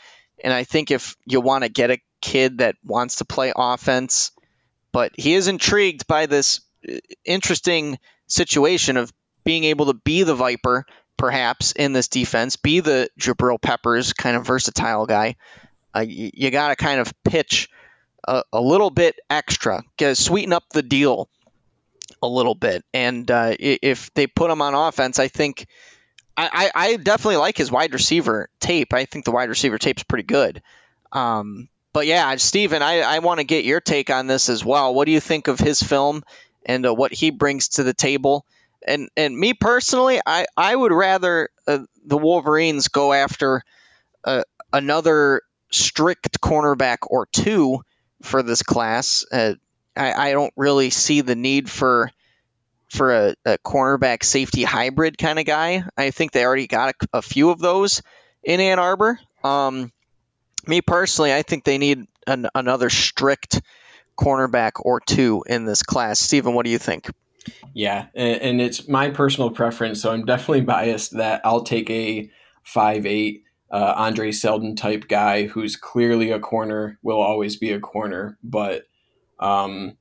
And 0.43 0.53
I 0.53 0.63
think 0.63 0.91
if 0.91 1.15
you 1.25 1.41
want 1.41 1.63
to 1.63 1.69
get 1.69 1.91
a 1.91 1.99
kid 2.21 2.59
that 2.59 2.75
wants 2.83 3.17
to 3.17 3.25
play 3.25 3.51
offense, 3.55 4.31
but 4.91 5.11
he 5.17 5.33
is 5.33 5.47
intrigued 5.47 6.07
by 6.07 6.25
this 6.25 6.61
uh, 6.87 6.97
interesting 7.25 7.99
situation 8.27 8.97
of 8.97 9.11
being 9.43 9.63
able 9.65 9.87
to 9.87 9.93
be 9.93 10.23
the 10.23 10.35
Viper 10.35 10.85
perhaps 11.21 11.71
in 11.73 11.93
this 11.93 12.07
defense, 12.07 12.55
be 12.55 12.79
the 12.79 13.07
Jabril 13.19 13.61
Peppers 13.61 14.11
kind 14.11 14.35
of 14.35 14.43
versatile 14.43 15.05
guy. 15.05 15.35
Uh, 15.95 16.03
you, 16.07 16.49
got 16.49 16.69
to 16.69 16.75
kind 16.75 16.99
of 16.99 17.13
pitch 17.23 17.69
a, 18.27 18.43
a, 18.51 18.59
little 18.59 18.89
bit 18.89 19.19
extra, 19.29 19.83
get, 19.97 20.17
sweeten 20.17 20.51
up 20.51 20.63
the 20.71 20.81
deal 20.81 21.29
a 22.23 22.27
little 22.27 22.55
bit. 22.55 22.83
And 22.91 23.29
uh, 23.29 23.53
if 23.59 24.11
they 24.15 24.25
put 24.25 24.49
him 24.49 24.63
on 24.63 24.73
offense, 24.73 25.19
I 25.19 25.27
think 25.27 25.67
I, 26.35 26.71
I, 26.73 26.95
definitely 26.95 27.37
like 27.37 27.55
his 27.55 27.71
wide 27.71 27.93
receiver 27.93 28.49
tape. 28.59 28.91
I 28.91 29.05
think 29.05 29.25
the 29.25 29.31
wide 29.31 29.49
receiver 29.49 29.77
tape's 29.77 30.01
pretty 30.01 30.23
good. 30.23 30.63
Um, 31.11 31.67
but 31.93 32.07
yeah, 32.07 32.35
Steven, 32.35 32.81
I, 32.81 33.01
I 33.01 33.19
want 33.19 33.39
to 33.39 33.43
get 33.43 33.65
your 33.65 33.81
take 33.81 34.09
on 34.09 34.27
this 34.27 34.49
as 34.49 34.63
well. 34.63 34.93
What 34.93 35.05
do 35.05 35.11
you 35.11 35.19
think 35.19 35.47
of 35.47 35.59
his 35.59 35.81
film 35.81 36.23
and 36.65 36.85
uh, 36.85 36.93
what 36.93 37.13
he 37.13 37.31
brings 37.31 37.69
to 37.69 37.83
the 37.83 37.93
table? 37.93 38.45
and 38.85 39.09
and 39.15 39.37
me 39.37 39.53
personally, 39.53 40.19
I 40.25 40.45
I 40.57 40.75
would 40.75 40.91
rather 40.91 41.49
uh, 41.67 41.79
the 42.05 42.17
Wolverines 42.17 42.87
go 42.87 43.13
after 43.13 43.63
uh, 44.23 44.43
another 44.73 45.41
strict 45.71 46.41
cornerback 46.41 46.97
or 47.03 47.27
two 47.27 47.81
for 48.21 48.43
this 48.43 48.63
class. 48.63 49.25
Uh, 49.31 49.55
I 49.95 50.29
I 50.29 50.31
don't 50.31 50.53
really 50.55 50.89
see 50.89 51.21
the 51.21 51.35
need 51.35 51.69
for 51.69 52.11
for 52.89 53.13
a, 53.13 53.35
a 53.45 53.57
cornerback 53.59 54.23
safety 54.23 54.63
hybrid 54.63 55.17
kind 55.17 55.39
of 55.39 55.45
guy. 55.45 55.83
I 55.97 56.11
think 56.11 56.31
they 56.31 56.45
already 56.45 56.67
got 56.67 56.89
a, 56.89 57.17
a 57.19 57.21
few 57.21 57.49
of 57.49 57.59
those 57.59 58.01
in 58.43 58.59
Ann 58.59 58.79
Arbor. 58.79 59.19
Um, 59.43 59.91
me 60.67 60.81
personally, 60.81 61.33
I 61.33 61.41
think 61.41 61.63
they 61.63 61.77
need 61.77 62.05
an, 62.27 62.47
another 62.55 62.89
strict 62.89 63.61
cornerback 64.17 64.73
or 64.75 64.99
two 64.99 65.43
in 65.47 65.65
this 65.65 65.83
class. 65.83 66.19
Stephen, 66.19 66.53
what 66.53 66.65
do 66.65 66.71
you 66.71 66.77
think? 66.77 67.09
Yeah, 67.73 68.07
and, 68.13 68.61
it's 68.61 68.87
my 68.87 69.09
personal 69.09 69.49
preference, 69.49 70.01
so 70.01 70.11
I'm 70.11 70.25
definitely 70.25 70.61
biased 70.61 71.17
that 71.17 71.41
I'll 71.43 71.63
take 71.63 71.89
a 71.89 72.29
five 72.63 73.05
eight 73.05 73.43
uh, 73.71 73.93
Andre 73.95 74.31
Seldon 74.31 74.75
type 74.75 75.07
guy 75.07 75.47
who's 75.47 75.75
clearly 75.75 76.31
a 76.31 76.39
corner, 76.39 76.99
will 77.01 77.19
always 77.19 77.55
be 77.55 77.71
a 77.71 77.79
corner, 77.79 78.37
but 78.43 78.83
um, 79.39 79.97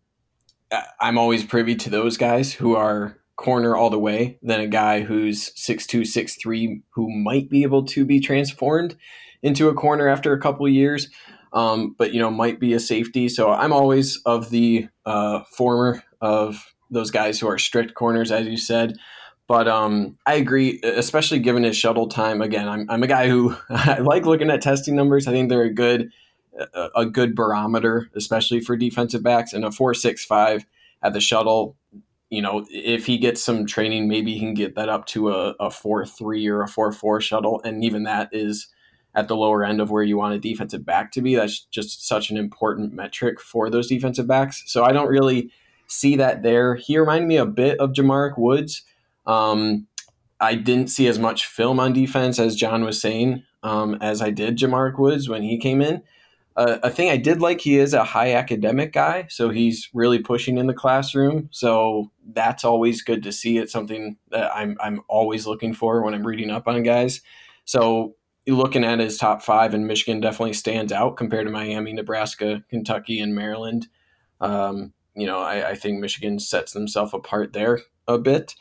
I'm 1.01 1.17
always 1.17 1.45
privy 1.45 1.77
to 1.77 1.91
those 1.91 2.17
guys 2.17 2.53
who 2.53 2.77
are 2.77 3.17
corner 3.37 3.75
all 3.75 3.89
the 3.89 3.99
way 3.99 4.39
than 4.43 4.61
a 4.61 4.67
guy 4.67 5.01
who's 5.01 5.51
six 5.59 5.87
two 5.87 6.05
six 6.05 6.37
three 6.37 6.83
who 6.91 7.11
might 7.11 7.49
be 7.49 7.63
able 7.63 7.87
to 7.87 8.05
be 8.05 8.21
transformed 8.21 8.97
into 9.43 9.69
a 9.69 9.75
corner 9.75 10.09
after 10.09 10.33
a 10.33 10.41
couple 10.41 10.69
years. 10.69 11.09
Um, 11.53 11.97
but 11.99 12.15
you 12.15 12.21
know 12.21 12.31
might 12.31 12.61
be 12.61 12.75
a 12.75 12.81
safety. 12.81 13.29
So 13.29 13.51
I'm 13.51 13.73
always 13.73 14.21
of 14.25 14.51
the 14.51 14.89
uh, 15.05 15.41
former 15.51 16.03
of 16.21 16.75
those 16.91 17.11
guys 17.11 17.41
who 17.41 17.49
are 17.49 17.59
strict 17.59 17.95
corners, 17.95 18.31
as 18.31 18.47
you 18.47 18.57
said. 18.57 18.97
But 19.49 19.67
um, 19.67 20.17
I 20.27 20.35
agree, 20.35 20.81
especially 20.85 21.41
given 21.41 21.65
his 21.65 21.77
shuttle 21.77 22.07
time. 22.07 22.41
Again, 22.41 22.69
I'm, 22.69 22.89
I'm 22.89 23.03
a 23.03 23.09
guy 23.09 23.29
who 23.29 23.57
I 23.69 23.99
like 23.99 24.25
looking 24.25 24.49
at 24.49 24.63
testing 24.63 24.95
numbers. 24.95 25.27
I 25.27 25.33
think 25.33 25.49
they're 25.49 25.63
a 25.63 25.75
good 25.75 26.13
a, 26.75 26.89
a 26.97 27.07
good 27.07 27.35
barometer, 27.35 28.11
especially 28.15 28.61
for 28.61 28.77
defensive 28.77 29.23
backs. 29.23 29.53
And 29.53 29.65
a 29.65 29.73
four 29.73 29.95
six 29.95 30.25
five 30.25 30.65
at 31.03 31.15
the 31.15 31.21
shuttle, 31.21 31.77
you 32.29 32.43
know, 32.43 32.65
if 32.71 33.07
he 33.07 33.19
gets 33.19 33.43
some 33.43 33.67
training, 33.67 34.09
maybe 34.09 34.35
he 34.35 34.41
can 34.41 34.55
get 34.55 34.77
that 34.77 34.89
up 34.89 35.07
to 35.07 35.31
a, 35.31 35.55
a 35.59 35.71
four 35.71 36.07
three 36.07 36.47
or 36.47 36.63
a 36.63 36.69
four 36.69 36.93
four 36.93 37.21
shuttle, 37.21 37.61
and 37.65 37.85
even 37.85 38.05
that 38.05 38.29
is 38.33 38.69
at 39.15 39.29
the 39.29 39.37
lower 39.37 39.65
end 39.65 39.81
of 39.81 39.91
where 39.91 40.03
you 40.03 40.17
want 40.17 40.35
a 40.35 40.39
defensive 40.39 40.85
back 40.85 41.13
to 41.13 41.21
be. 41.21 41.35
That's 41.35 41.65
just 41.67 42.07
such 42.07 42.31
an 42.31 42.37
important 42.37 42.93
metric 42.93 43.41
for 43.41 43.69
those 43.69 43.89
defensive 43.89 44.27
backs. 44.27 44.63
So 44.67 44.85
I 44.85 44.93
don't 44.93 45.09
really 45.09 45.51
see 45.87 46.17
that 46.17 46.43
there. 46.43 46.77
He 46.77 46.99
reminded 46.99 47.27
me 47.27 47.37
a 47.37 47.47
bit 47.47 47.79
of 47.79 47.93
J'Marick 47.93 48.39
Woods. 48.39 48.83
Um, 49.27 49.87
I 50.41 50.55
didn't 50.55 50.89
see 50.89 51.07
as 51.09 51.19
much 51.19 51.47
film 51.47 51.81
on 51.81 51.93
defense 51.93 52.39
as 52.39 52.57
John 52.57 52.85
was 52.85 53.01
saying 53.01 53.43
um, 53.63 53.97
as 54.01 54.23
I 54.23 54.31
did 54.31 54.57
J'Marick 54.57 54.99
Woods 54.99 55.29
when 55.29 55.43
he 55.43 55.59
came 55.59 55.83
in. 55.83 56.03
Uh, 56.57 56.79
a 56.83 56.91
thing 56.91 57.11
I 57.11 57.17
did 57.17 57.41
like, 57.41 57.61
he 57.61 57.79
is 57.79 57.95
a 57.95 58.05
high 58.05 58.35
academic 58.35 58.93
guy, 58.93 59.27
so 59.29 59.51
he's 59.51 59.89
really 59.95 60.19
pushing 60.19 60.59
in 60.59 60.67
the 60.67 60.75
classroom. 60.75 61.49
So 61.53 62.11
that's 62.33 62.65
always 62.65 63.03
good 63.03 63.23
to 63.23 63.33
see. 63.33 63.57
It's 63.59 63.73
something 63.73 64.17
that 64.31 64.55
I'm 64.55 64.77
I'm 64.81 65.01
always 65.09 65.47
looking 65.47 65.73
for 65.73 66.03
when 66.03 66.13
I'm 66.13 66.27
reading 66.27 66.51
up 66.51 66.67
on 66.67 66.83
guys. 66.83 67.21
So 67.65 68.17
looking 68.47 68.85
at 68.85 68.99
his 68.99 69.17
top 69.17 69.43
five, 69.43 69.75
and 69.75 69.87
Michigan 69.87 70.21
definitely 70.21 70.55
stands 70.55 70.93
out 70.93 71.17
compared 71.17 71.47
to 71.47 71.53
Miami, 71.53 71.93
Nebraska, 71.93 72.65
Kentucky, 72.69 73.21
and 73.21 73.35
Maryland. 73.35 73.89
Um, 74.41 74.93
you 75.15 75.27
know, 75.27 75.39
I, 75.39 75.71
I, 75.71 75.75
think 75.75 76.01
Michigan 76.01 76.39
sets 76.39 76.73
themselves 76.73 77.13
apart 77.13 77.53
there 77.53 77.81
a 78.09 78.19
bit. 78.19 78.55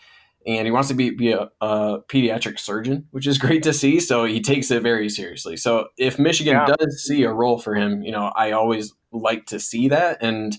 And 0.45 0.65
he 0.65 0.71
wants 0.71 0.89
to 0.89 0.93
be, 0.93 1.11
be 1.11 1.31
a, 1.31 1.49
a, 1.61 1.99
pediatric 2.09 2.59
surgeon, 2.59 3.07
which 3.11 3.27
is 3.27 3.37
great 3.39 3.63
to 3.63 3.73
see. 3.73 3.99
So 3.99 4.25
he 4.25 4.41
takes 4.41 4.71
it 4.71 4.81
very 4.81 5.09
seriously. 5.09 5.57
So 5.57 5.87
if 5.97 6.19
Michigan 6.19 6.55
yeah. 6.55 6.65
does 6.65 7.03
see 7.03 7.23
a 7.23 7.31
role 7.31 7.59
for 7.59 7.75
him, 7.75 8.01
you 8.01 8.11
know, 8.11 8.31
I 8.35 8.51
always 8.51 8.93
like 9.11 9.45
to 9.47 9.59
see 9.59 9.87
that. 9.89 10.17
And 10.21 10.57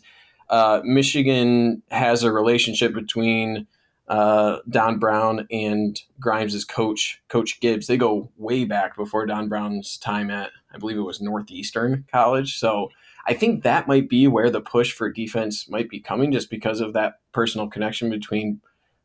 uh, 0.48 0.80
Michigan 0.84 1.82
has 1.90 2.22
a 2.22 2.32
relationship 2.32 2.94
between 2.94 3.66
uh, 4.10 4.58
Don 4.68 4.98
Brown 4.98 5.46
and 5.52 5.98
Grimes' 6.18 6.64
coach, 6.64 7.22
Coach 7.28 7.60
Gibbs. 7.60 7.86
They 7.86 7.96
go 7.96 8.30
way 8.36 8.64
back 8.64 8.96
before 8.96 9.24
Don 9.24 9.48
Brown's 9.48 9.96
time 9.96 10.30
at, 10.30 10.50
I 10.74 10.78
believe 10.78 10.96
it 10.96 11.02
was 11.02 11.20
Northeastern 11.20 12.04
College. 12.12 12.58
So 12.58 12.90
I 13.26 13.34
think 13.34 13.62
that 13.62 13.86
might 13.86 14.08
be 14.08 14.26
where 14.26 14.50
the 14.50 14.60
push 14.60 14.92
for 14.92 15.10
defense 15.10 15.68
might 15.68 15.88
be 15.88 16.00
coming, 16.00 16.32
just 16.32 16.50
because 16.50 16.80
of 16.80 16.92
that 16.94 17.20
personal 17.32 17.68
connection 17.68 18.10
between 18.10 18.60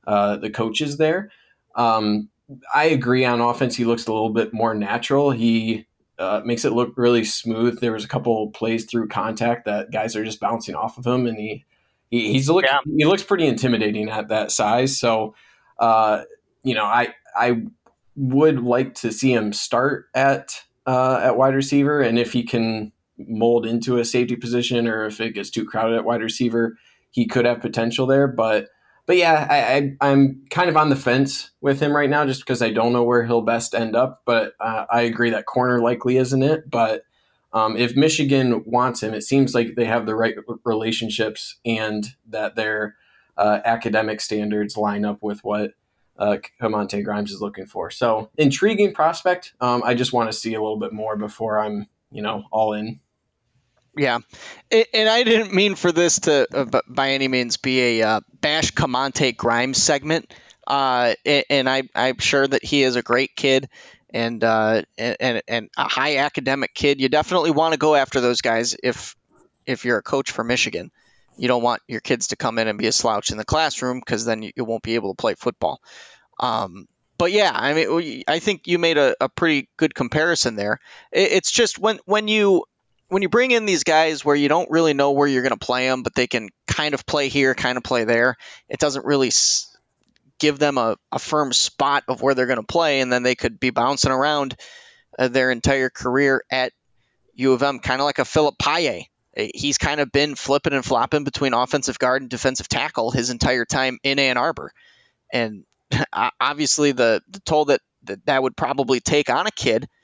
uh, 0.07 0.37
the 0.37 0.49
coaches 0.49 0.97
there. 0.97 1.31
Um, 1.75 2.29
I 2.73 2.85
agree 2.85 3.25
on 3.25 3.41
offense. 3.41 3.75
He 3.75 3.85
looks 3.85 4.07
a 4.07 4.11
little 4.11 4.31
bit 4.31 4.53
more 4.53 4.73
natural. 4.73 5.29
He 5.29 5.85
uh, 6.17 6.41
makes 6.43 6.65
it 6.65 6.73
look 6.73 6.93
really 6.97 7.23
smooth. 7.25 7.79
There 7.79 7.91
was 7.91 8.05
a 8.05 8.07
couple 8.07 8.49
plays 8.51 8.85
through 8.85 9.09
contact 9.09 9.65
that 9.65 9.91
guys 9.91 10.15
are 10.15 10.25
just 10.25 10.39
bouncing 10.39 10.73
off 10.73 10.97
of 10.97 11.05
him, 11.05 11.27
and 11.27 11.37
he, 11.37 11.65
he 12.09 12.33
he's 12.33 12.49
look 12.49 12.65
yeah. 12.65 12.79
he 12.85 13.05
looks 13.05 13.23
pretty 13.23 13.45
intimidating 13.45 14.09
at 14.09 14.29
that 14.29 14.51
size. 14.51 14.97
So, 14.97 15.35
uh, 15.79 16.23
you 16.63 16.73
know, 16.73 16.85
I 16.85 17.13
I 17.35 17.63
would 18.15 18.59
like 18.61 18.95
to 18.95 19.11
see 19.11 19.33
him 19.33 19.53
start 19.53 20.07
at 20.13 20.63
uh, 20.85 21.19
at 21.23 21.37
wide 21.37 21.55
receiver, 21.55 22.01
and 22.01 22.17
if 22.17 22.33
he 22.33 22.43
can 22.43 22.91
mold 23.17 23.65
into 23.65 23.97
a 23.97 24.05
safety 24.05 24.35
position, 24.35 24.87
or 24.87 25.05
if 25.05 25.19
it 25.19 25.33
gets 25.33 25.49
too 25.49 25.65
crowded 25.65 25.97
at 25.97 26.05
wide 26.05 26.21
receiver, 26.21 26.77
he 27.11 27.25
could 27.25 27.45
have 27.45 27.61
potential 27.61 28.05
there. 28.05 28.27
But 28.27 28.67
but 29.05 29.17
yeah, 29.17 29.47
I, 29.49 29.95
I 30.01 30.09
am 30.09 30.43
kind 30.49 30.69
of 30.69 30.77
on 30.77 30.89
the 30.89 30.95
fence 30.95 31.51
with 31.61 31.79
him 31.79 31.95
right 31.95 32.09
now, 32.09 32.25
just 32.25 32.41
because 32.41 32.61
I 32.61 32.71
don't 32.71 32.93
know 32.93 33.03
where 33.03 33.23
he'll 33.25 33.41
best 33.41 33.75
end 33.75 33.95
up. 33.95 34.21
But 34.25 34.53
uh, 34.59 34.85
I 34.89 35.01
agree 35.01 35.29
that 35.31 35.45
corner 35.45 35.79
likely 35.79 36.17
isn't 36.17 36.41
it. 36.41 36.69
But 36.69 37.03
um, 37.55 37.77
if 37.77 37.95
Michigan 37.95 38.63
wants 38.65 39.01
him, 39.01 39.13
it 39.13 39.23
seems 39.23 39.55
like 39.55 39.75
they 39.75 39.85
have 39.85 40.05
the 40.05 40.13
right 40.13 40.35
relationships 40.65 41.55
and 41.65 42.05
that 42.27 42.57
their 42.57 42.97
uh, 43.37 43.61
academic 43.63 44.19
standards 44.19 44.75
line 44.75 45.05
up 45.05 45.23
with 45.23 45.41
what 45.41 45.71
uh, 46.19 46.37
Grimes 46.59 47.31
is 47.31 47.39
looking 47.39 47.65
for. 47.65 47.89
So 47.89 48.29
intriguing 48.37 48.93
prospect. 48.93 49.53
Um, 49.61 49.83
I 49.85 49.93
just 49.93 50.11
want 50.11 50.29
to 50.29 50.37
see 50.37 50.53
a 50.53 50.61
little 50.61 50.79
bit 50.79 50.91
more 50.91 51.15
before 51.15 51.57
I'm 51.57 51.87
you 52.11 52.21
know 52.21 52.43
all 52.51 52.73
in. 52.73 52.99
Yeah, 53.97 54.19
and 54.69 55.07
I 55.07 55.23
didn't 55.23 55.53
mean 55.53 55.75
for 55.75 55.93
this 55.93 56.19
to, 56.21 56.45
uh, 56.53 56.81
by 56.89 57.11
any 57.11 57.29
means, 57.29 57.55
be 57.55 58.01
a 58.01 58.07
uh, 58.07 58.21
bash 58.41 58.71
Ka'Montae 58.71 59.37
Grimes 59.37 59.81
segment. 59.81 60.33
Uh, 60.67 61.13
and 61.49 61.69
I, 61.69 61.83
I'm 61.95 62.17
sure 62.17 62.45
that 62.45 62.65
he 62.65 62.83
is 62.83 62.97
a 62.97 63.01
great 63.01 63.37
kid 63.37 63.69
and, 64.13 64.43
uh, 64.43 64.83
and 64.97 65.41
and 65.47 65.69
a 65.77 65.87
high 65.87 66.17
academic 66.17 66.73
kid. 66.73 67.01
You 67.01 67.09
definitely 67.09 67.51
want 67.51 67.73
to 67.73 67.79
go 67.79 67.95
after 67.95 68.21
those 68.21 68.41
guys 68.41 68.75
if 68.81 69.15
if 69.65 69.85
you're 69.85 69.97
a 69.97 70.03
coach 70.03 70.31
for 70.31 70.43
Michigan. 70.43 70.91
You 71.37 71.47
don't 71.47 71.63
want 71.63 71.81
your 71.87 72.01
kids 72.01 72.27
to 72.27 72.35
come 72.35 72.59
in 72.59 72.67
and 72.67 72.79
be 72.79 72.87
a 72.87 72.91
slouch 72.91 73.31
in 73.31 73.37
the 73.37 73.43
classroom 73.43 73.99
because 73.99 74.23
then 74.23 74.41
you, 74.41 74.51
you, 74.55 74.63
won't 74.63 74.83
be 74.83 74.95
able 74.95 75.13
to 75.13 75.19
play 75.19 75.35
football. 75.35 75.81
Um, 76.39 76.87
but 77.17 77.33
yeah, 77.33 77.51
I 77.53 77.73
mean, 77.73 78.23
I 78.27 78.39
think 78.39 78.67
you 78.67 78.79
made 78.79 78.97
a, 78.97 79.15
a 79.19 79.27
pretty 79.27 79.67
good 79.75 79.93
comparison 79.93 80.55
there. 80.55 80.79
It's 81.11 81.51
just 81.51 81.77
when 81.77 81.99
when 82.05 82.27
you 82.27 82.63
when 83.07 83.21
you 83.21 83.29
bring 83.29 83.51
in 83.51 83.65
these 83.65 83.83
guys 83.83 84.25
where 84.25 84.35
you 84.35 84.49
don't 84.49 84.69
really 84.71 84.93
know 84.93 85.11
where 85.11 85.27
you're 85.27 85.43
going 85.43 85.51
to 85.51 85.65
play 85.65 85.87
them, 85.87 86.03
but 86.03 86.15
they 86.15 86.27
can 86.27 86.49
kind 86.67 86.93
of 86.93 87.05
play 87.05 87.29
here, 87.29 87.53
kind 87.53 87.77
of 87.77 87.83
play 87.83 88.03
there, 88.03 88.35
it 88.67 88.79
doesn't 88.79 89.05
really 89.05 89.31
give 90.45 90.59
them 90.59 90.77
a, 90.77 90.97
a 91.11 91.19
firm 91.19 91.53
spot 91.53 92.03
of 92.07 92.21
where 92.21 92.33
they're 92.33 92.45
going 92.45 92.59
to 92.59 92.63
play, 92.63 92.99
and 92.99 93.11
then 93.11 93.23
they 93.23 93.35
could 93.35 93.59
be 93.59 93.69
bouncing 93.69 94.11
around 94.11 94.55
uh, 95.17 95.27
their 95.27 95.51
entire 95.51 95.89
career 95.89 96.43
at 96.49 96.73
U 97.35 97.53
of 97.53 97.63
M, 97.63 97.79
kind 97.79 98.01
of 98.01 98.05
like 98.05 98.19
a 98.19 98.25
Phillip 98.25 98.55
Paea. 98.57 99.03
He's 99.35 99.77
kind 99.77 99.99
of 99.99 100.11
been 100.11 100.35
flipping 100.35 100.73
and 100.73 100.85
flopping 100.85 101.25
between 101.25 101.53
offensive 101.53 101.99
guard 101.99 102.21
and 102.21 102.29
defensive 102.31 102.69
tackle 102.69 103.11
his 103.11 103.29
entire 103.29 103.65
time 103.65 103.99
in 104.03 104.19
Ann 104.19 104.37
Arbor. 104.37 104.71
And 105.31 105.65
obviously, 106.39 106.93
the, 106.93 107.21
the 107.29 107.41
toll 107.41 107.65
that, 107.65 107.81
that 108.03 108.25
that 108.27 108.41
would 108.41 108.55
probably 108.55 108.99
take 108.99 109.29
on 109.29 109.47
a 109.47 109.51
kid– 109.51 109.87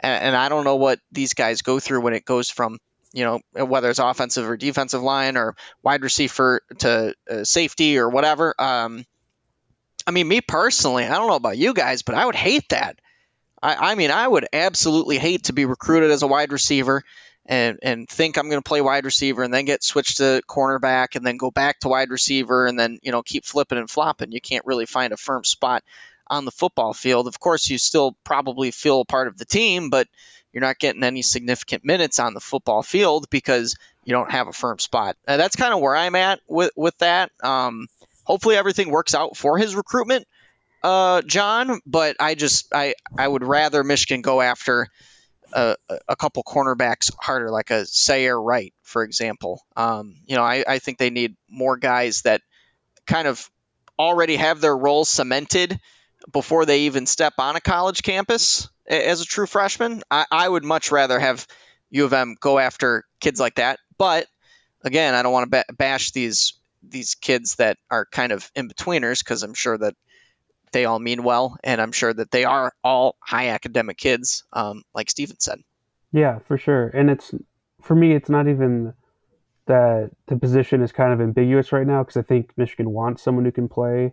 and, 0.00 0.24
and 0.24 0.36
I 0.36 0.48
don't 0.48 0.64
know 0.64 0.76
what 0.76 1.00
these 1.12 1.34
guys 1.34 1.62
go 1.62 1.80
through 1.80 2.00
when 2.00 2.14
it 2.14 2.24
goes 2.24 2.50
from 2.50 2.78
you 3.12 3.24
know 3.24 3.64
whether 3.64 3.88
it's 3.88 3.98
offensive 3.98 4.48
or 4.48 4.56
defensive 4.56 5.02
line 5.02 5.36
or 5.36 5.56
wide 5.82 6.02
receiver 6.02 6.60
to 6.78 7.14
uh, 7.30 7.44
safety 7.44 7.98
or 7.98 8.08
whatever. 8.08 8.54
Um, 8.58 9.04
I 10.06 10.12
mean, 10.12 10.28
me 10.28 10.40
personally, 10.40 11.04
I 11.04 11.14
don't 11.14 11.28
know 11.28 11.34
about 11.34 11.58
you 11.58 11.74
guys, 11.74 12.02
but 12.02 12.14
I 12.14 12.24
would 12.24 12.36
hate 12.36 12.68
that. 12.70 13.00
I, 13.62 13.92
I 13.92 13.94
mean, 13.94 14.10
I 14.10 14.26
would 14.26 14.46
absolutely 14.52 15.18
hate 15.18 15.44
to 15.44 15.52
be 15.52 15.64
recruited 15.64 16.10
as 16.10 16.22
a 16.22 16.26
wide 16.26 16.52
receiver 16.52 17.02
and 17.48 17.78
and 17.82 18.08
think 18.08 18.36
I'm 18.36 18.48
going 18.48 18.62
to 18.62 18.68
play 18.68 18.80
wide 18.80 19.04
receiver 19.04 19.42
and 19.42 19.54
then 19.54 19.64
get 19.64 19.84
switched 19.84 20.18
to 20.18 20.42
cornerback 20.48 21.14
and 21.14 21.24
then 21.24 21.36
go 21.36 21.50
back 21.50 21.80
to 21.80 21.88
wide 21.88 22.10
receiver 22.10 22.66
and 22.66 22.78
then 22.78 22.98
you 23.02 23.12
know 23.12 23.22
keep 23.22 23.44
flipping 23.44 23.78
and 23.78 23.90
flopping. 23.90 24.32
You 24.32 24.40
can't 24.40 24.66
really 24.66 24.86
find 24.86 25.12
a 25.12 25.16
firm 25.16 25.44
spot 25.44 25.84
on 26.28 26.44
the 26.44 26.50
football 26.50 26.92
field. 26.92 27.26
Of 27.26 27.38
course, 27.38 27.68
you 27.70 27.78
still 27.78 28.16
probably 28.24 28.70
feel 28.70 29.04
part 29.04 29.28
of 29.28 29.38
the 29.38 29.44
team, 29.44 29.90
but 29.90 30.08
you're 30.52 30.60
not 30.60 30.78
getting 30.78 31.04
any 31.04 31.22
significant 31.22 31.84
minutes 31.84 32.18
on 32.18 32.34
the 32.34 32.40
football 32.40 32.82
field 32.82 33.26
because 33.30 33.76
you 34.04 34.12
don't 34.12 34.30
have 34.30 34.48
a 34.48 34.52
firm 34.52 34.78
spot. 34.78 35.16
Uh, 35.26 35.36
that's 35.36 35.56
kind 35.56 35.74
of 35.74 35.80
where 35.80 35.94
I'm 35.94 36.14
at 36.14 36.40
with 36.48 36.72
with 36.76 36.96
that. 36.98 37.30
Um, 37.42 37.86
hopefully, 38.26 38.56
everything 38.56 38.90
works 38.90 39.14
out 39.14 39.36
for 39.36 39.56
his 39.56 39.74
recruitment, 39.74 40.26
uh, 40.82 41.22
John. 41.22 41.80
But 41.86 42.16
I 42.20 42.34
just 42.34 42.74
I 42.74 42.94
I 43.16 43.26
would 43.26 43.44
rather 43.44 43.82
Michigan 43.82 44.20
go 44.20 44.40
after. 44.40 44.88
A, 45.52 45.76
a 46.08 46.16
couple 46.16 46.42
cornerbacks 46.42 47.10
harder, 47.18 47.50
like 47.50 47.70
a 47.70 47.84
Ceyair 47.84 48.36
Wright, 48.44 48.74
for 48.82 49.04
example. 49.04 49.62
Um, 49.76 50.16
you 50.26 50.34
know, 50.34 50.42
I, 50.42 50.64
I 50.66 50.80
think 50.80 50.98
they 50.98 51.08
need 51.08 51.36
more 51.48 51.76
guys 51.76 52.22
that 52.22 52.42
kind 53.06 53.28
of 53.28 53.48
already 53.96 54.36
have 54.36 54.60
their 54.60 54.76
roles 54.76 55.08
cemented 55.08 55.78
before 56.32 56.66
they 56.66 56.80
even 56.80 57.06
step 57.06 57.34
on 57.38 57.54
a 57.54 57.60
college 57.60 58.02
campus 58.02 58.68
as 58.88 59.20
a 59.20 59.24
true 59.24 59.46
freshman. 59.46 60.02
I, 60.10 60.26
I 60.30 60.48
would 60.48 60.64
much 60.64 60.90
rather 60.90 61.18
have 61.18 61.46
U 61.90 62.04
of 62.04 62.12
M 62.12 62.36
go 62.38 62.58
after 62.58 63.04
kids 63.20 63.38
like 63.38 63.54
that. 63.54 63.78
But 63.96 64.26
again, 64.82 65.14
I 65.14 65.22
don't 65.22 65.32
want 65.32 65.50
to 65.52 65.64
bash 65.78 66.10
these 66.10 66.54
these 66.90 67.14
kids 67.14 67.56
that 67.56 67.78
are 67.90 68.06
kind 68.06 68.32
of 68.32 68.50
in 68.54 68.68
betweeners 68.68 69.22
because 69.22 69.42
I'm 69.42 69.54
sure 69.54 69.76
that 69.78 69.94
they 70.72 70.84
all 70.84 70.98
mean 70.98 71.22
well, 71.22 71.56
and 71.64 71.80
I'm 71.80 71.92
sure 71.92 72.12
that 72.12 72.30
they 72.30 72.44
are 72.44 72.72
all 72.82 73.16
high 73.20 73.48
academic 73.48 73.96
kids, 73.96 74.44
um, 74.52 74.82
like 74.94 75.10
Steven 75.10 75.38
said. 75.38 75.60
Yeah, 76.12 76.40
for 76.40 76.58
sure. 76.58 76.88
And 76.88 77.10
it's 77.10 77.34
for 77.82 77.94
me, 77.94 78.12
it's 78.12 78.28
not 78.28 78.48
even 78.48 78.94
that 79.66 80.10
the 80.26 80.36
position 80.36 80.82
is 80.82 80.92
kind 80.92 81.12
of 81.12 81.20
ambiguous 81.20 81.72
right 81.72 81.86
now 81.86 82.02
because 82.02 82.16
I 82.16 82.22
think 82.22 82.50
Michigan 82.56 82.90
wants 82.90 83.22
someone 83.22 83.44
who 83.44 83.52
can 83.52 83.68
play 83.68 84.12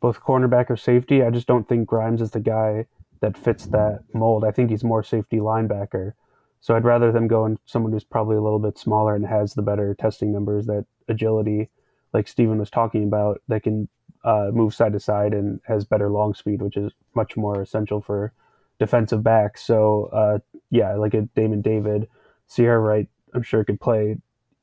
both 0.00 0.20
cornerback 0.20 0.70
or 0.70 0.76
safety. 0.76 1.22
I 1.22 1.30
just 1.30 1.46
don't 1.46 1.68
think 1.68 1.88
Grimes 1.88 2.20
is 2.20 2.32
the 2.32 2.40
guy 2.40 2.86
that 3.20 3.36
fits 3.36 3.66
that 3.66 4.00
mold. 4.12 4.44
I 4.44 4.50
think 4.50 4.70
he's 4.70 4.84
more 4.84 5.02
safety 5.02 5.38
linebacker. 5.38 6.12
So 6.60 6.76
I'd 6.76 6.84
rather 6.84 7.10
them 7.10 7.26
go 7.26 7.46
in 7.46 7.58
someone 7.64 7.92
who's 7.92 8.04
probably 8.04 8.36
a 8.36 8.40
little 8.40 8.58
bit 8.58 8.78
smaller 8.78 9.14
and 9.14 9.26
has 9.26 9.54
the 9.54 9.62
better 9.62 9.94
testing 9.94 10.32
numbers, 10.32 10.66
that 10.66 10.86
agility, 11.08 11.70
like 12.12 12.28
Steven 12.28 12.58
was 12.58 12.70
talking 12.70 13.04
about, 13.04 13.40
that 13.48 13.62
can 13.62 13.88
uh, 14.24 14.50
move 14.52 14.74
side 14.74 14.92
to 14.92 15.00
side 15.00 15.34
and 15.34 15.60
has 15.66 15.84
better 15.84 16.10
long 16.10 16.34
speed, 16.34 16.62
which 16.62 16.76
is 16.76 16.92
much 17.14 17.36
more 17.36 17.60
essential 17.60 18.00
for 18.00 18.32
defensive 18.78 19.22
backs. 19.22 19.62
So 19.64 20.10
uh, 20.12 20.38
yeah, 20.70 20.94
like 20.94 21.14
a 21.14 21.22
Damon 21.34 21.62
David, 21.62 22.08
Ceyair 22.48 22.84
Wright, 22.84 23.08
I'm 23.34 23.42
sure 23.42 23.64
could 23.64 23.80
play 23.80 24.16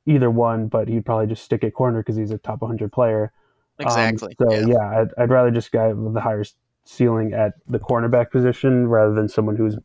either 0.06 0.30
one, 0.30 0.68
but 0.68 0.88
he'd 0.88 1.04
probably 1.04 1.26
just 1.26 1.44
stick 1.44 1.64
at 1.64 1.74
corner 1.74 2.00
because 2.00 2.16
he's 2.16 2.30
a 2.30 2.38
top 2.38 2.62
100 2.62 2.92
player. 2.92 3.32
Um, 3.78 3.86
exactly. 3.86 4.36
Um, 4.40 4.50
so 4.50 4.54
yeah, 4.54 4.66
yeah 4.66 5.00
I'd, 5.00 5.08
I'd, 5.18 5.30
rather 5.30 5.50
just 5.50 5.72
guy 5.72 5.88
with 5.92 6.14
the 6.14 6.20
higher 6.20 6.44
ceiling 6.84 7.32
at 7.32 7.54
the 7.66 7.78
cornerback 7.78 8.30
position 8.30 8.88
rather 8.88 9.14
than 9.14 9.28
someone 9.28 9.56
who's 9.56 9.76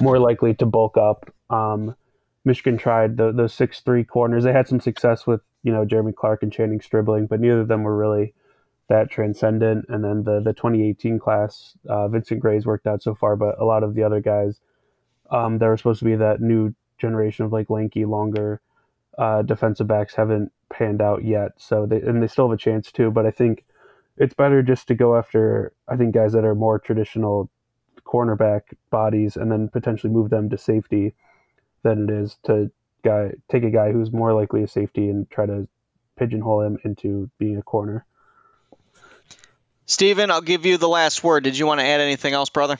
more 0.00 0.18
likely 0.18 0.54
to 0.54 0.66
bulk 0.66 0.96
up. 0.96 1.32
Um, 1.50 1.94
Michigan 2.48 2.78
tried 2.78 3.18
the, 3.18 3.30
those 3.30 3.52
six 3.52 3.80
three 3.80 4.02
corners. 4.02 4.42
They 4.42 4.52
had 4.52 4.66
some 4.66 4.80
success 4.80 5.26
with 5.26 5.42
you 5.62 5.72
know 5.72 5.84
Jeremy 5.84 6.12
Clark 6.12 6.42
and 6.42 6.52
Channing 6.52 6.80
Stribling, 6.80 7.26
but 7.26 7.40
neither 7.40 7.60
of 7.60 7.68
them 7.68 7.84
were 7.84 7.96
really 7.96 8.34
that 8.88 9.10
transcendent. 9.10 9.84
And 9.88 10.02
then 10.02 10.24
the 10.24 10.40
the 10.40 10.54
2018 10.54 11.18
class, 11.18 11.76
uh, 11.88 12.08
Vincent 12.08 12.40
Gray's 12.40 12.66
worked 12.66 12.86
out 12.86 13.02
so 13.02 13.14
far, 13.14 13.36
but 13.36 13.60
a 13.60 13.64
lot 13.64 13.84
of 13.84 13.94
the 13.94 14.02
other 14.02 14.20
guys, 14.20 14.60
um, 15.30 15.58
that 15.58 15.66
were 15.66 15.76
supposed 15.76 16.00
to 16.00 16.06
be 16.06 16.16
that 16.16 16.40
new 16.40 16.74
generation 16.96 17.44
of 17.44 17.52
like 17.52 17.70
lanky, 17.70 18.04
longer 18.04 18.60
uh, 19.18 19.42
defensive 19.42 19.86
backs 19.86 20.14
haven't 20.14 20.50
panned 20.70 21.02
out 21.02 21.24
yet. 21.24 21.52
So 21.58 21.84
they 21.86 22.00
and 22.00 22.22
they 22.22 22.28
still 22.28 22.48
have 22.48 22.54
a 22.54 22.60
chance 22.60 22.90
too. 22.90 23.10
But 23.10 23.26
I 23.26 23.30
think 23.30 23.64
it's 24.16 24.34
better 24.34 24.62
just 24.62 24.88
to 24.88 24.94
go 24.94 25.16
after 25.16 25.72
I 25.86 25.96
think 25.96 26.14
guys 26.14 26.32
that 26.32 26.46
are 26.46 26.54
more 26.54 26.78
traditional 26.78 27.50
cornerback 28.06 28.62
bodies 28.88 29.36
and 29.36 29.52
then 29.52 29.68
potentially 29.68 30.10
move 30.10 30.30
them 30.30 30.48
to 30.48 30.56
safety 30.56 31.14
than 31.82 32.04
it 32.04 32.10
is 32.10 32.36
to 32.44 32.70
guy 33.04 33.32
take 33.48 33.64
a 33.64 33.70
guy 33.70 33.92
who's 33.92 34.12
more 34.12 34.32
likely 34.32 34.62
a 34.62 34.68
safety 34.68 35.08
and 35.08 35.30
try 35.30 35.46
to 35.46 35.68
pigeonhole 36.16 36.62
him 36.62 36.78
into 36.84 37.30
being 37.38 37.56
a 37.56 37.62
corner. 37.62 38.04
Steven, 39.86 40.30
I'll 40.30 40.42
give 40.42 40.66
you 40.66 40.76
the 40.76 40.88
last 40.88 41.24
word. 41.24 41.44
Did 41.44 41.56
you 41.56 41.66
want 41.66 41.80
to 41.80 41.86
add 41.86 42.00
anything 42.00 42.34
else, 42.34 42.50
brother? 42.50 42.76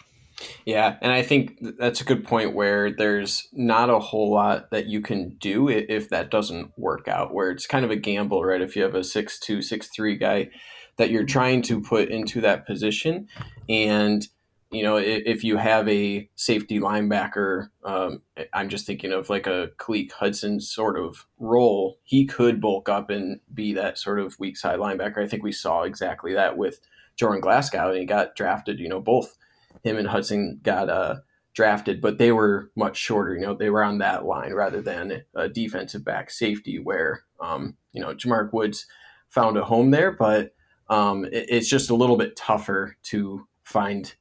Yeah, 0.64 0.96
and 1.00 1.10
I 1.10 1.22
think 1.22 1.58
that's 1.78 2.00
a 2.00 2.04
good 2.04 2.24
point 2.24 2.54
where 2.54 2.92
there's 2.92 3.48
not 3.52 3.90
a 3.90 3.98
whole 3.98 4.30
lot 4.30 4.70
that 4.70 4.86
you 4.86 5.00
can 5.00 5.30
do 5.40 5.68
if 5.68 6.10
that 6.10 6.30
doesn't 6.30 6.78
work 6.78 7.08
out, 7.08 7.34
where 7.34 7.50
it's 7.50 7.66
kind 7.66 7.84
of 7.84 7.90
a 7.90 7.96
gamble, 7.96 8.44
right? 8.44 8.60
If 8.60 8.76
you 8.76 8.82
have 8.82 8.94
a 8.94 9.02
six 9.02 9.38
two, 9.38 9.62
six 9.62 9.88
three 9.88 10.16
guy 10.16 10.50
that 10.96 11.10
you're 11.10 11.24
trying 11.24 11.62
to 11.62 11.80
put 11.80 12.08
into 12.08 12.40
that 12.42 12.66
position, 12.66 13.28
and 13.68 14.28
you 14.70 14.82
know, 14.82 14.96
if 14.98 15.44
you 15.44 15.56
have 15.56 15.88
a 15.88 16.28
safety 16.34 16.78
linebacker, 16.78 17.68
um, 17.84 18.20
I'm 18.52 18.68
just 18.68 18.86
thinking 18.86 19.12
of 19.12 19.30
like 19.30 19.46
a 19.46 19.70
Khaleke 19.78 20.12
Hudson 20.12 20.60
sort 20.60 20.98
of 20.98 21.26
role. 21.38 21.98
He 22.04 22.26
could 22.26 22.60
bulk 22.60 22.88
up 22.88 23.08
and 23.08 23.40
be 23.54 23.72
that 23.74 23.98
sort 23.98 24.20
of 24.20 24.38
weak 24.38 24.58
side 24.58 24.78
linebacker. 24.78 25.18
I 25.18 25.26
think 25.26 25.42
we 25.42 25.52
saw 25.52 25.84
exactly 25.84 26.34
that 26.34 26.58
with 26.58 26.80
Jordan 27.16 27.40
Glasgow, 27.40 27.88
and 27.88 27.98
he 27.98 28.04
got 28.04 28.36
drafted. 28.36 28.78
You 28.78 28.90
know, 28.90 29.00
both 29.00 29.36
him 29.84 29.96
and 29.96 30.08
Hudson 30.08 30.60
got 30.62 30.90
uh, 30.90 31.16
drafted, 31.54 32.02
but 32.02 32.18
they 32.18 32.32
were 32.32 32.70
much 32.76 32.98
shorter. 32.98 33.34
You 33.34 33.46
know, 33.46 33.54
they 33.54 33.70
were 33.70 33.82
on 33.82 33.98
that 33.98 34.26
line 34.26 34.52
rather 34.52 34.82
than 34.82 35.22
a 35.34 35.48
defensive 35.48 36.04
back 36.04 36.30
safety, 36.30 36.78
where 36.78 37.22
um, 37.40 37.74
you 37.92 38.02
know 38.02 38.14
J'Marr 38.14 38.52
Woods 38.52 38.86
found 39.30 39.56
a 39.56 39.64
home 39.64 39.92
there, 39.92 40.12
but 40.12 40.54
um, 40.90 41.24
it, 41.24 41.46
it's 41.48 41.70
just 41.70 41.88
a 41.88 41.94
little 41.94 42.18
bit 42.18 42.36
tougher 42.36 42.98
to 43.04 43.46
find 43.64 44.14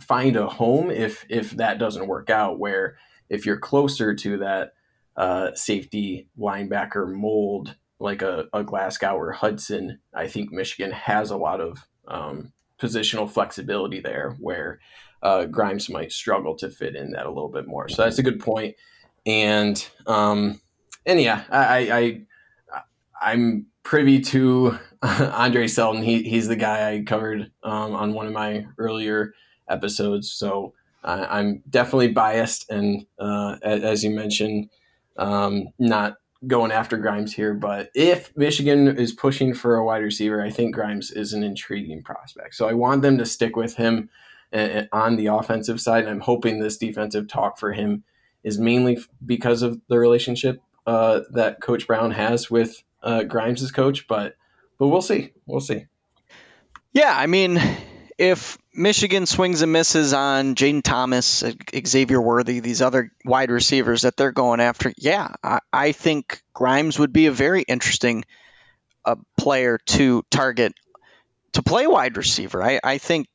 find 0.00 0.36
a 0.36 0.46
home 0.46 0.90
if 0.90 1.24
if 1.28 1.52
that 1.52 1.78
doesn't 1.78 2.06
work 2.06 2.30
out. 2.30 2.58
Where 2.58 2.96
if 3.28 3.46
you're 3.46 3.58
closer 3.58 4.14
to 4.14 4.38
that 4.38 4.72
uh, 5.16 5.54
safety 5.54 6.28
linebacker 6.38 7.12
mold, 7.12 7.76
like 7.98 8.22
a, 8.22 8.46
a 8.52 8.62
Glasgow 8.62 9.16
or 9.16 9.32
Hudson, 9.32 9.98
I 10.14 10.28
think 10.28 10.52
Michigan 10.52 10.92
has 10.92 11.30
a 11.30 11.36
lot 11.36 11.60
of 11.60 11.86
um, 12.08 12.52
positional 12.80 13.30
flexibility 13.30 14.00
there, 14.00 14.36
where 14.40 14.80
uh, 15.22 15.46
Grimes 15.46 15.88
might 15.88 16.12
struggle 16.12 16.56
to 16.56 16.70
fit 16.70 16.96
in 16.96 17.12
that 17.12 17.26
a 17.26 17.30
little 17.30 17.48
bit 17.48 17.66
more. 17.66 17.88
So 17.88 18.02
that's 18.02 18.18
a 18.18 18.22
good 18.22 18.40
point. 18.40 18.76
And 19.26 19.84
um, 20.06 20.60
and 21.06 21.20
yeah, 21.20 21.44
I, 21.50 21.90
I 21.90 22.20
I'm 23.20 23.66
privy 23.82 24.20
to 24.20 24.78
Andre 25.02 25.66
Seldon. 25.66 26.02
He, 26.02 26.22
he's 26.22 26.48
the 26.48 26.56
guy 26.56 26.92
I 26.92 27.02
covered 27.02 27.50
um, 27.62 27.94
on 27.94 28.12
one 28.12 28.26
of 28.26 28.32
my 28.32 28.66
earlier 28.78 29.32
episodes. 29.68 30.32
So 30.32 30.74
uh, 31.02 31.26
I'm 31.28 31.62
definitely 31.68 32.08
biased, 32.08 32.70
and 32.70 33.06
uh, 33.18 33.56
as 33.62 34.02
you 34.02 34.10
mentioned, 34.10 34.70
um, 35.16 35.68
not 35.78 36.16
going 36.46 36.72
after 36.72 36.96
Grimes 36.96 37.32
here. 37.32 37.54
But 37.54 37.90
if 37.94 38.34
Michigan 38.36 38.88
is 38.88 39.12
pushing 39.12 39.54
for 39.54 39.76
a 39.76 39.84
wide 39.84 40.02
receiver, 40.02 40.42
I 40.42 40.50
think 40.50 40.74
Grimes 40.74 41.10
is 41.10 41.32
an 41.32 41.42
intriguing 41.42 42.02
prospect. 42.02 42.54
So 42.54 42.68
I 42.68 42.72
want 42.72 43.02
them 43.02 43.18
to 43.18 43.26
stick 43.26 43.56
with 43.56 43.76
him 43.76 44.08
on 44.92 45.16
the 45.16 45.26
offensive 45.26 45.80
side. 45.80 46.04
And 46.04 46.10
I'm 46.10 46.20
hoping 46.20 46.60
this 46.60 46.76
defensive 46.76 47.28
talk 47.28 47.58
for 47.58 47.72
him 47.72 48.04
is 48.42 48.58
mainly 48.58 48.98
because 49.24 49.62
of 49.62 49.80
the 49.88 49.98
relationship 49.98 50.60
uh, 50.86 51.20
that 51.30 51.60
Coach 51.60 51.86
Brown 51.86 52.10
has 52.12 52.50
with 52.50 52.82
uh, 53.02 53.24
Grimes' 53.24 53.70
coach. 53.72 54.06
But 54.06 54.36
but 54.78 54.88
we'll 54.88 55.02
see. 55.02 55.32
We'll 55.46 55.60
see. 55.60 55.86
Yeah, 56.92 57.14
I 57.16 57.26
mean, 57.26 57.60
if 58.18 58.58
Michigan 58.74 59.26
swings 59.26 59.62
and 59.62 59.72
misses 59.72 60.12
on 60.12 60.56
Jayden 60.56 60.82
Thomas, 60.82 61.44
Xavier 61.86 62.20
Worthy, 62.20 62.60
these 62.60 62.82
other 62.82 63.10
wide 63.24 63.50
receivers 63.50 64.02
that 64.02 64.16
they're 64.16 64.32
going 64.32 64.60
after, 64.60 64.92
yeah, 64.98 65.28
I, 65.42 65.60
I 65.72 65.92
think 65.92 66.42
Grimes 66.52 66.98
would 66.98 67.12
be 67.12 67.26
a 67.26 67.32
very 67.32 67.62
interesting 67.62 68.24
uh, 69.04 69.16
player 69.38 69.78
to 69.86 70.24
target 70.30 70.74
to 71.52 71.62
play 71.62 71.86
wide 71.86 72.16
receiver. 72.16 72.62
I, 72.62 72.80
I 72.82 72.98
think 72.98 73.28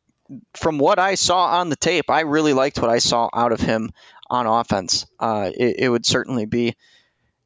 from 0.55 0.77
what 0.77 0.99
I 0.99 1.15
saw 1.15 1.59
on 1.59 1.69
the 1.69 1.75
tape, 1.75 2.09
I 2.09 2.21
really 2.21 2.53
liked 2.53 2.79
what 2.79 2.89
I 2.89 2.99
saw 2.99 3.29
out 3.33 3.51
of 3.51 3.61
him 3.61 3.91
on 4.29 4.45
offense. 4.45 5.05
Uh, 5.19 5.51
it, 5.55 5.75
it, 5.79 5.89
would 5.89 6.05
certainly 6.05 6.45
be 6.45 6.75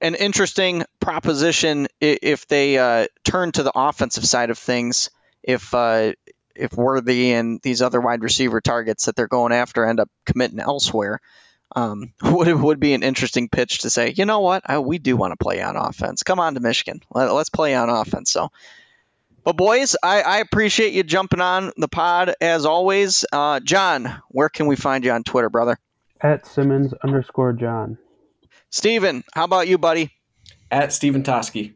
an 0.02 0.16
interesting 0.16 0.84
proposition 1.00 1.88
if 2.02 2.48
they 2.48 2.78
uh, 2.78 3.08
turn 3.24 3.52
to 3.54 3.64
the 3.64 3.72
offensive 3.74 4.26
side 4.26 4.50
of 4.50 4.58
things. 4.58 5.10
If 5.44 5.74
uh, 5.74 6.14
if 6.56 6.74
Worthy 6.74 7.34
and 7.34 7.60
these 7.62 7.82
other 7.82 8.02
wide 8.02 8.24
receiver 8.24 8.62
targets 8.62 9.06
that 9.06 9.16
they're 9.16 9.28
going 9.28 9.52
after 9.52 9.86
end 9.86 10.00
up 10.00 10.10
committing 10.26 10.60
elsewhere, 10.60 11.20
um, 11.76 12.14
would 12.24 12.48
it 12.48 12.58
would 12.58 12.80
be 12.80 12.94
an 12.94 13.04
interesting 13.04 13.50
pitch 13.50 13.80
to 13.80 13.90
say, 13.90 14.14
you 14.16 14.26
know 14.26 14.42
what, 14.42 14.64
I, 14.66 14.80
we 14.80 15.00
do 15.00 15.18
want 15.18 15.32
to 15.32 15.44
play 15.44 15.62
on 15.62 15.76
offense. 15.76 16.24
Come 16.24 16.40
on 16.40 16.54
to 16.56 16.60
Michigan, 16.60 17.02
Let, 17.12 17.30
us 17.30 17.50
play 17.50 17.76
on 17.76 17.90
offense. 17.90 18.32
So, 18.32 18.52
but 19.44 19.58
boys, 19.58 19.96
I, 20.02 20.22
I, 20.22 20.38
appreciate 20.38 20.94
you 20.94 21.04
jumping 21.04 21.42
on 21.42 21.74
the 21.76 21.90
pod 21.90 22.34
as 22.40 22.66
always. 22.66 23.26
Uh, 23.32 23.60
John, 23.60 24.22
where 24.30 24.50
can 24.50 24.68
we 24.68 24.78
find 24.78 25.04
you 25.04 25.12
on 25.12 25.24
Twitter, 25.24 25.50
brother? 25.50 25.78
At 26.22 26.46
Simmons 26.46 26.94
underscore 27.04 27.52
John. 27.52 27.98
Steven, 28.70 29.24
how 29.34 29.44
about 29.44 29.68
you, 29.68 29.78
buddy? 29.78 30.12
At 30.72 30.94
Steven 30.94 31.24
Toski. 31.24 31.74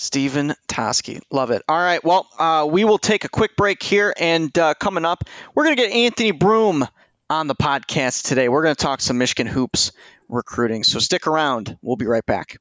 Stephen 0.00 0.54
Toski. 0.66 1.20
Love 1.30 1.50
it. 1.50 1.62
All 1.68 1.78
right. 1.78 2.02
Well, 2.02 2.26
uh, 2.38 2.66
we 2.68 2.84
will 2.84 2.96
take 2.96 3.24
a 3.24 3.28
quick 3.28 3.54
break 3.54 3.82
here. 3.82 4.14
And 4.18 4.56
uh, 4.58 4.72
coming 4.72 5.04
up, 5.04 5.24
we're 5.54 5.64
going 5.64 5.76
to 5.76 5.82
get 5.82 5.92
Anthony 5.92 6.30
Broome 6.30 6.88
on 7.28 7.48
the 7.48 7.54
podcast 7.54 8.26
today. 8.26 8.48
We're 8.48 8.62
going 8.62 8.74
to 8.74 8.82
talk 8.82 9.02
some 9.02 9.18
Michigan 9.18 9.46
Hoops 9.46 9.92
recruiting. 10.30 10.84
So 10.84 11.00
stick 11.00 11.26
around. 11.26 11.76
We'll 11.82 11.96
be 11.96 12.06
right 12.06 12.24
back. 12.24 12.56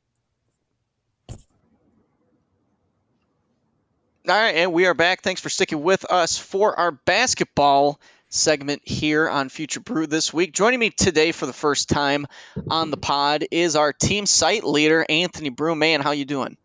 All 1.30 1.38
right. 4.28 4.56
And 4.56 4.74
we 4.74 4.86
are 4.88 4.94
back. 4.94 5.22
Thanks 5.22 5.40
for 5.40 5.48
sticking 5.48 5.82
with 5.82 6.04
us 6.12 6.38
for 6.38 6.78
our 6.78 6.92
basketball 6.92 8.02
segment 8.28 8.82
here 8.84 9.30
on 9.30 9.48
Future 9.48 9.80
Brew 9.80 10.08
this 10.08 10.34
week. 10.34 10.54
Joining 10.54 10.80
me 10.80 10.90
today 10.90 11.32
for 11.32 11.46
the 11.46 11.54
first 11.54 11.88
time 11.88 12.28
on 12.70 12.92
the 12.92 12.98
pod 12.98 13.46
is 13.50 13.78
our 13.78 13.94
team 13.94 14.26
site 14.26 14.66
leader, 14.66 15.06
Anthony 15.08 15.50
Broome. 15.50 15.80
Man, 15.80 16.02
how 16.02 16.12
you 16.12 16.26
doing? 16.26 16.58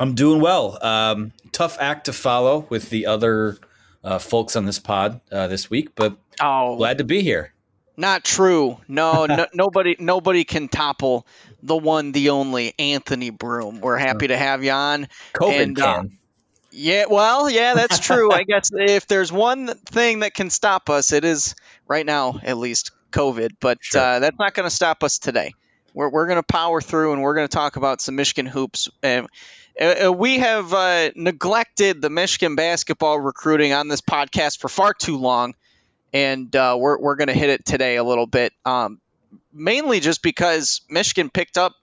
I'm 0.00 0.14
doing 0.14 0.40
well. 0.40 0.78
Um, 0.82 1.32
tough 1.52 1.76
act 1.78 2.06
to 2.06 2.14
follow 2.14 2.66
with 2.70 2.88
the 2.88 3.04
other 3.04 3.58
uh, 4.02 4.18
folks 4.18 4.56
on 4.56 4.64
this 4.64 4.78
pod 4.78 5.20
uh, 5.30 5.46
this 5.46 5.68
week, 5.68 5.90
but 5.94 6.16
oh, 6.40 6.76
glad 6.76 6.98
to 6.98 7.04
be 7.04 7.20
here. 7.20 7.52
Not 7.98 8.24
true. 8.24 8.78
No, 8.88 9.26
no, 9.28 9.46
nobody, 9.52 9.96
nobody 9.98 10.44
can 10.44 10.68
topple 10.68 11.26
the 11.62 11.76
one, 11.76 12.12
the 12.12 12.30
only 12.30 12.72
Anthony 12.78 13.28
Broome. 13.28 13.82
We're 13.82 13.98
happy 13.98 14.28
to 14.28 14.38
have 14.38 14.64
you 14.64 14.70
on. 14.70 15.06
COVID 15.34 15.62
and, 15.62 15.78
uh, 15.78 16.04
yeah, 16.70 17.04
well, 17.10 17.50
yeah, 17.50 17.74
that's 17.74 17.98
true. 17.98 18.32
I 18.32 18.44
guess 18.44 18.70
if 18.74 19.06
there's 19.06 19.30
one 19.30 19.66
thing 19.66 20.20
that 20.20 20.32
can 20.32 20.48
stop 20.48 20.88
us, 20.88 21.12
it 21.12 21.26
is 21.26 21.54
right 21.86 22.06
now, 22.06 22.40
at 22.42 22.56
least, 22.56 22.92
COVID. 23.12 23.50
But 23.60 23.78
sure. 23.82 24.00
uh, 24.00 24.18
that's 24.20 24.38
not 24.38 24.54
going 24.54 24.68
to 24.68 24.74
stop 24.74 25.04
us 25.04 25.18
today. 25.18 25.52
We're, 25.92 26.08
we're 26.08 26.26
going 26.26 26.38
to 26.38 26.42
power 26.42 26.80
through 26.80 27.12
and 27.12 27.20
we're 27.20 27.34
going 27.34 27.48
to 27.48 27.54
talk 27.54 27.76
about 27.76 28.00
some 28.00 28.16
Michigan 28.16 28.46
hoops. 28.46 28.88
And 29.02 29.26
uh, 29.78 30.12
we 30.12 30.38
have 30.38 30.72
uh, 30.72 31.10
neglected 31.14 32.00
the 32.02 32.10
Michigan 32.10 32.54
basketball 32.56 33.18
recruiting 33.18 33.72
on 33.72 33.88
this 33.88 34.00
podcast 34.00 34.58
for 34.58 34.68
far 34.68 34.94
too 34.94 35.18
long, 35.18 35.54
and 36.12 36.54
uh, 36.54 36.76
we're, 36.78 36.98
we're 36.98 37.16
going 37.16 37.28
to 37.28 37.34
hit 37.34 37.50
it 37.50 37.64
today 37.64 37.96
a 37.96 38.04
little 38.04 38.26
bit. 38.26 38.52
Um, 38.64 39.00
mainly 39.52 40.00
just 40.00 40.22
because 40.22 40.82
Michigan 40.88 41.30
picked 41.30 41.58
up 41.58 41.74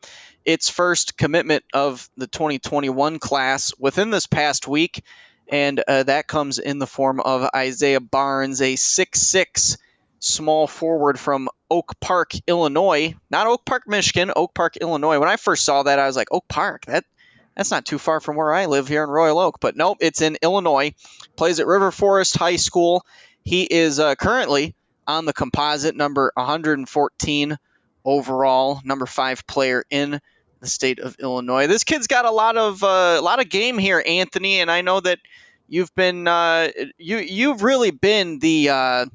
its 0.45 0.69
first 0.69 1.17
commitment 1.17 1.63
of 1.73 2.09
the 2.17 2.27
2021 2.27 3.19
class 3.19 3.73
within 3.79 4.09
this 4.09 4.27
past 4.27 4.67
week, 4.67 5.03
and 5.49 5.81
uh, 5.87 6.03
that 6.03 6.27
comes 6.27 6.59
in 6.59 6.79
the 6.79 6.87
form 6.87 7.19
of 7.19 7.49
Isaiah 7.55 7.99
Barnes, 7.99 8.61
a 8.61 8.75
six-six 8.75 9.77
small 10.19 10.67
forward 10.67 11.19
from 11.19 11.49
Oak 11.69 11.99
Park, 11.99 12.31
Illinois. 12.47 13.15
Not 13.29 13.47
Oak 13.47 13.65
Park, 13.65 13.87
Michigan, 13.87 14.31
Oak 14.35 14.53
Park, 14.53 14.77
Illinois. 14.77 15.19
When 15.19 15.29
I 15.29 15.35
first 15.35 15.65
saw 15.65 15.83
that, 15.83 15.99
I 15.99 16.07
was 16.07 16.15
like, 16.15 16.29
Oak 16.31 16.47
Park, 16.47 16.85
that 16.85 17.05
that's 17.57 17.71
not 17.71 17.85
too 17.85 17.97
far 17.97 18.19
from 18.19 18.35
where 18.35 18.53
I 18.53 18.67
live 18.67 18.87
here 18.87 19.03
in 19.03 19.09
Royal 19.09 19.39
Oak, 19.39 19.57
but 19.59 19.75
nope, 19.75 19.97
it's 19.99 20.21
in 20.21 20.37
Illinois. 20.43 20.93
Plays 21.35 21.59
at 21.59 21.65
River 21.65 21.91
Forest 21.91 22.37
High 22.37 22.57
School. 22.57 23.03
He 23.43 23.63
is 23.63 23.99
uh, 23.99 24.13
currently 24.13 24.75
on 25.07 25.25
the 25.25 25.33
composite 25.33 25.95
number 25.95 26.31
114 26.35 27.57
overall, 28.05 28.79
number 28.85 29.07
five 29.07 29.47
player 29.47 29.83
in 29.89 30.21
the 30.59 30.67
state 30.67 30.99
of 30.99 31.15
Illinois. 31.19 31.65
This 31.65 31.83
kid's 31.83 32.05
got 32.05 32.25
a 32.25 32.31
lot 32.31 32.57
of 32.57 32.83
uh, 32.83 33.15
a 33.17 33.21
lot 33.21 33.39
of 33.39 33.49
game 33.49 33.79
here, 33.79 34.03
Anthony, 34.05 34.59
and 34.59 34.69
I 34.69 34.81
know 34.81 34.99
that 34.99 35.17
you've 35.67 35.93
been 35.95 36.27
uh, 36.27 36.69
you 36.99 37.17
you've 37.17 37.63
really 37.63 37.89
been 37.89 38.37
the 38.37 38.69
uh, 38.69 39.05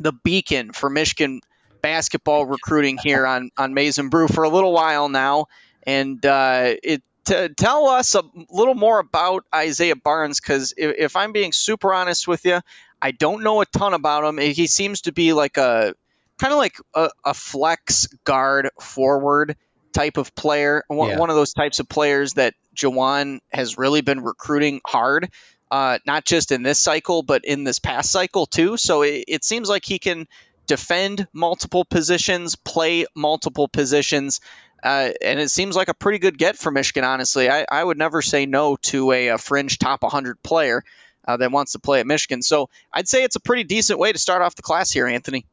the 0.00 0.12
beacon 0.24 0.72
for 0.72 0.88
Michigan 0.88 1.42
basketball 1.82 2.46
recruiting 2.46 2.96
here 2.96 3.26
on 3.26 3.50
on 3.58 3.74
Maize 3.74 3.98
n 3.98 4.08
Brew 4.08 4.26
for 4.26 4.44
a 4.44 4.48
little 4.48 4.72
while 4.72 5.10
now, 5.10 5.46
and 5.82 6.24
uh, 6.24 6.74
it 6.82 7.02
to 7.28 7.48
tell 7.50 7.88
us 7.88 8.14
a 8.14 8.22
little 8.50 8.74
more 8.74 8.98
about 8.98 9.44
Isaiah 9.54 9.96
Barnes 9.96 10.40
because 10.40 10.74
if, 10.76 10.96
if, 10.98 11.16
I'm 11.16 11.32
being 11.32 11.52
super 11.52 11.92
honest 11.92 12.26
with 12.26 12.44
you, 12.44 12.60
I 13.00 13.12
don't 13.12 13.42
know 13.42 13.60
a 13.60 13.66
ton 13.66 13.94
about 13.94 14.24
him. 14.24 14.38
He 14.38 14.66
seems 14.66 15.02
to 15.02 15.12
be 15.12 15.32
like 15.32 15.56
a 15.56 15.94
kind 16.38 16.52
of 16.52 16.58
like 16.58 16.76
a, 16.94 17.10
a, 17.24 17.34
flex 17.34 18.06
guard 18.24 18.70
forward 18.80 19.56
type 19.92 20.16
of 20.16 20.34
player, 20.34 20.84
one, 20.88 21.10
yeah. 21.10 21.18
one 21.18 21.30
of 21.30 21.36
those 21.36 21.52
types 21.52 21.80
of 21.80 21.88
players 21.88 22.34
that 22.34 22.54
Juwan 22.74 23.40
has 23.52 23.76
really 23.76 24.00
been 24.00 24.20
recruiting 24.20 24.80
hard. 24.86 25.30
Uh, 25.70 25.98
not 26.06 26.24
just 26.24 26.50
in 26.50 26.62
this 26.62 26.78
cycle, 26.78 27.22
but 27.22 27.44
in 27.44 27.62
this 27.62 27.78
past 27.78 28.10
cycle 28.10 28.46
too. 28.46 28.78
So 28.78 29.02
it, 29.02 29.24
it 29.28 29.44
seems 29.44 29.68
like 29.68 29.84
he 29.84 29.98
can 29.98 30.26
defend 30.66 31.26
multiple 31.32 31.84
positions, 31.84 32.54
play 32.54 33.06
multiple 33.14 33.68
positions. 33.68 34.40
Uh, 34.82 35.10
and 35.22 35.40
it 35.40 35.50
seems 35.50 35.74
like 35.74 35.88
a 35.88 35.94
pretty 35.94 36.18
good 36.18 36.38
get 36.38 36.56
for 36.56 36.70
Michigan, 36.70 37.04
honestly. 37.04 37.50
I, 37.50 37.66
I 37.70 37.82
would 37.82 37.98
never 37.98 38.22
say 38.22 38.46
no 38.46 38.76
to 38.82 39.12
a, 39.12 39.28
a 39.28 39.38
fringe 39.38 39.78
top 39.78 40.02
100 40.02 40.42
player 40.42 40.84
uh, 41.26 41.36
that 41.36 41.50
wants 41.50 41.72
to 41.72 41.78
play 41.78 42.00
at 42.00 42.06
Michigan. 42.06 42.42
So 42.42 42.70
I'd 42.92 43.08
say 43.08 43.24
it's 43.24 43.36
a 43.36 43.40
pretty 43.40 43.64
decent 43.64 43.98
way 43.98 44.12
to 44.12 44.18
start 44.18 44.42
off 44.42 44.54
the 44.54 44.62
class 44.62 44.90
here, 44.90 45.06
Anthony. 45.06 45.46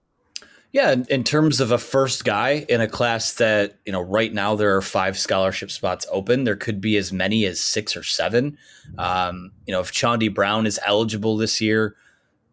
Yeah, 0.72 0.94
in 1.10 1.24
terms 1.24 1.62
of 1.62 1.72
a 1.72 1.78
first 1.78 2.26
guy 2.26 2.66
in 2.68 2.82
a 2.82 2.88
class 2.88 3.36
that, 3.36 3.78
you 3.86 3.94
know, 3.94 4.02
right 4.02 4.34
now 4.34 4.56
there 4.56 4.76
are 4.76 4.82
five 4.82 5.18
scholarship 5.18 5.72
spots 5.72 6.06
open. 6.12 6.44
There 6.44 6.58
could 6.58 6.82
be 6.82 6.98
as 6.98 7.14
many 7.14 7.46
as 7.46 7.62
six 7.62 7.96
or 7.96 8.04
seven. 8.04 8.58
Um, 8.98 9.54
you 9.66 9.74
know, 9.74 9.80
if 9.80 9.94
Chaundee 9.94 10.34
Brown 10.34 10.66
is 10.66 10.78
eligible 10.86 11.38
this 11.38 11.62
year, 11.62 11.96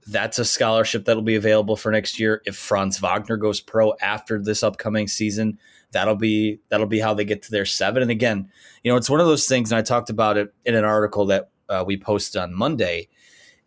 that's 0.06 0.38
a 0.38 0.44
scholarship 0.44 1.04
that'll 1.04 1.22
be 1.22 1.34
available 1.34 1.74
for 1.74 1.90
next 1.90 2.20
year. 2.20 2.42
If 2.46 2.56
Franz 2.56 2.98
Wagner 2.98 3.36
goes 3.36 3.60
pro 3.60 3.94
after 4.00 4.40
this 4.40 4.62
upcoming 4.62 5.08
season, 5.08 5.58
that'll 5.92 6.16
be 6.16 6.60
that'll 6.68 6.86
be 6.86 6.98
how 6.98 7.14
they 7.14 7.24
get 7.24 7.42
to 7.42 7.50
their 7.50 7.64
seven. 7.64 8.02
And 8.02 8.10
again, 8.10 8.50
you 8.82 8.90
know, 8.90 8.96
it's 8.96 9.10
one 9.10 9.20
of 9.20 9.26
those 9.26 9.46
things, 9.46 9.70
and 9.70 9.78
I 9.78 9.82
talked 9.82 10.10
about 10.10 10.36
it 10.36 10.52
in 10.64 10.74
an 10.74 10.84
article 10.84 11.26
that 11.26 11.50
uh, 11.68 11.84
we 11.86 11.96
posted 11.96 12.42
on 12.42 12.54
Monday. 12.54 13.08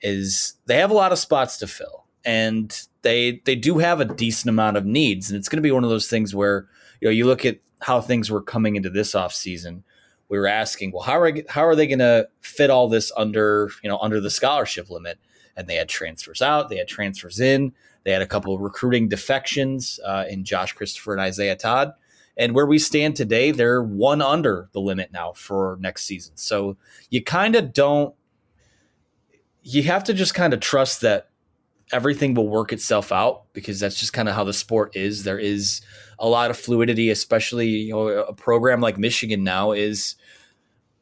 Is 0.01 0.55
they 0.65 0.77
have 0.77 0.91
a 0.91 0.95
lot 0.95 1.11
of 1.11 1.17
spots 1.17 1.57
to 1.59 1.67
fill, 1.67 2.05
and 2.25 2.79
they 3.01 3.41
they 3.45 3.55
do 3.55 3.77
have 3.77 4.01
a 4.01 4.05
decent 4.05 4.49
amount 4.49 4.77
of 4.77 4.85
needs, 4.85 5.29
and 5.29 5.37
it's 5.37 5.49
going 5.49 5.57
to 5.57 5.67
be 5.67 5.71
one 5.71 5.83
of 5.83 5.89
those 5.89 6.07
things 6.07 6.35
where 6.35 6.67
you 6.99 7.07
know 7.07 7.11
you 7.11 7.25
look 7.25 7.45
at 7.45 7.59
how 7.79 8.01
things 8.01 8.29
were 8.29 8.41
coming 8.41 8.75
into 8.75 8.89
this 8.89 9.15
off 9.15 9.33
season. 9.33 9.83
We 10.27 10.39
were 10.39 10.47
asking, 10.47 10.91
well, 10.91 11.03
how 11.03 11.19
are 11.19 11.31
how 11.47 11.65
are 11.65 11.75
they 11.75 11.87
going 11.87 11.99
to 11.99 12.27
fit 12.41 12.69
all 12.69 12.89
this 12.89 13.11
under 13.15 13.69
you 13.83 13.89
know 13.89 13.97
under 13.99 14.19
the 14.19 14.29
scholarship 14.29 14.89
limit? 14.89 15.17
And 15.57 15.67
they 15.67 15.75
had 15.75 15.87
transfers 15.87 16.41
out, 16.41 16.67
they 16.67 16.75
had 16.75 16.89
transfers 16.89 17.39
in, 17.39 17.71
they 18.03 18.11
had 18.11 18.21
a 18.21 18.27
couple 18.27 18.53
of 18.53 18.59
recruiting 18.59 19.07
defections 19.07 20.01
uh, 20.05 20.25
in 20.29 20.43
Josh 20.43 20.73
Christopher 20.73 21.13
and 21.13 21.21
Isaiah 21.21 21.55
Todd. 21.55 21.93
And 22.37 22.53
where 22.53 22.65
we 22.65 22.79
stand 22.79 23.15
today, 23.15 23.51
they're 23.51 23.81
one 23.81 24.21
under 24.21 24.69
the 24.73 24.81
limit 24.81 25.11
now 25.13 25.33
for 25.33 25.77
next 25.79 26.05
season. 26.05 26.35
So 26.35 26.77
you 27.09 27.23
kind 27.23 27.55
of 27.55 27.73
don't, 27.73 28.13
you 29.63 29.83
have 29.83 30.03
to 30.05 30.13
just 30.13 30.33
kind 30.33 30.53
of 30.53 30.59
trust 30.59 31.01
that 31.01 31.29
everything 31.91 32.33
will 32.33 32.47
work 32.47 32.73
itself 32.73 33.11
out 33.11 33.43
because 33.53 33.79
that's 33.79 33.99
just 33.99 34.13
kind 34.13 34.27
of 34.27 34.35
how 34.35 34.43
the 34.43 34.53
sport 34.53 34.95
is. 34.95 35.23
There 35.23 35.39
is 35.39 35.81
a 36.19 36.27
lot 36.27 36.49
of 36.49 36.57
fluidity, 36.57 37.09
especially 37.09 37.67
you 37.67 37.93
know 37.93 38.07
a 38.07 38.33
program 38.33 38.81
like 38.81 38.97
Michigan 38.97 39.43
now 39.43 39.71
is 39.71 40.15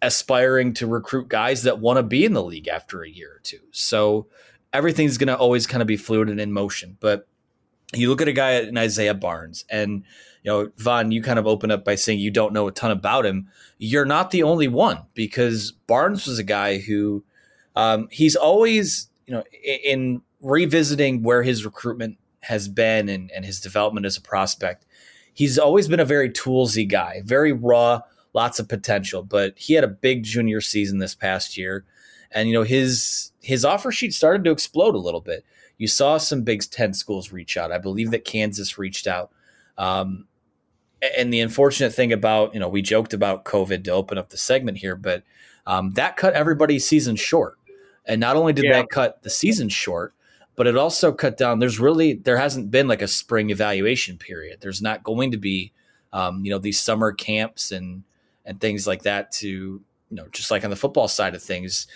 aspiring 0.02 0.74
to 0.74 0.88
recruit 0.88 1.30
guys 1.30 1.64
that 1.64 1.80
want 1.80 1.98
to 1.98 2.04
be 2.04 2.26
in 2.26 2.34
the 2.34 2.44
league 2.44 2.68
after 2.68 3.04
a 3.04 3.10
year 3.10 3.36
or 3.36 3.40
two. 3.40 3.60
So 3.72 4.28
everything's 4.74 5.18
going 5.18 5.28
to 5.28 5.38
always 5.38 5.66
kind 5.66 5.82
of 5.82 5.88
be 5.88 5.98
fluid 5.98 6.30
and 6.30 6.42
in 6.42 6.52
motion. 6.52 6.98
But 7.00 7.28
you 7.94 8.10
look 8.10 8.22
at 8.22 8.28
a 8.28 8.34
guy 8.34 8.60
in 8.60 8.78
Isaiah 8.78 9.14
Barnes 9.14 9.64
and 9.70 10.04
you 10.44 10.52
know, 10.52 10.70
Von, 10.78 11.12
you 11.12 11.22
kind 11.22 11.40
of 11.40 11.48
open 11.48 11.72
up 11.72 11.86
by 11.86 11.96
saying 11.96 12.20
you 12.20 12.32
don't 12.32 12.54
know 12.54 12.68
a 12.68 12.72
ton 12.72 12.92
about 12.92 13.26
him. 13.26 13.50
You're 13.78 14.06
not 14.06 14.32
the 14.32 14.44
only 14.44 14.68
one 14.68 15.00
because 15.14 15.72
Barnes 15.88 16.28
was 16.28 16.38
a 16.38 16.44
guy 16.44 16.80
who 16.80 17.24
um, 17.76 18.08
he's 18.12 18.36
always, 18.36 19.08
you 19.26 19.34
know, 19.34 19.44
in 19.64 20.22
revisiting 20.42 21.24
where 21.24 21.44
his 21.44 21.66
recruitment 21.66 22.18
has 22.42 22.68
been 22.68 23.08
and, 23.08 23.32
and 23.32 23.46
his 23.46 23.62
development 23.62 24.06
as 24.06 24.18
a 24.18 24.22
prospect, 24.22 24.86
he's 25.34 25.58
always 25.58 25.88
been 25.88 26.02
a 26.02 26.06
very 26.06 26.30
toolsy 26.30 26.88
guy, 26.88 27.22
very 27.24 27.54
raw, 27.54 28.02
lots 28.34 28.60
of 28.60 28.68
potential. 28.68 29.24
But 29.24 29.58
he 29.58 29.74
had 29.74 29.86
a 29.86 29.90
big 29.90 30.24
junior 30.24 30.60
season 30.60 31.00
this 31.00 31.16
past 31.16 31.58
year, 31.58 31.86
and 32.32 32.50
you 32.50 32.54
know 32.54 32.64
his 32.64 33.32
his 33.42 33.64
offer 33.64 33.94
sheet 33.94 34.14
started 34.14 34.44
to 34.44 34.52
explode 34.52 34.96
a 34.96 35.00
little 35.00 35.22
bit. 35.22 35.46
You 35.78 35.88
saw 35.88 36.18
some 36.18 36.44
Big 36.44 36.64
Ten 36.70 36.94
schools 36.94 37.32
reach 37.32 37.58
out. 37.58 37.72
I 37.72 37.78
believe 37.78 38.12
that 38.12 38.26
Kansas 38.26 38.78
reached 38.78 39.08
out. 39.08 39.32
Um, 39.78 40.28
and 41.18 41.34
the 41.34 41.40
unfortunate 41.40 41.94
thing 41.94 42.14
about 42.14 42.54
you 42.54 42.60
know 42.60 42.70
we 42.70 42.82
joked 42.82 43.14
about 43.14 43.46
COVID 43.46 43.84
to 43.86 43.92
open 43.92 44.18
up 44.18 44.30
the 44.30 44.38
segment 44.38 44.78
here, 44.78 44.96
but 44.96 45.24
um, 45.66 45.92
that 45.94 46.18
cut 46.18 46.34
everybody's 46.34 46.88
season 46.88 47.16
short. 47.16 47.58
And 48.06 48.20
not 48.20 48.36
only 48.36 48.52
did 48.54 48.66
yeah. 48.66 48.74
that 48.74 48.90
cut 48.90 49.24
the 49.24 49.30
season 49.30 49.70
short, 49.70 50.14
but 50.56 50.68
it 50.68 50.78
also 50.78 51.12
cut 51.14 51.38
down. 51.38 51.60
There's 51.60 51.80
really 51.80 52.14
there 52.14 52.38
hasn't 52.38 52.72
been 52.72 52.88
like 52.88 53.02
a 53.02 53.08
spring 53.08 53.50
evaluation 53.50 54.18
period. 54.18 54.60
There's 54.62 54.82
not 54.82 55.04
going 55.04 55.32
to 55.32 55.38
be 55.38 55.72
um, 56.12 56.44
you 56.44 56.52
know 56.52 56.60
these 56.60 56.80
summer 56.80 57.12
camps 57.12 57.72
and 57.72 58.04
and 58.46 58.60
things 58.60 58.86
like 58.86 59.04
that 59.04 59.32
to 59.32 59.48
you 59.48 59.82
know 60.10 60.28
just 60.32 60.52
like 60.52 60.64
on 60.64 60.70
the 60.70 60.76
football 60.76 61.08
side 61.08 61.36
of 61.36 61.42
things, 61.42 61.88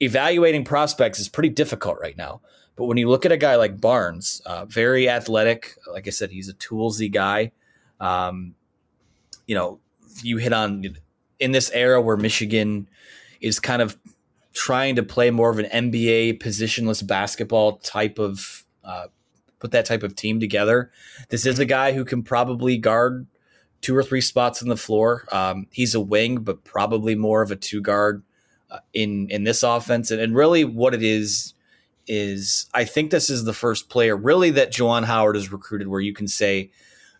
evaluating 0.00 0.64
prospects 0.64 1.18
is 1.18 1.28
pretty 1.28 1.50
difficult 1.50 1.98
right 2.00 2.16
now. 2.16 2.40
But 2.76 2.86
when 2.86 2.96
you 2.96 3.08
look 3.08 3.26
at 3.26 3.32
a 3.32 3.36
guy 3.36 3.56
like 3.56 3.80
Barnes, 3.80 4.40
uh, 4.46 4.64
very 4.64 5.08
athletic, 5.08 5.76
like 5.92 6.06
I 6.06 6.10
said, 6.10 6.30
he's 6.30 6.48
a 6.48 6.54
toolsy 6.54 7.12
guy. 7.12 7.52
Um, 8.02 8.54
you 9.46 9.54
know, 9.54 9.80
you 10.22 10.36
hit 10.36 10.52
on 10.52 10.96
in 11.40 11.52
this 11.52 11.70
era 11.70 12.00
where 12.00 12.16
Michigan 12.16 12.88
is 13.40 13.58
kind 13.58 13.80
of 13.80 13.98
trying 14.52 14.96
to 14.96 15.02
play 15.02 15.30
more 15.30 15.50
of 15.50 15.58
an 15.58 15.66
NBA 15.66 16.42
positionless 16.42 17.06
basketball 17.06 17.78
type 17.78 18.18
of 18.18 18.64
uh, 18.84 19.06
put 19.58 19.70
that 19.70 19.86
type 19.86 20.02
of 20.02 20.14
team 20.14 20.40
together. 20.40 20.90
This 21.30 21.46
is 21.46 21.58
a 21.58 21.64
guy 21.64 21.92
who 21.92 22.04
can 22.04 22.22
probably 22.22 22.76
guard 22.76 23.26
two 23.80 23.96
or 23.96 24.02
three 24.02 24.20
spots 24.20 24.62
on 24.62 24.68
the 24.68 24.76
floor. 24.76 25.24
Um, 25.32 25.66
he's 25.70 25.94
a 25.94 26.00
wing, 26.00 26.38
but 26.38 26.64
probably 26.64 27.14
more 27.14 27.42
of 27.42 27.50
a 27.50 27.56
two 27.56 27.80
guard 27.80 28.22
uh, 28.70 28.78
in 28.92 29.28
in 29.30 29.44
this 29.44 29.62
offense. 29.62 30.10
And, 30.10 30.20
and 30.20 30.34
really, 30.34 30.64
what 30.64 30.94
it 30.94 31.02
is 31.02 31.54
is 32.08 32.66
I 32.74 32.84
think 32.84 33.10
this 33.10 33.30
is 33.30 33.44
the 33.44 33.52
first 33.52 33.88
player 33.88 34.16
really 34.16 34.50
that 34.50 34.72
Juwan 34.72 35.04
Howard 35.04 35.36
has 35.36 35.52
recruited 35.52 35.86
where 35.86 36.00
you 36.00 36.12
can 36.12 36.26
say 36.26 36.70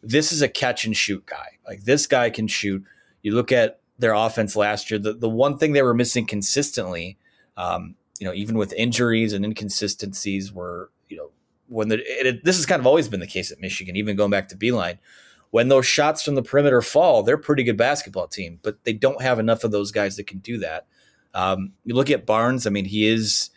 this 0.03 0.32
is 0.32 0.42
a 0.42 0.48
catch 0.48 0.84
and 0.84 0.96
shoot 0.96 1.24
guy. 1.26 1.59
Like 1.66 1.84
this 1.84 2.07
guy 2.07 2.30
can 2.30 2.48
shoot. 2.48 2.84
You 3.22 3.34
look 3.34 3.53
at 3.53 3.80
their 3.98 4.14
offense 4.14 4.57
last 4.57 4.90
year. 4.90 4.98
The 4.98 5.14
the 5.14 5.28
one 5.28 5.59
thing 5.59 5.72
they 5.72 5.82
were 5.82 5.94
missing 5.94 6.26
consistently, 6.26 7.18
um, 7.57 7.94
you 8.18 8.26
know, 8.26 8.34
even 8.34 8.59
with 8.59 8.72
injuries 8.72 9.32
and 9.32 9.44
inconsistencies, 9.44 10.53
were 10.53 10.90
you 11.09 11.16
know 11.16 11.30
when 11.68 11.88
the 11.88 11.98
it, 11.98 12.26
it, 12.26 12.44
this 12.44 12.57
has 12.57 12.66
kind 12.66 12.80
of 12.80 12.86
always 12.86 13.09
been 13.09 13.20
the 13.20 13.26
case 13.26 13.50
at 13.50 13.61
Michigan, 13.61 13.96
even 13.96 14.16
going 14.16 14.30
back 14.30 14.48
to 14.48 14.57
Beilein. 14.57 14.98
When 15.50 15.68
those 15.68 15.86
shots 15.86 16.22
from 16.22 16.34
the 16.34 16.42
perimeter 16.42 16.80
fall, 16.80 17.22
they're 17.22 17.34
a 17.34 17.38
pretty 17.38 17.62
good 17.62 17.76
basketball 17.76 18.26
team, 18.26 18.59
but 18.62 18.82
they 18.84 18.94
don't 18.94 19.20
have 19.20 19.38
enough 19.38 19.64
of 19.64 19.70
those 19.70 19.92
guys 19.92 20.16
that 20.16 20.26
can 20.26 20.38
do 20.38 20.59
that. 20.59 20.86
Um, 21.34 21.72
you 21.84 21.94
look 21.94 22.11
at 22.11 22.24
Barnes. 22.24 22.66
I 22.66 22.70
mean, 22.70 22.86
he 22.86 23.07
is 23.07 23.50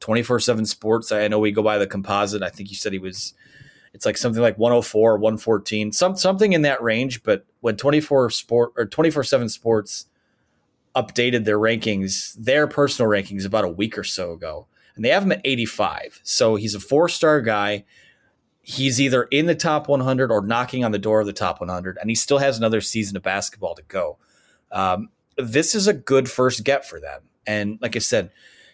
twenty 0.00 0.22
four 0.22 0.40
seven 0.40 0.66
sports. 0.66 1.12
I 1.12 1.28
know 1.28 1.38
we 1.38 1.52
go 1.52 1.62
by 1.62 1.78
the 1.78 1.86
composite. 1.86 2.42
I 2.42 2.48
think 2.48 2.70
you 2.70 2.76
said 2.76 2.92
he 2.92 2.98
was 2.98 3.34
it's 3.94 4.06
like 4.06 4.16
something 4.16 4.42
like 4.42 4.58
104 4.58 5.18
114 5.18 5.92
some 5.92 6.16
something 6.16 6.52
in 6.52 6.62
that 6.62 6.82
range 6.82 7.22
but 7.22 7.44
when 7.60 7.76
24 7.76 8.30
sport 8.30 8.72
or 8.76 8.86
24 8.86 9.24
7 9.24 9.48
sports 9.48 10.06
updated 10.94 11.44
their 11.44 11.58
rankings 11.58 12.34
their 12.34 12.66
personal 12.66 13.10
rankings 13.10 13.46
about 13.46 13.64
a 13.64 13.68
week 13.68 13.96
or 13.96 14.04
so 14.04 14.32
ago 14.32 14.66
and 14.94 15.04
they 15.04 15.08
have 15.08 15.22
him 15.22 15.32
at 15.32 15.40
85 15.44 16.20
so 16.22 16.56
he's 16.56 16.74
a 16.74 16.80
four 16.80 17.08
star 17.08 17.40
guy. 17.40 17.84
He's 18.64 19.00
either 19.00 19.24
in 19.24 19.46
the 19.46 19.56
top 19.56 19.88
100 19.88 20.30
or 20.30 20.40
knocking 20.46 20.84
on 20.84 20.92
the 20.92 20.98
door 20.98 21.20
of 21.20 21.26
the 21.26 21.32
top 21.32 21.60
100 21.60 21.98
and 22.00 22.08
he 22.08 22.14
still 22.14 22.38
has 22.38 22.58
another 22.58 22.80
season 22.80 23.16
of 23.16 23.22
basketball 23.22 23.74
to 23.74 23.82
go. 23.82 24.18
Um, 24.70 25.08
this 25.36 25.74
is 25.74 25.88
a 25.88 25.92
good 25.92 26.30
first 26.30 26.62
get 26.62 26.86
for 26.86 27.00
them. 27.00 27.22
And 27.46 27.78
like 27.82 27.96
i 27.96 27.98
said 27.98 28.30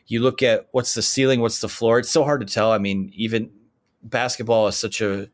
you 0.06 0.20
look 0.20 0.42
at 0.42 0.68
what's 0.72 0.94
the 0.94 1.02
ceiling 1.02 1.40
what's 1.40 1.60
the 1.60 1.68
floor 1.68 1.98
it's 1.98 2.10
so 2.10 2.24
hard 2.24 2.40
to 2.40 2.52
tell. 2.52 2.72
I 2.72 2.78
mean 2.78 3.12
even 3.14 3.50
basketball 4.02 4.68
is 4.68 4.76
such 4.76 5.00
a, 5.00 5.28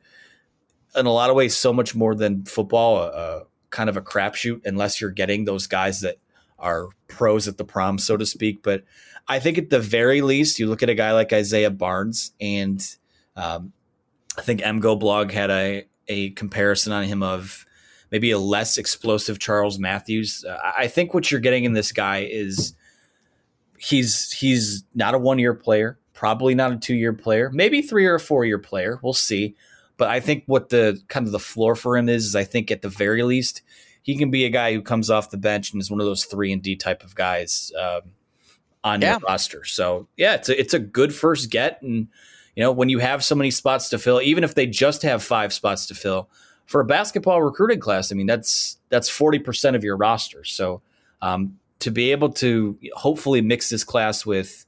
in 0.97 1.07
a 1.07 1.13
lot 1.13 1.31
of 1.31 1.37
ways, 1.37 1.57
so 1.57 1.73
much 1.73 1.95
more 1.95 2.15
than 2.15 2.45
football, 2.45 2.99
a, 2.99 3.09
a 3.09 3.43
kind 3.71 3.89
of 3.89 3.97
a 3.97 4.03
crapshoot, 4.03 4.61
unless 4.65 5.01
you're 5.01 5.11
getting 5.11 5.45
those 5.45 5.67
guys 5.67 6.01
that 6.01 6.17
are 6.59 6.89
pros 7.09 7.49
at 7.49 7.59
the 7.59 7.65
prom, 7.65 7.99
so 7.99 8.17
to 8.17 8.25
speak. 8.25 8.63
But 8.63 8.85
I 9.27 9.39
think 9.39 9.59
at 9.59 9.71
the 9.71 9.81
very 9.81 10.21
least, 10.21 10.59
you 10.59 10.69
look 10.69 10.83
at 10.83 10.89
a 10.89 10.95
guy 10.95 11.13
like 11.13 11.33
Isaiah 11.33 11.71
Barnes, 11.71 12.33
and 12.41 12.85
um, 13.37 13.73
I 14.39 14.43
think 14.43 14.61
MGoBlog 14.61 15.33
had 15.33 15.51
a 15.51 15.85
a 16.09 16.31
comparison 16.31 16.93
on 16.93 17.05
him 17.05 17.23
of 17.23 17.65
maybe 18.11 18.31
a 18.31 18.39
less 18.39 18.77
explosive 18.77 19.39
Charles 19.39 19.79
Matthews. 19.79 20.45
Uh, 20.45 20.59
I 20.77 20.87
think 20.87 21.15
what 21.15 21.31
you're 21.31 21.41
getting 21.41 21.65
in 21.65 21.73
this 21.73 21.93
guy 21.93 22.29
is 22.31 22.75
he's 23.79 24.33
he's 24.33 24.85
not 24.95 25.15
a 25.15 25.19
one 25.19 25.39
year 25.39 25.55
player 25.55 25.99
probably 26.25 26.55
not 26.55 26.73
a 26.73 26.77
two 26.77 26.95
year 26.95 27.13
player, 27.13 27.51
maybe 27.53 27.83
three 27.83 28.07
or 28.07 28.15
a 28.15 28.19
four 28.19 28.47
year 28.47 28.59
player. 28.59 28.99
We'll 29.03 29.13
see. 29.13 29.55
But 29.99 30.09
I 30.09 30.21
think 30.21 30.45
what 30.47 30.71
the 30.71 30.99
kind 31.09 31.27
of 31.27 31.33
the 31.33 31.39
floor 31.39 31.77
for 31.77 31.99
him 31.99 32.09
is, 32.09 32.25
is 32.25 32.35
I 32.35 32.45
think 32.45 32.71
at 32.71 32.81
the 32.81 32.89
very 32.89 33.23
least, 33.23 33.61
he 34.01 34.17
can 34.17 34.31
be 34.31 34.47
a 34.47 34.49
guy 34.49 34.73
who 34.73 34.81
comes 34.81 35.11
off 35.11 35.29
the 35.29 35.37
bench 35.37 35.71
and 35.71 35.83
is 35.83 35.91
one 35.91 36.01
of 36.01 36.07
those 36.07 36.25
three 36.25 36.51
and 36.51 36.63
D 36.63 36.77
type 36.77 37.05
of 37.05 37.15
guys 37.15 37.71
um, 37.79 38.01
on 38.83 39.03
yeah. 39.03 39.11
your 39.11 39.21
roster. 39.29 39.67
So 39.67 40.09
yeah, 40.17 40.33
it's 40.37 40.49
a, 40.49 40.59
it's 40.59 40.73
a 40.73 40.79
good 40.79 41.15
first 41.15 41.51
get, 41.51 41.83
and 41.83 42.09
you 42.57 42.63
know 42.63 42.73
when 42.73 42.89
you 42.89 43.01
have 43.01 43.23
so 43.23 43.35
many 43.35 43.51
spots 43.51 43.91
to 43.91 43.99
fill, 43.99 44.23
even 44.23 44.45
if 44.45 44.55
they 44.55 44.67
just 44.67 45.03
have 45.03 45.23
five 45.23 45.53
spots 45.53 45.85
to 45.89 45.95
fill 45.95 46.31
for 46.65 46.81
a 46.81 46.87
basketball 46.87 47.43
recruiting 47.43 47.81
class, 47.81 48.11
I 48.11 48.15
mean 48.15 48.27
that's 48.27 48.79
that's 48.89 49.11
forty 49.11 49.39
percent 49.39 49.77
of 49.77 49.85
your 49.85 49.99
roster. 49.99 50.43
So 50.43 50.81
um, 51.21 51.59
to 51.81 51.91
be 51.91 52.13
able 52.13 52.31
to 52.31 52.79
hopefully 52.95 53.43
mix 53.43 53.69
this 53.69 53.85
class 53.85 54.25
with 54.25 54.65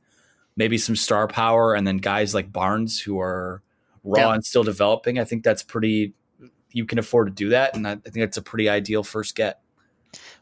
maybe 0.57 0.79
some 0.79 0.97
star 0.97 1.29
power 1.29 1.75
and 1.75 1.87
then 1.87 1.99
guys 1.99 2.35
like 2.35 2.53
Barnes 2.53 3.01
who 3.01 3.21
are 3.21 3.63
raw 4.05 4.29
yeah. 4.29 4.35
and 4.35 4.45
still 4.45 4.63
developing, 4.63 5.19
I 5.19 5.25
think 5.25 5.45
that's 5.45 5.63
pretty. 5.63 6.15
You 6.73 6.85
can 6.85 6.99
afford 6.99 7.29
to 7.29 7.33
do 7.33 7.51
that, 7.51 7.75
and 7.75 7.87
I, 7.89 7.93
I 7.93 7.95
think 7.95 8.17
that's 8.17 8.37
a 8.37 8.43
pretty 8.43 8.69
ideal 8.69 9.03
first 9.03 9.35
get. 9.35 9.61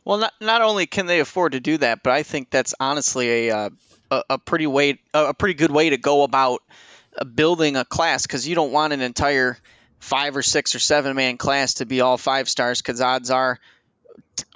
Well, 0.04 0.18
not 0.18 0.32
not 0.40 0.62
only 0.62 0.86
can 0.86 1.06
they 1.06 1.20
afford 1.20 1.52
to 1.52 1.60
do 1.60 1.78
that, 1.78 2.02
but 2.02 2.12
I 2.12 2.22
think 2.22 2.50
that's 2.50 2.74
honestly 2.80 3.48
a 3.48 3.56
uh, 3.56 3.70
a, 4.10 4.22
a 4.30 4.38
pretty 4.38 4.66
way 4.66 5.00
a 5.12 5.34
pretty 5.34 5.54
good 5.54 5.70
way 5.70 5.90
to 5.90 5.96
go 5.96 6.22
about 6.22 6.62
uh, 7.16 7.24
building 7.24 7.76
a 7.76 7.84
class 7.84 8.22
because 8.22 8.46
you 8.46 8.54
don't 8.54 8.72
want 8.72 8.92
an 8.92 9.00
entire 9.00 9.58
five 9.98 10.36
or 10.36 10.42
six 10.42 10.74
or 10.74 10.78
seven 10.78 11.16
man 11.16 11.38
class 11.38 11.74
to 11.74 11.86
be 11.86 12.00
all 12.00 12.18
five 12.18 12.48
stars 12.48 12.82
because 12.82 13.00
odds 13.00 13.30
are 13.30 13.58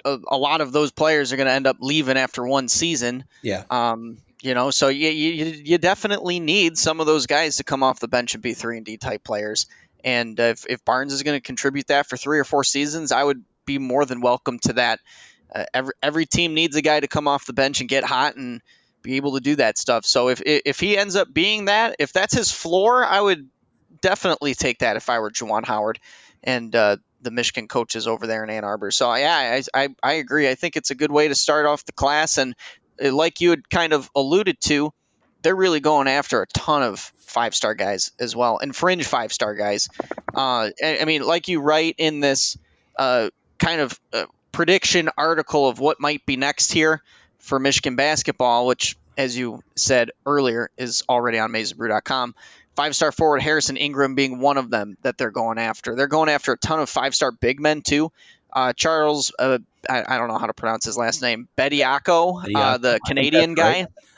a, 0.05 0.17
a, 0.27 0.37
lot 0.37 0.61
of 0.61 0.71
those 0.71 0.91
players 0.91 1.33
are 1.33 1.37
going 1.37 1.47
to 1.47 1.53
end 1.53 1.65
up 1.65 1.77
leaving 1.79 2.17
after 2.17 2.45
one 2.45 2.67
season. 2.67 3.23
Yeah. 3.41 3.63
Um, 3.69 4.19
you 4.41 4.53
know, 4.53 4.71
so 4.71 4.87
you, 4.87 5.09
you 5.09 5.45
you 5.65 5.77
definitely 5.77 6.39
need 6.39 6.77
some 6.77 6.99
of 6.99 7.05
those 7.05 7.27
guys 7.27 7.57
to 7.57 7.63
come 7.63 7.83
off 7.83 7.99
the 7.99 8.07
bench 8.07 8.33
and 8.33 8.43
be 8.43 8.53
three 8.53 8.77
and 8.77 8.85
D 8.85 8.97
type 8.97 9.23
players. 9.23 9.67
And 10.03 10.39
if, 10.39 10.65
if 10.69 10.85
Barnes 10.85 11.13
is 11.13 11.23
going 11.23 11.37
to 11.37 11.41
contribute 11.41 11.87
that 11.87 12.07
for 12.07 12.15
three 12.15 12.39
or 12.39 12.45
four 12.45 12.63
seasons, 12.63 13.11
I 13.11 13.21
would 13.21 13.43
be 13.65 13.77
more 13.77 14.05
than 14.05 14.21
welcome 14.21 14.59
to 14.59 14.73
that. 14.73 14.99
Uh, 15.53 15.65
every 15.73 15.93
every 16.01 16.25
team 16.25 16.53
needs 16.53 16.75
a 16.75 16.81
guy 16.81 16.99
to 16.99 17.07
come 17.07 17.27
off 17.27 17.45
the 17.45 17.53
bench 17.53 17.81
and 17.81 17.89
get 17.89 18.03
hot 18.03 18.35
and 18.35 18.61
be 19.01 19.15
able 19.15 19.33
to 19.33 19.41
do 19.41 19.55
that 19.55 19.77
stuff. 19.77 20.05
So 20.05 20.29
if 20.29 20.41
if 20.45 20.79
he 20.79 20.97
ends 20.97 21.15
up 21.15 21.33
being 21.33 21.65
that, 21.65 21.95
if 21.99 22.13
that's 22.13 22.33
his 22.33 22.51
floor, 22.51 23.03
I 23.03 23.19
would 23.19 23.49
definitely 24.01 24.53
take 24.53 24.79
that 24.79 24.95
if 24.95 25.09
I 25.09 25.19
were 25.19 25.31
Juwan 25.31 25.65
Howard 25.65 25.99
and 26.43 26.73
uh, 26.75 26.97
the 27.21 27.31
Michigan 27.31 27.67
coaches 27.67 28.07
over 28.07 28.27
there 28.27 28.43
in 28.43 28.49
Ann 28.49 28.63
Arbor. 28.63 28.91
So 28.91 29.13
yeah, 29.15 29.61
I, 29.73 29.83
I, 29.83 29.89
I 30.01 30.13
agree. 30.13 30.49
I 30.49 30.55
think 30.55 30.75
it's 30.75 30.91
a 30.91 30.95
good 30.95 31.11
way 31.11 31.27
to 31.27 31.35
start 31.35 31.65
off 31.65 31.85
the 31.85 31.91
class, 31.91 32.37
and 32.37 32.53
uh, 32.53 32.55
like 33.01 33.41
you 33.41 33.51
had 33.51 33.69
kind 33.69 33.93
of 33.93 34.09
alluded 34.15 34.59
to, 34.61 34.93
they're 35.41 35.55
really 35.55 35.79
going 35.79 36.07
after 36.07 36.41
a 36.41 36.47
ton 36.47 36.83
of 36.83 36.99
five 37.19 37.55
star 37.55 37.73
guys 37.75 38.11
as 38.19 38.35
well, 38.35 38.59
and 38.59 38.75
fringe 38.75 39.05
five 39.05 39.31
star 39.31 39.55
guys. 39.55 39.87
Uh, 40.35 40.69
I 40.83 41.05
mean, 41.05 41.23
like 41.23 41.47
you 41.47 41.61
write 41.61 41.95
in 41.97 42.19
this 42.19 42.57
uh, 42.97 43.29
kind 43.57 43.81
of 43.81 43.99
uh, 44.13 44.25
prediction 44.51 45.09
article 45.17 45.67
of 45.67 45.79
what 45.79 45.99
might 45.99 46.25
be 46.25 46.35
next 46.35 46.71
here 46.71 47.01
for 47.39 47.59
Michigan 47.59 47.95
basketball, 47.95 48.65
which, 48.67 48.97
as 49.17 49.37
you 49.37 49.61
said 49.75 50.11
earlier, 50.25 50.69
is 50.77 51.03
already 51.07 51.39
on 51.39 51.51
MazeBrew.com. 51.51 52.35
Five 52.75 52.95
star 52.95 53.11
forward 53.11 53.41
Harrison 53.41 53.77
Ingram 53.77 54.15
being 54.15 54.39
one 54.39 54.57
of 54.57 54.69
them 54.69 54.97
that 55.01 55.17
they're 55.17 55.31
going 55.31 55.57
after. 55.57 55.95
They're 55.95 56.07
going 56.07 56.29
after 56.29 56.53
a 56.53 56.57
ton 56.57 56.79
of 56.79 56.89
five 56.89 57.13
star 57.13 57.31
big 57.31 57.59
men 57.59 57.81
too. 57.81 58.11
Uh, 58.51 58.73
Charles, 58.73 59.31
uh, 59.37 59.59
I, 59.89 60.03
I, 60.07 60.17
don't 60.17 60.27
know 60.27 60.37
how 60.37 60.47
to 60.47 60.53
pronounce 60.53 60.85
his 60.85 60.97
last 60.97 61.21
name, 61.21 61.47
Bediako, 61.57 62.43
uh, 62.55 62.77
the 62.77 62.99
Canadian 63.05 63.53
guy. 63.53 63.87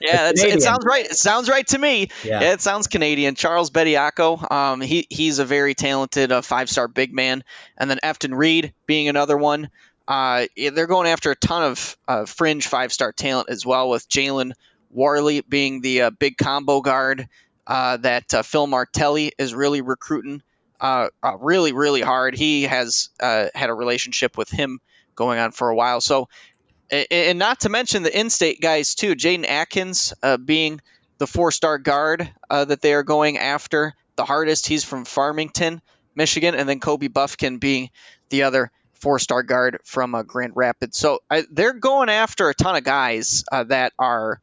yeah, 0.00 0.32
it 0.34 0.62
sounds 0.62 0.84
right. 0.84 1.04
It 1.04 1.16
sounds 1.16 1.48
right 1.48 1.66
to 1.68 1.78
me. 1.78 2.08
Yeah. 2.24 2.40
yeah 2.40 2.52
it 2.52 2.60
sounds 2.60 2.86
Canadian. 2.86 3.34
Charles 3.34 3.70
Bediako, 3.70 4.50
um, 4.50 4.80
he 4.80 5.06
he's 5.10 5.38
a 5.38 5.44
very 5.44 5.74
talented 5.74 6.32
uh, 6.32 6.42
five 6.42 6.70
star 6.70 6.88
big 6.88 7.12
man, 7.12 7.42
and 7.76 7.90
then 7.90 7.98
Efton 8.02 8.36
Reid 8.36 8.72
being 8.86 9.08
another 9.08 9.36
one. 9.36 9.68
Uh, 10.06 10.46
they're 10.56 10.86
going 10.86 11.08
after 11.08 11.32
a 11.32 11.36
ton 11.36 11.64
of 11.64 11.96
uh, 12.06 12.24
fringe 12.24 12.66
five 12.68 12.92
star 12.92 13.12
talent 13.12 13.48
as 13.50 13.66
well, 13.66 13.90
with 13.90 14.08
Jalen 14.08 14.52
Warley 14.90 15.40
being 15.40 15.80
the 15.80 16.02
uh, 16.02 16.10
big 16.10 16.36
combo 16.36 16.80
guard 16.80 17.28
uh, 17.66 17.96
that 17.98 18.32
uh, 18.32 18.42
Phil 18.42 18.66
Martelli 18.66 19.32
is 19.38 19.54
really 19.54 19.80
recruiting 19.80 20.42
uh, 20.80 21.08
uh 21.22 21.36
really, 21.38 21.72
really 21.72 22.00
hard. 22.00 22.34
He 22.34 22.64
has 22.64 23.10
uh, 23.20 23.46
had 23.54 23.70
a 23.70 23.74
relationship 23.74 24.36
with 24.36 24.50
him 24.50 24.80
going 25.14 25.38
on 25.38 25.52
for 25.52 25.68
a 25.68 25.74
while. 25.74 26.00
So, 26.00 26.28
and 26.90 27.38
not 27.38 27.60
to 27.60 27.68
mention 27.68 28.02
the 28.02 28.16
in-state 28.16 28.60
guys 28.60 28.94
too. 28.94 29.14
Jaden 29.14 29.48
Akins 29.48 30.14
uh, 30.22 30.36
being 30.36 30.80
the 31.18 31.26
four-star 31.26 31.78
guard 31.78 32.30
that 32.50 32.80
they 32.80 32.92
are 32.92 33.02
going 33.02 33.38
after 33.38 33.94
the 34.16 34.24
hardest. 34.24 34.68
He's 34.68 34.84
from 34.84 35.04
Farmington, 35.04 35.80
Michigan, 36.14 36.54
and 36.54 36.68
then 36.68 36.78
Kobe 36.78 37.08
Bufkin 37.08 37.58
being 37.58 37.90
the 38.28 38.44
other 38.44 38.70
four-star 38.94 39.42
guard 39.42 39.78
from 39.84 40.22
Grand 40.26 40.52
Rapids. 40.54 40.98
So 40.98 41.20
they're 41.50 41.72
going 41.72 42.08
after 42.08 42.50
a 42.50 42.54
ton 42.54 42.76
of 42.76 42.84
guys 42.84 43.44
that 43.50 43.92
are 43.98 44.40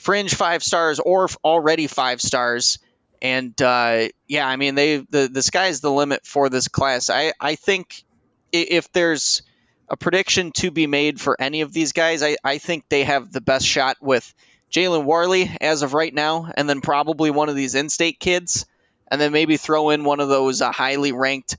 fringe 0.00 0.34
five 0.34 0.62
stars 0.62 0.98
or 0.98 1.28
already 1.44 1.86
five 1.86 2.20
stars. 2.20 2.78
And 3.22 3.60
uh, 3.60 4.08
yeah, 4.28 4.46
I 4.46 4.56
mean, 4.56 4.74
they 4.74 4.98
the 4.98 5.28
the 5.32 5.42
sky's 5.42 5.80
the 5.80 5.90
limit 5.90 6.26
for 6.26 6.48
this 6.48 6.68
class. 6.68 7.10
I 7.10 7.32
I 7.38 7.54
think 7.54 8.04
if 8.52 8.90
there's 8.92 9.42
a 9.88 9.96
prediction 9.96 10.52
to 10.52 10.70
be 10.70 10.86
made 10.86 11.20
for 11.20 11.36
any 11.40 11.60
of 11.62 11.72
these 11.72 11.92
guys, 11.92 12.22
I, 12.22 12.36
I 12.44 12.58
think 12.58 12.84
they 12.88 13.04
have 13.04 13.32
the 13.32 13.40
best 13.40 13.66
shot 13.66 13.96
with 14.00 14.32
Jalen 14.70 15.04
Warley 15.04 15.50
as 15.60 15.82
of 15.82 15.94
right 15.94 16.14
now, 16.14 16.50
and 16.54 16.68
then 16.68 16.80
probably 16.80 17.30
one 17.30 17.48
of 17.48 17.56
these 17.56 17.74
in-state 17.74 18.20
kids, 18.20 18.66
and 19.08 19.20
then 19.20 19.32
maybe 19.32 19.56
throw 19.56 19.90
in 19.90 20.04
one 20.04 20.20
of 20.20 20.28
those 20.28 20.62
uh, 20.62 20.70
highly 20.70 21.12
ranked 21.12 21.56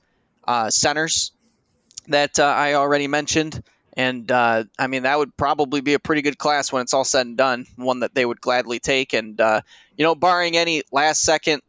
uh, 0.48 0.70
centers 0.70 1.34
that 2.08 2.40
uh, 2.40 2.46
I 2.46 2.76
already 2.76 3.08
mentioned. 3.08 3.62
And 3.98 4.32
uh, 4.32 4.64
I 4.80 4.88
mean, 4.88 5.04
that 5.04 5.18
would 5.18 5.36
probably 5.36 5.82
be 5.82 5.94
a 5.94 6.00
pretty 6.00 6.22
good 6.22 6.38
class 6.38 6.72
when 6.72 6.82
it's 6.82 6.94
all 6.94 7.04
said 7.04 7.26
and 7.26 7.38
done, 7.38 7.66
one 7.76 8.00
that 8.00 8.16
they 8.16 8.26
would 8.26 8.40
gladly 8.40 8.80
take. 8.80 9.14
And, 9.14 9.40
uh, 9.40 9.62
you 9.98 10.06
know, 10.06 10.16
barring 10.16 10.56
any 10.56 10.84
last 10.92 11.22
second 11.22 11.62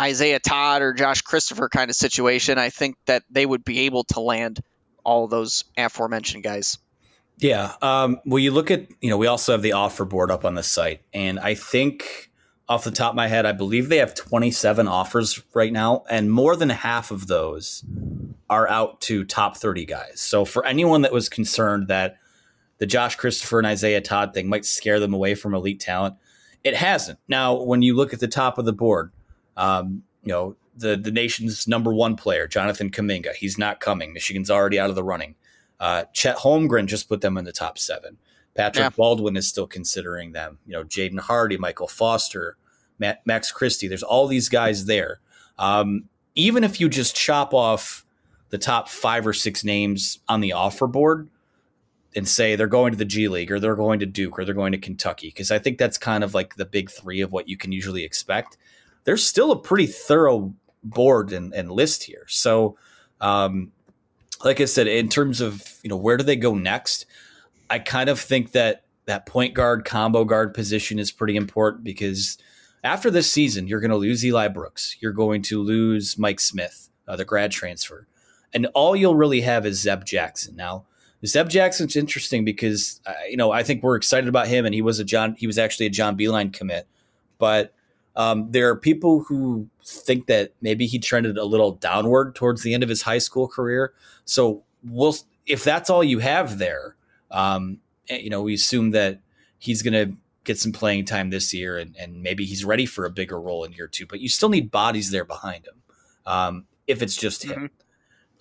Isaiah 0.00 0.40
Todd 0.40 0.82
or 0.82 0.92
Josh 0.94 1.22
Christopher 1.22 1.68
kind 1.68 1.90
of 1.90 1.96
situation, 1.96 2.58
I 2.58 2.70
think 2.70 2.96
that 3.06 3.22
they 3.30 3.46
would 3.46 3.64
be 3.64 3.80
able 3.80 4.04
to 4.04 4.20
land 4.20 4.62
all 5.04 5.28
those 5.28 5.64
aforementioned 5.76 6.42
guys. 6.42 6.78
Yeah. 7.38 7.72
Um, 7.80 8.20
well, 8.26 8.38
you 8.38 8.50
look 8.50 8.70
at, 8.70 8.86
you 9.00 9.08
know, 9.08 9.16
we 9.16 9.26
also 9.26 9.52
have 9.52 9.62
the 9.62 9.72
offer 9.72 10.04
board 10.04 10.30
up 10.30 10.44
on 10.44 10.54
the 10.54 10.62
site. 10.62 11.02
And 11.14 11.38
I 11.38 11.54
think 11.54 12.29
off 12.70 12.84
the 12.84 12.92
top 12.92 13.10
of 13.10 13.16
my 13.16 13.26
head, 13.26 13.46
I 13.46 13.52
believe 13.52 13.88
they 13.88 13.96
have 13.96 14.14
27 14.14 14.86
offers 14.86 15.42
right 15.54 15.72
now. 15.72 16.04
And 16.08 16.30
more 16.30 16.54
than 16.54 16.68
half 16.68 17.10
of 17.10 17.26
those 17.26 17.84
are 18.48 18.68
out 18.68 19.00
to 19.02 19.24
top 19.24 19.56
30 19.56 19.84
guys. 19.84 20.20
So 20.20 20.44
for 20.44 20.64
anyone 20.64 21.02
that 21.02 21.12
was 21.12 21.28
concerned 21.28 21.88
that 21.88 22.18
the 22.78 22.86
Josh 22.86 23.16
Christopher 23.16 23.58
and 23.58 23.66
Isaiah 23.66 24.00
Todd 24.00 24.32
thing 24.32 24.48
might 24.48 24.64
scare 24.64 25.00
them 25.00 25.12
away 25.12 25.34
from 25.34 25.52
elite 25.52 25.80
talent, 25.80 26.14
it 26.62 26.76
hasn't. 26.76 27.18
Now, 27.26 27.60
when 27.60 27.82
you 27.82 27.96
look 27.96 28.14
at 28.14 28.20
the 28.20 28.28
top 28.28 28.56
of 28.56 28.66
the 28.66 28.72
board, 28.72 29.10
um, 29.56 30.04
you 30.22 30.30
know, 30.30 30.54
the, 30.76 30.96
the 30.96 31.10
nation's 31.10 31.66
number 31.66 31.92
one 31.92 32.14
player, 32.14 32.46
Jonathan 32.46 32.88
Kuminga, 32.88 33.34
he's 33.34 33.58
not 33.58 33.80
coming. 33.80 34.12
Michigan's 34.12 34.50
already 34.50 34.78
out 34.78 34.90
of 34.90 34.96
the 34.96 35.02
running. 35.02 35.34
Uh, 35.80 36.04
Chet 36.12 36.36
Holmgren 36.36 36.86
just 36.86 37.08
put 37.08 37.20
them 37.20 37.36
in 37.36 37.44
the 37.44 37.52
top 37.52 37.78
seven. 37.78 38.16
Patrick 38.54 38.84
yeah. 38.84 38.90
Baldwin 38.90 39.36
is 39.36 39.48
still 39.48 39.66
considering 39.66 40.30
them. 40.32 40.58
You 40.66 40.74
know, 40.74 40.84
Jaden 40.84 41.18
Hardy, 41.18 41.56
Michael 41.56 41.88
Foster, 41.88 42.56
Matt, 43.00 43.26
Max 43.26 43.50
Christie. 43.50 43.88
There's 43.88 44.02
all 44.02 44.28
these 44.28 44.48
guys 44.48 44.84
there. 44.84 45.18
Um, 45.58 46.04
even 46.34 46.62
if 46.62 46.80
you 46.80 46.88
just 46.88 47.16
chop 47.16 47.52
off 47.52 48.04
the 48.50 48.58
top 48.58 48.88
five 48.88 49.26
or 49.26 49.32
six 49.32 49.64
names 49.64 50.20
on 50.28 50.40
the 50.40 50.52
offer 50.52 50.86
board 50.86 51.28
and 52.14 52.28
say 52.28 52.56
they're 52.56 52.66
going 52.66 52.92
to 52.92 52.98
the 52.98 53.04
G 53.04 53.28
League 53.28 53.50
or 53.50 53.60
they're 53.60 53.76
going 53.76 54.00
to 54.00 54.06
Duke 54.06 54.38
or 54.38 54.44
they're 54.44 54.54
going 54.54 54.72
to 54.72 54.78
Kentucky, 54.78 55.28
because 55.28 55.50
I 55.50 55.58
think 55.58 55.78
that's 55.78 55.98
kind 55.98 56.22
of 56.24 56.34
like 56.34 56.56
the 56.56 56.64
big 56.64 56.90
three 56.90 57.20
of 57.20 57.32
what 57.32 57.48
you 57.48 57.56
can 57.56 57.72
usually 57.72 58.04
expect. 58.04 58.56
There's 59.04 59.24
still 59.24 59.52
a 59.52 59.58
pretty 59.58 59.86
thorough 59.86 60.52
board 60.82 61.32
and, 61.32 61.54
and 61.54 61.70
list 61.70 62.04
here. 62.04 62.26
So, 62.28 62.76
um, 63.20 63.72
like 64.44 64.60
I 64.60 64.64
said, 64.64 64.86
in 64.86 65.08
terms 65.08 65.40
of 65.40 65.78
you 65.82 65.90
know 65.90 65.96
where 65.96 66.16
do 66.16 66.24
they 66.24 66.36
go 66.36 66.54
next, 66.54 67.06
I 67.68 67.78
kind 67.78 68.08
of 68.08 68.18
think 68.18 68.52
that 68.52 68.84
that 69.06 69.26
point 69.26 69.54
guard 69.54 69.84
combo 69.84 70.24
guard 70.24 70.54
position 70.54 70.98
is 70.98 71.12
pretty 71.12 71.36
important 71.36 71.84
because 71.84 72.38
after 72.82 73.10
this 73.10 73.30
season, 73.30 73.68
you're 73.68 73.80
going 73.80 73.90
to 73.90 73.96
lose 73.96 74.24
Eli 74.24 74.48
Brooks, 74.48 74.96
you're 75.00 75.12
going 75.12 75.42
to 75.42 75.62
lose 75.62 76.18
Mike 76.18 76.40
Smith, 76.40 76.88
uh, 77.06 77.16
the 77.16 77.24
grad 77.24 77.50
transfer 77.50 78.06
and 78.52 78.66
all 78.74 78.96
you'll 78.96 79.14
really 79.14 79.40
have 79.42 79.66
is 79.66 79.80
Zeb 79.80 80.04
Jackson. 80.04 80.56
Now, 80.56 80.84
Zeb 81.24 81.48
Jackson's 81.48 81.96
interesting 81.96 82.44
because 82.44 83.00
uh, 83.06 83.12
you 83.28 83.36
know 83.36 83.50
I 83.50 83.62
think 83.62 83.82
we're 83.82 83.96
excited 83.96 84.28
about 84.28 84.48
him, 84.48 84.64
and 84.64 84.74
he 84.74 84.82
was 84.82 84.98
a 84.98 85.04
John. 85.04 85.34
He 85.38 85.46
was 85.46 85.58
actually 85.58 85.86
a 85.86 85.90
John 85.90 86.16
Beilein 86.16 86.52
commit, 86.52 86.86
but 87.38 87.72
um, 88.16 88.50
there 88.50 88.68
are 88.70 88.76
people 88.76 89.20
who 89.20 89.68
think 89.84 90.26
that 90.26 90.52
maybe 90.60 90.86
he 90.86 90.98
trended 90.98 91.38
a 91.38 91.44
little 91.44 91.72
downward 91.72 92.34
towards 92.34 92.62
the 92.62 92.74
end 92.74 92.82
of 92.82 92.88
his 92.88 93.02
high 93.02 93.18
school 93.18 93.46
career. 93.46 93.92
So 94.24 94.64
we'll 94.82 95.14
if 95.46 95.62
that's 95.62 95.90
all 95.90 96.02
you 96.02 96.20
have 96.20 96.58
there, 96.58 96.96
um, 97.30 97.78
eh, 98.08 98.18
you 98.18 98.30
know, 98.30 98.42
we 98.42 98.54
assume 98.54 98.90
that 98.92 99.20
he's 99.58 99.82
going 99.82 99.92
to 99.92 100.16
get 100.44 100.58
some 100.58 100.72
playing 100.72 101.04
time 101.04 101.30
this 101.30 101.52
year, 101.52 101.78
and, 101.78 101.96
and 101.98 102.22
maybe 102.22 102.44
he's 102.44 102.64
ready 102.64 102.86
for 102.86 103.04
a 103.04 103.10
bigger 103.10 103.40
role 103.40 103.64
in 103.64 103.72
year 103.72 103.88
two. 103.88 104.06
But 104.06 104.20
you 104.20 104.28
still 104.28 104.48
need 104.48 104.70
bodies 104.70 105.10
there 105.10 105.24
behind 105.24 105.66
him. 105.66 105.82
Um, 106.26 106.66
if 106.86 107.02
it's 107.02 107.16
just 107.16 107.44
him. 107.44 107.50
Mm-hmm. 107.50 107.66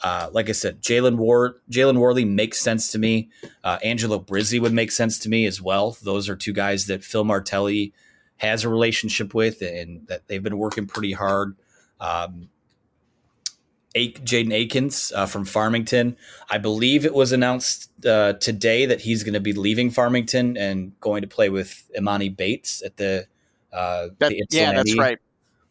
uh, 0.02 0.30
like 0.32 0.50
I 0.50 0.54
said, 0.54 0.82
Jalen 0.82 1.18
Ward, 1.18 1.56
Jalen 1.70 1.98
Warley 1.98 2.26
makes 2.26 2.60
sense 2.60 2.92
to 2.92 3.00
me. 3.00 3.30
Uh, 3.64 3.78
Angelo 3.84 4.20
Brizzi 4.20 4.60
would 4.60 4.74
make 4.74 4.92
sense 4.92 5.20
to 5.20 5.30
me 5.30 5.46
as 5.46 5.62
well. 5.62 5.98
Those 6.04 6.30
are 6.30 6.36
two 6.36 6.54
guys 6.54 6.88
that 6.88 7.04
Phil 7.04 7.24
Martelli 7.24 7.94
has 8.38 8.64
a 8.64 8.70
relationship 8.70 9.34
with, 9.34 9.62
and 9.62 10.08
that 10.08 10.28
they've 10.28 10.44
been 10.44 10.58
working 10.58 10.88
pretty 10.88 11.12
hard. 11.12 11.58
Um, 12.00 12.50
Jaden 13.96 14.54
Akins 14.54 15.12
uh, 15.16 15.26
from 15.26 15.46
Farmington. 15.46 16.18
I 16.50 16.58
believe 16.58 17.06
it 17.06 17.14
was 17.14 17.32
announced 17.32 17.90
uh, 18.06 18.34
today 18.34 18.86
that 18.86 19.02
he's 19.02 19.24
going 19.24 19.34
to 19.34 19.40
be 19.40 19.54
leaving 19.54 19.90
Farmington 19.90 20.58
and 20.58 21.00
going 21.00 21.22
to 21.22 21.28
play 21.28 21.50
with 21.50 21.90
Emoni 21.98 22.36
Bates 22.36 22.84
at 22.84 22.98
the. 22.98 23.28
Uh, 23.74 24.10
that, 24.20 24.30
the 24.30 24.46
yeah, 24.50 24.74
that's 24.74 24.98
right. 24.98 25.20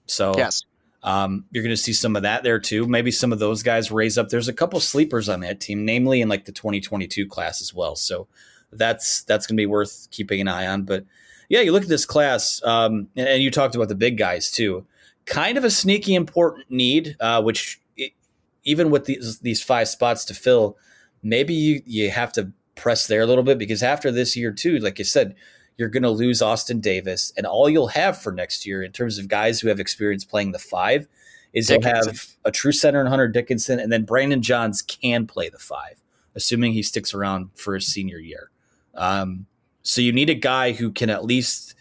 So 0.06 0.34
yes, 0.36 0.64
um, 1.02 1.44
you're 1.50 1.62
going 1.62 1.74
to 1.74 1.80
see 1.80 1.92
some 1.92 2.16
of 2.16 2.22
that 2.22 2.42
there 2.42 2.58
too. 2.58 2.86
Maybe 2.86 3.10
some 3.10 3.32
of 3.32 3.38
those 3.38 3.62
guys 3.62 3.90
raise 3.90 4.18
up. 4.18 4.28
There's 4.28 4.48
a 4.48 4.52
couple 4.52 4.80
sleepers 4.80 5.28
on 5.28 5.40
that 5.40 5.60
team, 5.60 5.84
namely 5.84 6.20
in 6.20 6.28
like 6.28 6.44
the 6.44 6.52
2022 6.52 7.26
class 7.26 7.60
as 7.60 7.72
well. 7.72 7.94
So 7.96 8.26
that's 8.72 9.22
that's 9.24 9.46
going 9.46 9.56
to 9.56 9.60
be 9.60 9.66
worth 9.66 10.08
keeping 10.10 10.40
an 10.40 10.48
eye 10.48 10.66
on. 10.66 10.82
But 10.82 11.04
yeah, 11.48 11.60
you 11.60 11.72
look 11.72 11.84
at 11.84 11.88
this 11.88 12.04
class, 12.04 12.62
um, 12.64 13.08
and, 13.16 13.28
and, 13.28 13.42
you 13.42 13.50
talked 13.50 13.74
about 13.74 13.88
the 13.88 13.94
big 13.94 14.18
guys 14.18 14.50
too. 14.50 14.86
Kind 15.24 15.56
of 15.56 15.64
a 15.64 15.70
sneaky 15.70 16.14
important 16.14 16.70
need, 16.70 17.16
uh, 17.20 17.42
which 17.42 17.80
even 18.68 18.90
with 18.90 19.06
these 19.06 19.40
these 19.40 19.62
five 19.62 19.88
spots 19.88 20.24
to 20.26 20.34
fill, 20.34 20.76
maybe 21.22 21.54
you 21.54 21.82
you 21.86 22.10
have 22.10 22.32
to 22.34 22.52
press 22.74 23.06
there 23.06 23.22
a 23.22 23.26
little 23.26 23.42
bit 23.42 23.58
because 23.58 23.82
after 23.82 24.12
this 24.12 24.36
year 24.36 24.52
too, 24.52 24.78
like 24.78 24.98
you 24.98 25.04
said, 25.04 25.34
you're 25.78 25.88
going 25.88 26.02
to 26.02 26.10
lose 26.10 26.42
Austin 26.42 26.80
Davis, 26.80 27.32
and 27.36 27.46
all 27.46 27.70
you'll 27.70 27.88
have 27.88 28.20
for 28.20 28.30
next 28.30 28.66
year 28.66 28.82
in 28.82 28.92
terms 28.92 29.18
of 29.18 29.28
guys 29.28 29.60
who 29.60 29.68
have 29.68 29.80
experience 29.80 30.24
playing 30.24 30.52
the 30.52 30.58
five 30.58 31.08
is 31.54 31.68
Dickinson. 31.68 31.94
you'll 31.94 32.04
have 32.04 32.26
a 32.44 32.50
true 32.50 32.72
center 32.72 33.00
in 33.00 33.06
Hunter 33.06 33.28
Dickinson, 33.28 33.80
and 33.80 33.90
then 33.90 34.04
Brandon 34.04 34.42
Johns 34.42 34.82
can 34.82 35.26
play 35.26 35.48
the 35.48 35.58
five, 35.58 36.02
assuming 36.34 36.72
he 36.72 36.82
sticks 36.82 37.14
around 37.14 37.50
for 37.54 37.74
his 37.74 37.86
senior 37.86 38.18
year. 38.18 38.50
Um, 38.94 39.46
so 39.82 40.00
you 40.00 40.12
need 40.12 40.28
a 40.28 40.34
guy 40.34 40.72
who 40.72 40.90
can 40.92 41.08
at 41.08 41.24
least 41.24 41.74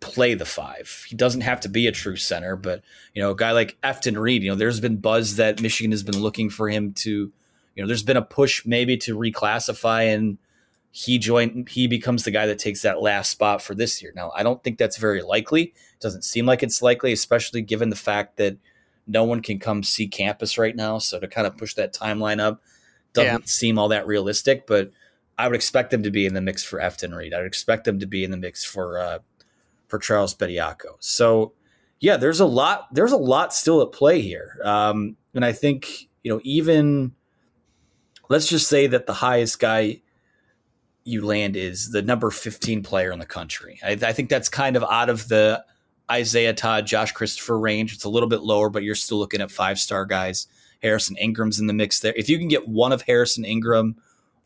play 0.00 0.34
the 0.34 0.44
five. 0.44 1.04
He 1.08 1.16
doesn't 1.16 1.40
have 1.42 1.60
to 1.60 1.68
be 1.68 1.86
a 1.86 1.92
true 1.92 2.16
center, 2.16 2.56
but 2.56 2.82
you 3.14 3.22
know, 3.22 3.30
a 3.30 3.36
guy 3.36 3.52
like 3.52 3.78
Efton 3.82 4.18
Reid, 4.18 4.42
you 4.42 4.50
know, 4.50 4.56
there's 4.56 4.80
been 4.80 4.96
buzz 4.96 5.36
that 5.36 5.60
Michigan 5.60 5.90
has 5.90 6.02
been 6.02 6.20
looking 6.20 6.50
for 6.50 6.68
him 6.68 6.92
to, 6.94 7.32
you 7.74 7.82
know, 7.82 7.86
there's 7.86 8.02
been 8.02 8.16
a 8.16 8.22
push 8.22 8.64
maybe 8.66 8.96
to 8.98 9.16
reclassify 9.16 10.14
and 10.14 10.38
he 10.90 11.18
joined 11.18 11.68
he 11.68 11.86
becomes 11.86 12.24
the 12.24 12.30
guy 12.30 12.46
that 12.46 12.58
takes 12.58 12.82
that 12.82 13.02
last 13.02 13.30
spot 13.30 13.60
for 13.60 13.74
this 13.74 14.02
year. 14.02 14.12
Now, 14.16 14.32
I 14.34 14.42
don't 14.42 14.62
think 14.62 14.78
that's 14.78 14.96
very 14.96 15.22
likely. 15.22 15.64
It 15.64 16.00
doesn't 16.00 16.24
seem 16.24 16.46
like 16.46 16.62
it's 16.62 16.80
likely, 16.80 17.12
especially 17.12 17.60
given 17.62 17.90
the 17.90 17.96
fact 17.96 18.36
that 18.38 18.56
no 19.06 19.24
one 19.24 19.40
can 19.40 19.58
come 19.58 19.82
see 19.82 20.08
campus 20.08 20.58
right 20.58 20.74
now. 20.74 20.98
So 20.98 21.20
to 21.20 21.28
kind 21.28 21.46
of 21.46 21.56
push 21.56 21.74
that 21.74 21.92
timeline 21.94 22.40
up 22.40 22.62
doesn't 23.12 23.42
yeah. 23.42 23.46
seem 23.46 23.78
all 23.78 23.88
that 23.88 24.06
realistic, 24.06 24.66
but 24.66 24.90
I 25.38 25.46
would 25.48 25.54
expect 25.54 25.90
them 25.90 26.02
to 26.02 26.10
be 26.10 26.26
in 26.26 26.34
the 26.34 26.40
mix 26.40 26.64
for 26.64 26.78
Efton 26.78 27.14
Reid. 27.14 27.34
I 27.34 27.38
would 27.38 27.46
expect 27.46 27.84
them 27.84 28.00
to 28.00 28.06
be 28.06 28.24
in 28.24 28.30
the 28.30 28.36
mix 28.36 28.64
for 28.64 28.98
uh, 28.98 29.18
for 29.88 29.98
Charles 29.98 30.34
Bediako. 30.34 30.96
So 31.00 31.52
yeah, 32.00 32.16
there's 32.16 32.40
a 32.40 32.46
lot 32.46 32.88
there's 32.92 33.12
a 33.12 33.16
lot 33.16 33.54
still 33.54 33.82
at 33.82 33.92
play 33.92 34.20
here. 34.20 34.58
Um, 34.64 35.16
and 35.34 35.44
I 35.44 35.52
think, 35.52 36.08
you 36.22 36.32
know, 36.32 36.40
even 36.44 37.12
let's 38.28 38.48
just 38.48 38.68
say 38.68 38.86
that 38.86 39.06
the 39.06 39.14
highest 39.14 39.58
guy 39.58 40.02
you 41.04 41.24
land 41.24 41.56
is 41.56 41.92
the 41.92 42.02
number 42.02 42.30
15 42.30 42.82
player 42.82 43.12
in 43.12 43.20
the 43.20 43.26
country. 43.26 43.78
I, 43.84 43.92
I, 43.92 44.12
think 44.12 44.28
that's 44.28 44.48
kind 44.48 44.74
of 44.74 44.82
out 44.82 45.08
of 45.08 45.28
the 45.28 45.64
Isaiah 46.10 46.52
Todd, 46.52 46.84
Josh 46.84 47.12
Christopher 47.12 47.60
range. 47.60 47.94
It's 47.94 48.02
a 48.02 48.08
little 48.08 48.28
bit 48.28 48.40
lower, 48.40 48.68
but 48.68 48.82
you're 48.82 48.96
still 48.96 49.18
looking 49.18 49.40
at 49.40 49.52
five 49.52 49.78
star 49.78 50.04
guys. 50.04 50.48
Harrison 50.82 51.16
Ingram's 51.16 51.60
in 51.60 51.68
the 51.68 51.72
mix 51.72 52.00
there. 52.00 52.12
If 52.16 52.28
you 52.28 52.38
can 52.38 52.48
get 52.48 52.66
one 52.66 52.92
of 52.92 53.02
Harrison 53.02 53.44
Ingram 53.44 53.96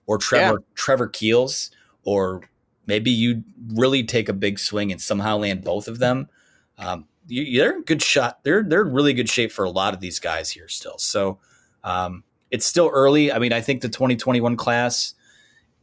or 0.07 0.19
Trevor 0.19 0.59
yeah. 0.61 0.75
Trevor 0.75 1.09
Keels, 1.09 1.71
or 2.05 2.43
maybe 2.91 3.11
you 3.11 3.45
really 3.75 4.03
take 4.03 4.29
a 4.29 4.35
big 4.35 4.59
swing 4.59 4.91
and 4.93 5.01
somehow 5.01 5.39
land 5.39 5.63
both 5.65 5.89
of 5.89 6.01
them, 6.01 6.29
um, 6.77 7.07
you, 7.29 7.59
they're 7.59 7.77
in 7.77 7.83
good 7.83 8.03
shot. 8.03 8.43
They're 8.43 8.63
they're 8.63 8.85
really 8.85 9.15
good 9.15 9.29
shape 9.29 9.53
for 9.53 9.65
a 9.65 9.71
lot 9.71 9.95
of 9.95 10.01
these 10.01 10.19
guys 10.19 10.51
here 10.51 10.69
still. 10.69 10.99
So 10.99 11.39
um, 11.85 12.25
it's 12.51 12.67
still 12.67 12.91
early. 12.93 13.33
I 13.33 13.39
mean, 13.39 13.53
I 13.53 13.61
think 13.61 13.81
the 13.81 13.89
2021 13.89 14.57
class 14.57 15.15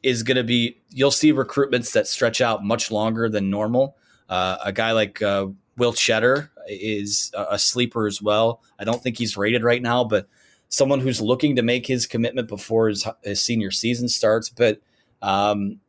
is 0.03 0.23
going 0.23 0.37
to 0.37 0.43
be 0.43 0.77
you'll 0.89 1.09
see 1.09 1.33
recruitments 1.33 1.93
that 1.93 2.07
stretch 2.07 2.41
out 2.41 2.63
much 2.63 2.91
longer 2.91 3.29
than 3.29 3.49
normal. 3.49 3.95
Uh, 4.29 4.57
a 4.63 4.73
guy 4.73 4.91
like 4.91 5.21
uh, 5.21 5.47
Will 5.77 5.93
Tschetter 5.93 6.49
is 6.67 7.31
a 7.35 7.57
sleeper 7.57 8.07
as 8.07 8.21
well. 8.21 8.61
I 8.77 8.83
don't 8.83 9.01
think 9.01 9.17
he's 9.17 9.37
rated 9.37 9.63
right 9.63 9.81
now, 9.81 10.03
but 10.03 10.27
someone 10.69 10.99
who's 10.99 11.21
looking 11.21 11.55
to 11.55 11.61
make 11.61 11.87
his 11.87 12.05
commitment 12.05 12.49
before 12.49 12.89
his, 12.89 13.07
his 13.23 13.41
senior 13.41 13.71
season 13.71 14.09
starts, 14.09 14.49
but 14.49 14.81
um, 15.21 15.79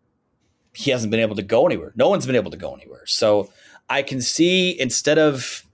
he 0.79 0.93
hasn't 0.93 1.11
been 1.11 1.19
able 1.19 1.35
to 1.35 1.43
go 1.43 1.67
anywhere. 1.67 1.93
No 1.97 2.09
one's 2.09 2.25
been 2.25 2.37
able 2.37 2.53
to 2.53 2.57
go 2.57 2.73
anywhere. 2.73 3.05
So 3.05 3.51
I 3.91 4.03
can 4.03 4.21
see 4.21 4.79
instead 4.79 5.19
of 5.19 5.65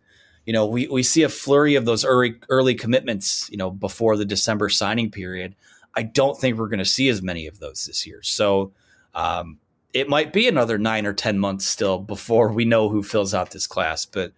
you 0.46 0.52
know, 0.52 0.66
we, 0.66 0.86
we 0.88 1.02
see 1.02 1.22
a 1.22 1.28
flurry 1.28 1.74
of 1.74 1.84
those 1.84 2.04
early 2.04 2.36
early 2.48 2.74
commitments, 2.74 3.48
you 3.50 3.56
know, 3.56 3.70
before 3.70 4.16
the 4.16 4.24
December 4.24 4.68
signing 4.70 5.10
period. 5.10 5.54
I 5.94 6.02
don't 6.02 6.38
think 6.38 6.56
we're 6.56 6.68
going 6.68 6.78
to 6.78 6.84
see 6.86 7.08
as 7.08 7.22
many 7.22 7.46
of 7.46 7.60
those 7.60 7.84
this 7.86 8.06
year. 8.06 8.22
So 8.22 8.72
um, 9.14 9.58
it 9.92 10.08
might 10.08 10.32
be 10.32 10.48
another 10.48 10.78
nine 10.78 11.06
or 11.06 11.12
10 11.12 11.38
months 11.38 11.66
still 11.66 11.98
before 11.98 12.50
we 12.52 12.64
know 12.64 12.88
who 12.88 13.02
fills 13.02 13.32
out 13.32 13.52
this 13.52 13.66
class. 13.66 14.04
But 14.04 14.32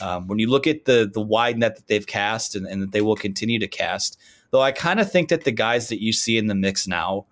um, 0.00 0.26
when 0.26 0.38
you 0.38 0.48
look 0.48 0.66
at 0.66 0.84
the, 0.84 1.10
the 1.12 1.20
wide 1.20 1.58
net 1.58 1.76
that 1.76 1.86
they've 1.86 2.06
cast 2.06 2.54
and, 2.54 2.66
and 2.66 2.82
that 2.82 2.92
they 2.92 3.00
will 3.00 3.16
continue 3.16 3.58
to 3.58 3.68
cast, 3.68 4.18
though 4.50 4.60
I 4.60 4.70
kind 4.70 5.00
of 5.00 5.10
think 5.10 5.28
that 5.30 5.44
the 5.44 5.50
guys 5.52 5.88
that 5.88 6.02
you 6.02 6.12
see 6.12 6.38
in 6.38 6.46
the 6.46 6.54
mix 6.54 6.86
now 6.86 7.24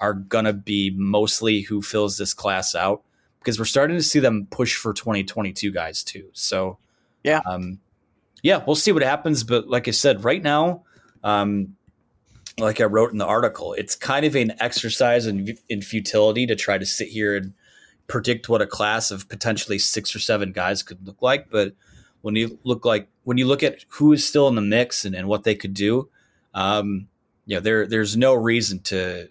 are 0.00 0.14
going 0.14 0.44
to 0.44 0.52
be 0.52 0.92
mostly 0.96 1.62
who 1.62 1.82
fills 1.82 2.18
this 2.18 2.34
class 2.34 2.74
out 2.74 3.02
because 3.38 3.58
we're 3.58 3.64
starting 3.64 3.96
to 3.96 4.02
see 4.02 4.18
them 4.18 4.46
push 4.50 4.76
for 4.76 4.92
2022 4.92 5.70
guys 5.70 6.02
too. 6.02 6.28
So, 6.32 6.78
yeah. 7.22 7.40
Um, 7.46 7.80
yeah, 8.42 8.62
we'll 8.66 8.76
see 8.76 8.92
what 8.92 9.02
happens. 9.02 9.44
But 9.44 9.68
like 9.68 9.88
I 9.88 9.92
said, 9.92 10.24
right 10.24 10.42
now, 10.42 10.84
um, 11.22 11.76
like 12.58 12.80
I 12.80 12.84
wrote 12.84 13.12
in 13.12 13.18
the 13.18 13.26
article, 13.26 13.72
it's 13.72 13.96
kind 13.96 14.24
of 14.26 14.34
an 14.36 14.52
exercise 14.60 15.26
in, 15.26 15.56
in 15.68 15.82
futility 15.82 16.46
to 16.46 16.54
try 16.54 16.78
to 16.78 16.86
sit 16.86 17.08
here 17.08 17.36
and 17.36 17.54
predict 18.06 18.48
what 18.48 18.62
a 18.62 18.66
class 18.66 19.10
of 19.10 19.28
potentially 19.28 19.78
six 19.78 20.14
or 20.14 20.18
seven 20.18 20.52
guys 20.52 20.82
could 20.82 21.04
look 21.06 21.20
like. 21.22 21.50
But 21.50 21.74
when 22.20 22.36
you 22.36 22.58
look 22.64 22.84
like 22.84 23.08
when 23.24 23.38
you 23.38 23.46
look 23.46 23.62
at 23.62 23.84
who 23.88 24.12
is 24.12 24.26
still 24.26 24.48
in 24.48 24.54
the 24.54 24.60
mix 24.60 25.04
and, 25.04 25.14
and 25.14 25.28
what 25.28 25.44
they 25.44 25.54
could 25.54 25.74
do, 25.74 26.08
um, 26.54 27.08
you 27.46 27.56
know, 27.56 27.60
there 27.60 27.86
there's 27.86 28.16
no 28.16 28.34
reason 28.34 28.78
to 28.80 29.28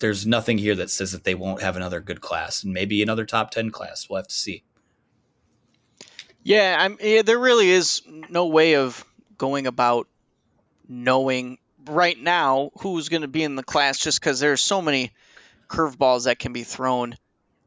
there's 0.00 0.26
nothing 0.26 0.58
here 0.58 0.74
that 0.74 0.90
says 0.90 1.12
that 1.12 1.24
they 1.24 1.34
won't 1.34 1.62
have 1.62 1.76
another 1.76 2.00
good 2.00 2.20
class 2.20 2.64
and 2.64 2.72
maybe 2.72 3.02
another 3.02 3.24
top 3.24 3.50
ten 3.50 3.70
class. 3.70 4.08
We'll 4.08 4.18
have 4.18 4.28
to 4.28 4.34
see. 4.34 4.62
Yeah, 6.42 6.76
I'm, 6.78 6.98
yeah, 7.00 7.22
there 7.22 7.38
really 7.38 7.70
is 7.70 8.02
no 8.28 8.46
way 8.46 8.76
of 8.76 9.04
going 9.36 9.66
about 9.66 10.06
knowing 10.88 11.58
right 11.86 12.18
now 12.18 12.70
who's 12.78 13.08
going 13.08 13.22
to 13.22 13.28
be 13.28 13.42
in 13.42 13.56
the 13.56 13.62
class 13.62 13.98
just 13.98 14.20
because 14.20 14.38
there's 14.40 14.60
so 14.60 14.80
many 14.80 15.12
curveballs 15.68 16.24
that 16.24 16.38
can 16.38 16.52
be 16.52 16.62
thrown, 16.62 17.16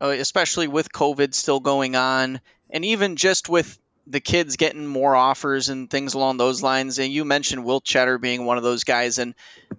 uh, 0.02 0.08
especially 0.08 0.68
with 0.68 0.92
COVID 0.92 1.34
still 1.34 1.60
going 1.60 1.96
on, 1.96 2.40
and 2.70 2.86
even 2.86 3.18
just 3.18 3.50
with 3.50 3.78
the 4.08 4.20
kids 4.20 4.56
getting 4.56 4.88
more 4.88 5.16
offers 5.16 5.70
and 5.70 5.90
things 5.90 6.14
along 6.14 6.38
those 6.38 6.64
lines. 6.64 7.00
And 7.00 7.12
you 7.12 7.26
mentioned 7.26 7.66
Will 7.66 7.82
Tschetter 7.82 8.20
being 8.20 8.46
one 8.46 8.58
of 8.58 8.64
those 8.64 8.84
guys, 8.84 9.20
and 9.20 9.36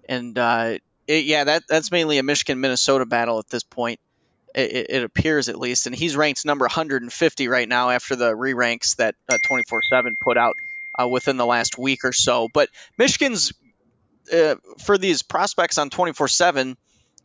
and 0.07 0.37
uh, 0.37 0.77
it, 1.11 1.25
yeah, 1.25 1.43
that 1.43 1.63
that's 1.67 1.91
mainly 1.91 2.19
a 2.19 2.23
Michigan 2.23 2.61
Minnesota 2.61 3.05
battle 3.05 3.39
at 3.39 3.49
this 3.49 3.63
point. 3.63 3.99
It, 4.55 4.87
it, 4.89 5.03
appears 5.03 5.49
at 5.49 5.57
least, 5.57 5.87
and 5.87 5.95
he's 5.95 6.15
ranked 6.15 6.45
number 6.45 6.63
150 6.63 7.47
right 7.47 7.67
now 7.67 7.89
after 7.89 8.17
the 8.17 8.35
re-ranks 8.35 8.95
that 8.95 9.15
24/7 9.29 10.11
put 10.21 10.37
out 10.37 10.55
uh, 10.99 11.07
within 11.07 11.37
the 11.37 11.45
last 11.45 11.77
week 11.77 12.03
or 12.03 12.13
so. 12.13 12.47
But 12.53 12.69
Michigan's 12.97 13.53
uh, 14.31 14.55
for 14.79 14.97
these 14.97 15.21
prospects 15.21 15.77
on 15.77 15.89
24 15.89 16.29
7, 16.29 16.77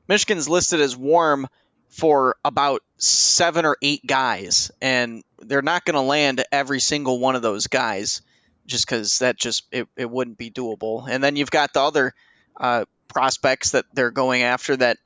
Michigan's 0.09 0.49
listed 0.49 0.81
as 0.81 0.97
warm 0.97 1.47
for 1.89 2.37
about 2.45 2.83
seven 2.99 3.67
or 3.67 3.77
eight 3.83 4.05
guys, 4.05 4.73
and 4.81 5.23
they're 5.39 5.63
not 5.63 5.85
going 5.85 5.95
to 5.95 6.01
land 6.01 6.45
every 6.51 6.81
single 6.81 7.21
one 7.21 7.37
of 7.37 7.43
those 7.43 7.69
guys 7.69 8.23
just 8.67 8.87
because 8.87 9.21
that 9.21 9.37
just 9.37 9.65
it, 9.71 9.89
it 9.97 10.11
wouldn't 10.11 10.39
be 10.39 10.51
doable. 10.51 11.09
And 11.09 11.23
then 11.23 11.37
you've 11.37 11.53
got 11.53 11.73
the 11.73 11.81
other 11.81 12.15
uh, 12.57 12.85
prospects 13.09 13.71
that 13.71 13.85
they're 13.93 14.11
going 14.11 14.43
after 14.43 14.77
that 14.77 14.99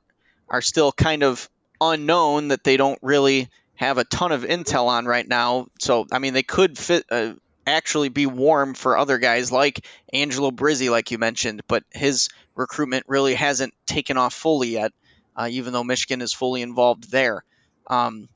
are 0.49 0.61
still 0.61 0.91
kind 0.91 1.23
of 1.23 1.49
unknown 1.79 2.49
that 2.49 2.63
they 2.63 2.77
don't 2.77 2.99
really 3.01 3.49
have 3.75 3.97
a 3.97 4.03
ton 4.03 4.31
of 4.31 4.43
intel 4.43 4.87
on 4.87 5.05
right 5.05 5.27
now. 5.27 5.67
So 5.79 6.05
I 6.11 6.19
mean, 6.19 6.33
they 6.33 6.43
could 6.43 6.77
fit 6.77 7.05
uh, 7.09 7.33
actually 7.65 8.09
be 8.09 8.25
warm 8.25 8.73
for 8.73 8.97
other 8.97 9.17
guys 9.17 9.51
like 9.51 9.85
Angelo 10.13 10.51
Brizzi, 10.51 10.89
like 10.89 11.11
you 11.11 11.17
mentioned, 11.17 11.63
but 11.67 11.83
his 11.91 12.29
recruitment 12.55 13.05
really 13.07 13.33
hasn't 13.33 13.73
taken 13.85 14.17
off 14.17 14.33
fully 14.33 14.69
yet, 14.69 14.91
uh, 15.35 15.47
even 15.49 15.73
though 15.73 15.83
Michigan 15.83 16.21
is 16.21 16.33
fully 16.33 16.61
involved 16.61 17.09
there. 17.11 17.43
Um, 17.87 18.29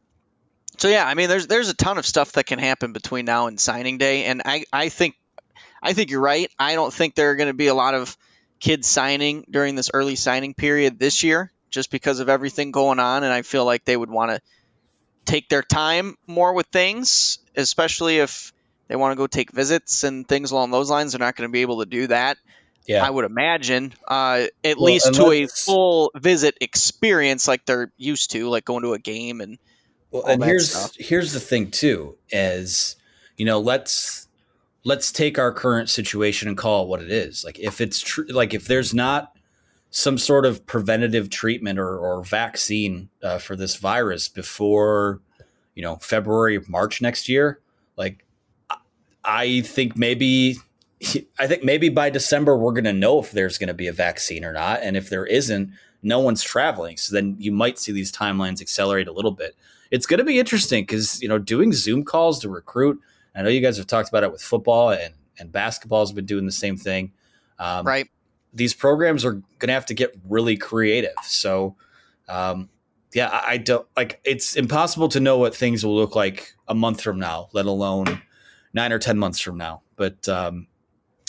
so 0.77 0.87
yeah, 0.87 1.05
I 1.05 1.13
mean, 1.13 1.29
there's 1.29 1.47
there's 1.47 1.69
a 1.69 1.73
ton 1.73 1.97
of 1.97 2.05
stuff 2.05 2.33
that 2.33 2.45
can 2.45 2.59
happen 2.59 2.91
between 2.91 3.25
now 3.25 3.47
and 3.47 3.59
signing 3.59 3.97
day, 3.97 4.25
and 4.25 4.41
I, 4.43 4.65
I 4.73 4.89
think 4.89 5.15
I 5.81 5.93
think 5.93 6.09
you're 6.09 6.21
right. 6.21 6.49
I 6.57 6.75
don't 6.75 6.93
think 6.93 7.15
there 7.15 7.31
are 7.31 7.35
going 7.35 7.47
to 7.47 7.53
be 7.53 7.67
a 7.67 7.73
lot 7.75 7.93
of 7.93 8.17
kids 8.59 8.87
signing 8.87 9.45
during 9.49 9.75
this 9.75 9.89
early 9.93 10.15
signing 10.15 10.53
period 10.53 10.99
this 10.99 11.23
year, 11.23 11.51
just 11.69 11.91
because 11.91 12.19
of 12.19 12.29
everything 12.29 12.71
going 12.71 12.99
on. 12.99 13.23
And 13.23 13.33
I 13.33 13.41
feel 13.41 13.65
like 13.65 13.85
they 13.85 13.97
would 13.97 14.09
want 14.09 14.31
to 14.31 14.41
take 15.25 15.49
their 15.49 15.63
time 15.63 16.15
more 16.27 16.53
with 16.53 16.67
things, 16.67 17.39
especially 17.55 18.19
if 18.19 18.53
they 18.87 18.95
want 18.95 19.11
to 19.11 19.15
go 19.15 19.27
take 19.27 19.51
visits 19.51 20.03
and 20.03 20.27
things 20.27 20.51
along 20.51 20.71
those 20.71 20.89
lines. 20.89 21.11
They're 21.11 21.19
not 21.19 21.35
going 21.35 21.49
to 21.49 21.51
be 21.51 21.61
able 21.61 21.79
to 21.79 21.85
do 21.85 22.07
that. 22.07 22.37
Yeah. 22.87 23.03
I 23.03 23.09
would 23.09 23.25
imagine, 23.25 23.93
uh, 24.07 24.45
at 24.63 24.77
well, 24.77 24.85
least 24.85 25.13
to 25.15 25.31
a 25.31 25.47
full 25.47 26.11
visit 26.15 26.55
experience 26.61 27.47
like 27.47 27.65
they're 27.65 27.91
used 27.97 28.31
to, 28.31 28.47
like 28.47 28.63
going 28.63 28.83
to 28.83 28.93
a 28.93 28.99
game 28.99 29.41
and. 29.41 29.57
Well, 30.11 30.25
and 30.27 30.41
here's 30.41 30.71
stuff. 30.71 30.95
here's 30.97 31.33
the 31.33 31.39
thing 31.39 31.71
too, 31.71 32.15
is 32.29 32.95
you 33.37 33.45
know 33.45 33.59
let's 33.59 34.24
let's 34.85 35.11
take 35.11 35.37
our 35.37 35.51
current 35.51 35.89
situation 35.89 36.47
and 36.47 36.55
call 36.55 36.83
it 36.83 36.87
what 36.87 37.01
it 37.01 37.11
is. 37.11 37.43
Like 37.43 37.59
if 37.59 37.81
it's 37.81 37.99
true, 37.99 38.25
like 38.27 38.53
if 38.53 38.67
there's 38.67 38.93
not 38.93 39.35
some 39.89 40.17
sort 40.17 40.45
of 40.45 40.65
preventative 40.65 41.29
treatment 41.29 41.79
or, 41.79 41.97
or 41.97 42.23
vaccine 42.23 43.09
uh, 43.23 43.39
for 43.39 43.55
this 43.55 43.75
virus 43.75 44.29
before 44.29 45.21
you 45.73 45.81
know 45.81 45.97
February 45.97 46.61
March 46.69 47.01
next 47.01 47.27
year, 47.27 47.59
like 47.97 48.23
I 49.25 49.61
think 49.61 49.97
maybe 49.97 50.57
I 51.39 51.47
think 51.47 51.63
maybe 51.63 51.89
by 51.89 52.09
December 52.09 52.55
we're 52.55 52.71
going 52.71 52.85
to 52.85 52.93
know 52.93 53.19
if 53.19 53.31
there's 53.31 53.57
going 53.57 53.67
to 53.67 53.73
be 53.73 53.87
a 53.87 53.93
vaccine 53.93 54.45
or 54.45 54.53
not, 54.53 54.81
and 54.83 54.95
if 54.95 55.09
there 55.09 55.25
isn't, 55.25 55.71
no 56.03 56.19
one's 56.19 56.43
traveling. 56.43 56.97
So 56.97 57.13
then 57.15 57.35
you 57.39 57.51
might 57.51 57.79
see 57.79 57.91
these 57.91 58.11
timelines 58.11 58.61
accelerate 58.61 59.07
a 59.07 59.11
little 59.11 59.31
bit. 59.31 59.55
It's 59.89 60.05
going 60.05 60.19
to 60.19 60.23
be 60.23 60.39
interesting 60.39 60.83
because 60.83 61.19
you 61.23 61.27
know 61.27 61.39
doing 61.39 61.73
Zoom 61.73 62.03
calls 62.03 62.39
to 62.41 62.49
recruit. 62.49 63.01
I 63.35 63.41
know 63.41 63.49
you 63.49 63.61
guys 63.61 63.77
have 63.77 63.87
talked 63.87 64.09
about 64.09 64.23
it 64.23 64.31
with 64.31 64.41
football 64.41 64.91
and 64.91 65.13
and 65.37 65.51
basketball 65.51 66.01
has 66.01 66.11
been 66.11 66.25
doing 66.25 66.45
the 66.45 66.51
same 66.51 66.77
thing. 66.77 67.11
Um, 67.59 67.85
right. 67.85 68.09
These 68.53 68.73
programs 68.73 69.25
are 69.25 69.33
going 69.33 69.67
to 69.67 69.73
have 69.73 69.85
to 69.87 69.93
get 69.93 70.15
really 70.29 70.55
creative. 70.55 71.15
So, 71.23 71.75
um, 72.29 72.69
yeah, 73.13 73.27
I, 73.27 73.53
I 73.53 73.57
don't 73.57 73.87
like. 73.97 74.21
It's 74.23 74.55
impossible 74.55 75.09
to 75.09 75.19
know 75.19 75.37
what 75.37 75.55
things 75.55 75.85
will 75.85 75.95
look 75.95 76.15
like 76.15 76.53
a 76.67 76.75
month 76.75 77.01
from 77.01 77.19
now, 77.19 77.49
let 77.53 77.65
alone 77.65 78.21
nine 78.73 78.91
or 78.91 78.99
ten 78.99 79.17
months 79.17 79.39
from 79.39 79.57
now. 79.57 79.81
But 79.95 80.27
um, 80.29 80.67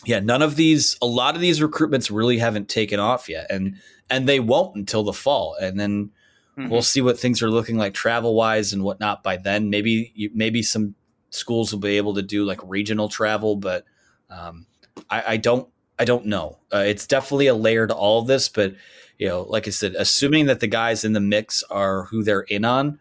yeah, 0.05 0.21
none 0.21 0.43
of 0.43 0.57
these, 0.57 0.97
a 1.03 1.07
lot 1.07 1.35
of 1.35 1.41
these 1.41 1.61
recruitments 1.61 2.15
really 2.15 2.39
haven't 2.39 2.69
taken 2.69 3.01
off 3.01 3.29
yet, 3.29 3.47
and 3.51 3.77
and 4.11 4.29
they 4.29 4.41
won't 4.41 4.77
until 4.77 5.03
the 5.03 5.13
fall, 5.13 5.57
and 5.61 5.79
then 5.79 6.11
mm-hmm. 6.57 6.69
we'll 6.69 6.83
see 6.83 7.01
what 7.01 7.19
things 7.19 7.43
are 7.43 7.51
looking 7.51 7.77
like 7.77 7.95
travel 7.95 8.35
wise 8.35 8.73
and 8.73 8.83
whatnot 8.83 9.23
by 9.23 9.37
then. 9.37 9.71
Maybe 9.71 10.13
you, 10.15 10.31
maybe 10.35 10.63
some 10.63 10.95
schools 11.31 11.73
will 11.73 11.81
be 11.81 11.97
able 11.97 12.15
to 12.15 12.23
do 12.23 12.45
like 12.45 12.61
regional 12.65 13.09
travel, 13.09 13.57
but 13.57 13.85
um, 14.31 14.67
I, 15.11 15.25
I, 15.29 15.37
don't 15.37 15.69
I 15.99 16.05
don't 16.05 16.27
know. 16.27 16.59
Uh, 16.73 16.85
it's 16.87 17.07
definitely 17.07 17.47
a 17.47 17.55
layer 17.55 17.87
to 17.87 17.95
all 17.95 18.21
of 18.21 18.27
this, 18.27 18.49
but 18.49 18.75
you 19.19 19.29
know, 19.29 19.43
like 19.43 19.67
I 19.67 19.71
said, 19.71 19.95
assuming 19.97 20.47
that 20.47 20.61
the 20.61 20.67
guys 20.67 21.05
in 21.05 21.13
the 21.13 21.21
mix 21.21 21.63
are 21.65 22.05
who 22.05 22.23
they're 22.23 22.43
in 22.43 22.65
on, 22.65 22.99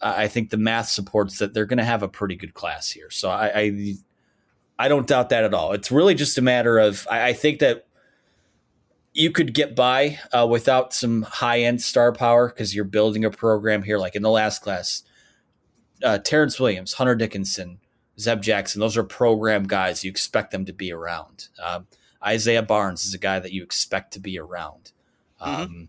I 0.00 0.28
think 0.28 0.50
the 0.50 0.58
math 0.58 0.88
supports 0.88 1.38
that 1.38 1.54
they're 1.54 1.64
going 1.64 1.78
to 1.78 1.84
have 1.84 2.02
a 2.02 2.08
pretty 2.08 2.36
good 2.36 2.52
class 2.52 2.90
here. 2.90 3.10
So 3.10 3.30
I, 3.30 3.50
I, 3.54 3.94
I 4.78 4.88
don't 4.88 5.06
doubt 5.06 5.30
that 5.30 5.44
at 5.44 5.54
all. 5.54 5.72
It's 5.72 5.90
really 5.90 6.14
just 6.14 6.36
a 6.36 6.42
matter 6.42 6.78
of 6.78 7.06
I, 7.10 7.28
I 7.28 7.32
think 7.32 7.60
that 7.60 7.86
you 9.14 9.30
could 9.30 9.54
get 9.54 9.74
by 9.74 10.18
uh, 10.32 10.46
without 10.46 10.92
some 10.92 11.22
high 11.22 11.60
end 11.60 11.80
star 11.80 12.12
power 12.12 12.48
because 12.48 12.74
you're 12.74 12.84
building 12.84 13.24
a 13.24 13.30
program 13.30 13.82
here. 13.82 13.98
Like 13.98 14.14
in 14.14 14.22
the 14.22 14.30
last 14.30 14.60
class, 14.60 15.02
uh, 16.02 16.18
Terrance 16.18 16.58
Williams, 16.60 16.94
Hunter 16.94 17.14
Dickinson, 17.14 17.78
Zeb 18.18 18.42
Jackson, 18.42 18.80
those 18.80 18.96
are 18.96 19.04
program 19.04 19.64
guys 19.64 20.04
you 20.04 20.10
expect 20.10 20.50
them 20.50 20.64
to 20.64 20.72
be 20.72 20.92
around. 20.92 21.48
Um, 21.62 21.86
Isaiah 22.24 22.62
Barnes 22.62 23.04
is 23.04 23.14
a 23.14 23.18
guy 23.18 23.38
that 23.38 23.52
you 23.52 23.62
expect 23.62 24.12
to 24.14 24.20
be 24.20 24.38
around. 24.38 24.92
mm-hmm. 25.40 25.62
Um, 25.62 25.88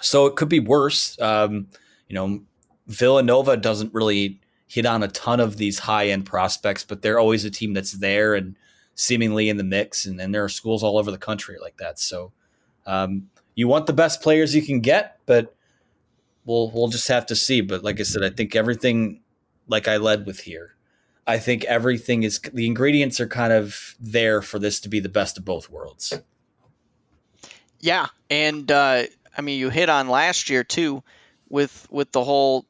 so 0.00 0.26
it 0.26 0.36
could 0.36 0.48
be 0.48 0.60
worse. 0.60 1.18
Um, 1.20 1.68
you 2.08 2.14
know, 2.14 2.42
Villanova 2.86 3.56
doesn't 3.56 3.94
really 3.94 4.40
hit 4.66 4.86
on 4.86 5.02
a 5.02 5.08
ton 5.08 5.40
of 5.40 5.56
these 5.56 5.78
high 5.78 6.08
end 6.08 6.26
prospects, 6.26 6.84
but 6.84 7.02
they're 7.02 7.18
always 7.18 7.44
a 7.44 7.50
team 7.50 7.72
that's 7.72 7.92
there 7.92 8.34
and 8.34 8.56
seemingly 8.94 9.48
in 9.48 9.56
the 9.56 9.64
mix. 9.64 10.04
And, 10.06 10.20
and 10.20 10.34
there 10.34 10.44
are 10.44 10.48
schools 10.48 10.82
all 10.82 10.98
over 10.98 11.10
the 11.10 11.18
country 11.18 11.56
like 11.60 11.76
that. 11.78 11.98
So 11.98 12.32
um, 12.86 13.30
you 13.54 13.68
want 13.68 13.86
the 13.86 13.92
best 13.92 14.20
players 14.20 14.54
you 14.54 14.62
can 14.62 14.80
get, 14.80 15.18
but 15.26 15.54
we'll 16.44 16.70
we'll 16.70 16.88
just 16.88 17.08
have 17.08 17.26
to 17.26 17.36
see. 17.36 17.60
But 17.60 17.82
like 17.82 18.00
I 18.00 18.04
said, 18.04 18.22
I 18.22 18.30
think 18.30 18.54
everything 18.54 19.20
like 19.66 19.88
I 19.88 19.96
led 19.96 20.26
with 20.26 20.40
here. 20.40 20.74
I 21.26 21.38
think 21.38 21.64
everything 21.64 22.22
is 22.22 22.40
the 22.52 22.66
ingredients 22.66 23.20
are 23.20 23.26
kind 23.26 23.52
of 23.52 23.96
there 23.98 24.42
for 24.42 24.58
this 24.58 24.80
to 24.80 24.88
be 24.88 25.00
the 25.00 25.08
best 25.08 25.38
of 25.38 25.44
both 25.44 25.70
worlds. 25.70 26.12
Yeah, 27.80 28.06
and 28.30 28.70
uh, 28.70 29.04
I 29.36 29.40
mean 29.40 29.58
you 29.58 29.70
hit 29.70 29.88
on 29.88 30.08
last 30.08 30.50
year 30.50 30.64
too 30.64 31.02
with 31.48 31.86
with 31.90 32.12
the 32.12 32.22
whole 32.22 32.66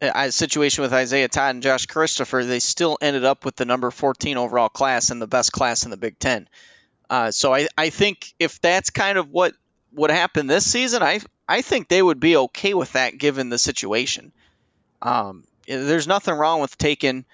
uh, 0.00 0.30
situation 0.30 0.82
with 0.82 0.92
Isaiah 0.92 1.28
Todd 1.28 1.54
and 1.54 1.62
Josh 1.62 1.86
Christopher, 1.86 2.44
they 2.44 2.60
still 2.60 2.98
ended 3.00 3.24
up 3.24 3.44
with 3.44 3.56
the 3.56 3.64
number 3.64 3.90
14 3.90 4.36
overall 4.36 4.68
class 4.68 5.10
and 5.10 5.20
the 5.20 5.26
best 5.26 5.52
class 5.52 5.84
in 5.84 5.90
the 5.90 5.96
Big 5.96 6.18
Ten. 6.18 6.48
Uh, 7.08 7.30
so 7.30 7.54
I, 7.54 7.68
I 7.76 7.90
think 7.90 8.34
if 8.38 8.60
that's 8.60 8.90
kind 8.90 9.18
of 9.18 9.30
what 9.30 9.54
would 9.92 10.10
happen 10.10 10.46
this 10.46 10.70
season, 10.70 11.02
I 11.02 11.20
I 11.48 11.62
think 11.62 11.88
they 11.88 12.02
would 12.02 12.20
be 12.20 12.36
okay 12.36 12.74
with 12.74 12.92
that 12.92 13.18
given 13.18 13.48
the 13.48 13.58
situation. 13.58 14.32
Um, 15.02 15.44
there's 15.66 16.06
nothing 16.06 16.34
wrong 16.34 16.60
with 16.60 16.78
taking 16.78 17.24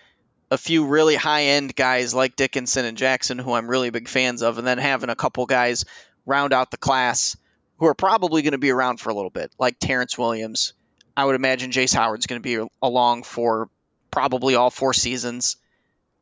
a 0.51 0.59
few 0.59 0.87
really 0.87 1.15
high 1.15 1.45
end 1.45 1.77
guys 1.77 2.13
like 2.13 2.37
Dickinson 2.37 2.85
and 2.85 2.99
Jackson, 2.99 3.39
who 3.39 3.53
I'm 3.53 3.69
really 3.69 3.91
big 3.91 4.09
fans 4.09 4.43
of, 4.43 4.59
and 4.59 4.67
then 4.67 4.79
having 4.79 5.11
a 5.11 5.17
couple 5.17 5.47
guys 5.47 5.85
round 6.27 6.53
out 6.53 6.71
the 6.71 6.77
class 6.77 7.37
who 7.79 7.87
are 7.87 7.95
probably 7.95 8.43
going 8.43 8.53
to 8.53 8.59
be 8.59 8.71
around 8.71 8.99
for 9.01 9.11
a 9.11 9.15
little 9.15 9.31
bit, 9.31 9.53
like 9.59 9.79
Terrance 9.79 10.19
Williams 10.19 10.75
I 11.21 11.25
would 11.25 11.35
imagine 11.35 11.71
Jace 11.71 11.95
Howard's 11.95 12.27
going 12.27 12.41
to 12.41 12.43
be 12.43 12.67
along 12.81 13.25
for 13.25 13.69
probably 14.11 14.55
all 14.55 14.71
four 14.71 14.95
seasons. 14.95 15.57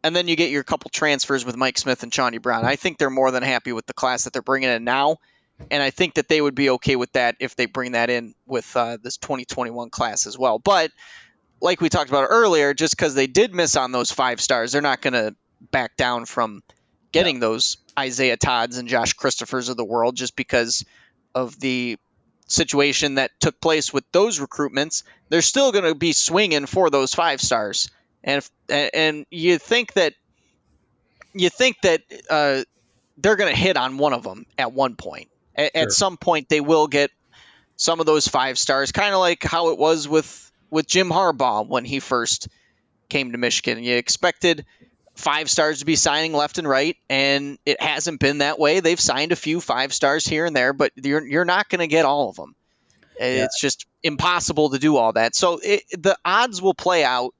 And 0.03 0.15
then 0.15 0.27
you 0.27 0.37
get 0.37 0.51
your 0.51 0.65
couple 0.65 0.91
transfers 0.91 1.45
with 1.45 1.57
Mike 1.57 1.79
Smith 1.79 2.03
and 2.03 2.13
Chaundee 2.13 2.43
Brown. 2.43 2.65
I 2.65 2.77
think 2.77 2.99
they're 2.99 3.11
more 3.11 3.31
than 3.31 3.45
happy 3.45 3.73
with 3.73 3.87
the 3.87 3.95
class 3.95 4.25
that 4.25 4.33
they're 4.33 4.43
bringing 4.43 4.71
in 4.71 4.85
now. 4.85 5.19
And 5.71 5.83
I 5.83 5.91
think 5.91 6.15
that 6.15 6.29
they 6.29 6.41
would 6.41 6.55
be 6.55 6.71
okay 6.71 6.97
with 6.97 7.13
that 7.13 7.37
if 7.41 7.57
they 7.57 7.67
bring 7.67 7.93
that 7.93 8.11
in 8.11 8.35
with 8.47 8.77
uh, 8.77 8.99
this 9.03 9.17
2021 9.17 9.91
class 9.91 10.27
as 10.27 10.39
well. 10.39 10.59
But 10.59 10.93
like 11.61 11.81
we 11.81 11.89
talked 11.89 12.11
about 12.11 12.29
earlier, 12.31 12.75
just 12.75 12.97
because 12.97 13.15
they 13.15 13.27
did 13.27 13.55
miss 13.55 13.77
on 13.77 13.93
those 13.93 14.11
five 14.11 14.41
stars, 14.41 14.73
they're 14.73 14.83
not 14.83 15.03
going 15.03 15.15
to 15.15 15.35
back 15.71 15.97
down 15.97 16.25
from 16.25 16.63
getting 17.13 17.37
yeah. 17.37 17.41
those 17.41 17.79
Isaiah 17.99 18.37
Todds 18.37 18.79
and 18.79 18.89
Josh 18.89 19.15
Christophers 19.15 19.69
of 19.69 19.77
the 19.77 19.85
world 19.85 20.17
just 20.17 20.37
because 20.37 20.85
of 21.35 21.59
the 21.59 21.99
situation 22.47 23.17
that 23.17 23.31
took 23.41 23.61
place 23.61 23.93
with 23.93 24.05
those 24.13 24.39
recruitments, 24.39 25.03
they're 25.29 25.43
still 25.43 25.73
going 25.73 25.85
to 25.85 25.95
be 25.95 26.13
swinging 26.13 26.67
for 26.67 26.91
those 26.91 27.15
five 27.15 27.41
stars. 27.41 27.91
And 28.25 28.39
if, 28.39 28.51
and 28.95 29.27
you 29.31 29.59
think 29.59 29.93
that 29.95 30.15
you 31.35 31.51
think 31.51 31.77
that 31.83 32.03
uh, 32.31 32.63
they're 33.19 33.37
going 33.37 33.53
to 33.53 33.59
hit 33.59 33.77
on 33.77 33.99
one 33.99 34.13
of 34.13 34.23
them 34.23 34.47
at 34.57 34.73
one 34.73 34.97
point. 34.97 35.29
A- 35.59 35.71
sure. 35.75 35.83
At 35.83 35.93
some 35.93 36.17
point, 36.17 36.49
they 36.49 36.61
will 36.61 36.87
get 36.87 37.11
some 37.77 38.01
of 38.01 38.07
those 38.07 38.27
five 38.27 38.59
stars, 38.59 38.93
kind 38.93 39.15
of 39.15 39.21
like 39.21 39.43
how 39.43 39.71
it 39.71 39.79
was 39.79 40.09
with 40.09 40.53
with 40.71 40.87
Jim 40.87 41.11
Harbaugh 41.11 41.67
when 41.67 41.85
he 41.85 42.01
first 42.01 42.49
came 43.09 43.33
to 43.33 43.39
Michigan. 43.39 43.83
You 43.83 43.97
expected 43.97 44.65
five 45.15 45.51
stars 45.51 45.81
to 45.81 45.85
be 45.85 45.97
signing 45.97 46.33
left 46.33 46.59
and 46.59 46.69
right, 46.69 46.97
and 47.11 47.59
it 47.67 47.83
hasn't 47.83 48.21
been 48.21 48.39
that 48.39 48.59
way. 48.59 48.81
They've 48.81 49.01
signed 49.01 49.33
a 49.33 49.37
few 49.37 49.61
five 49.61 49.93
stars 49.93 50.27
here 50.27 50.47
and 50.47 50.55
there, 50.55 50.73
but 50.73 50.93
you're 50.97 51.27
you're 51.27 51.45
not 51.45 51.69
going 51.69 51.81
to 51.81 51.87
get 51.87 52.05
all 52.05 52.31
of 52.31 52.37
them. 52.37 52.55
Yeah. 53.19 53.45
It's 53.45 53.61
just 53.61 53.87
impossible 54.03 54.71
to 54.71 54.79
do 54.79 54.97
all 54.97 55.13
that. 55.15 55.35
So 55.35 55.59
it, 55.63 55.83
the 55.91 56.17
odds 56.25 56.63
will 56.63 56.75
play 56.75 57.05
out, 57.05 57.35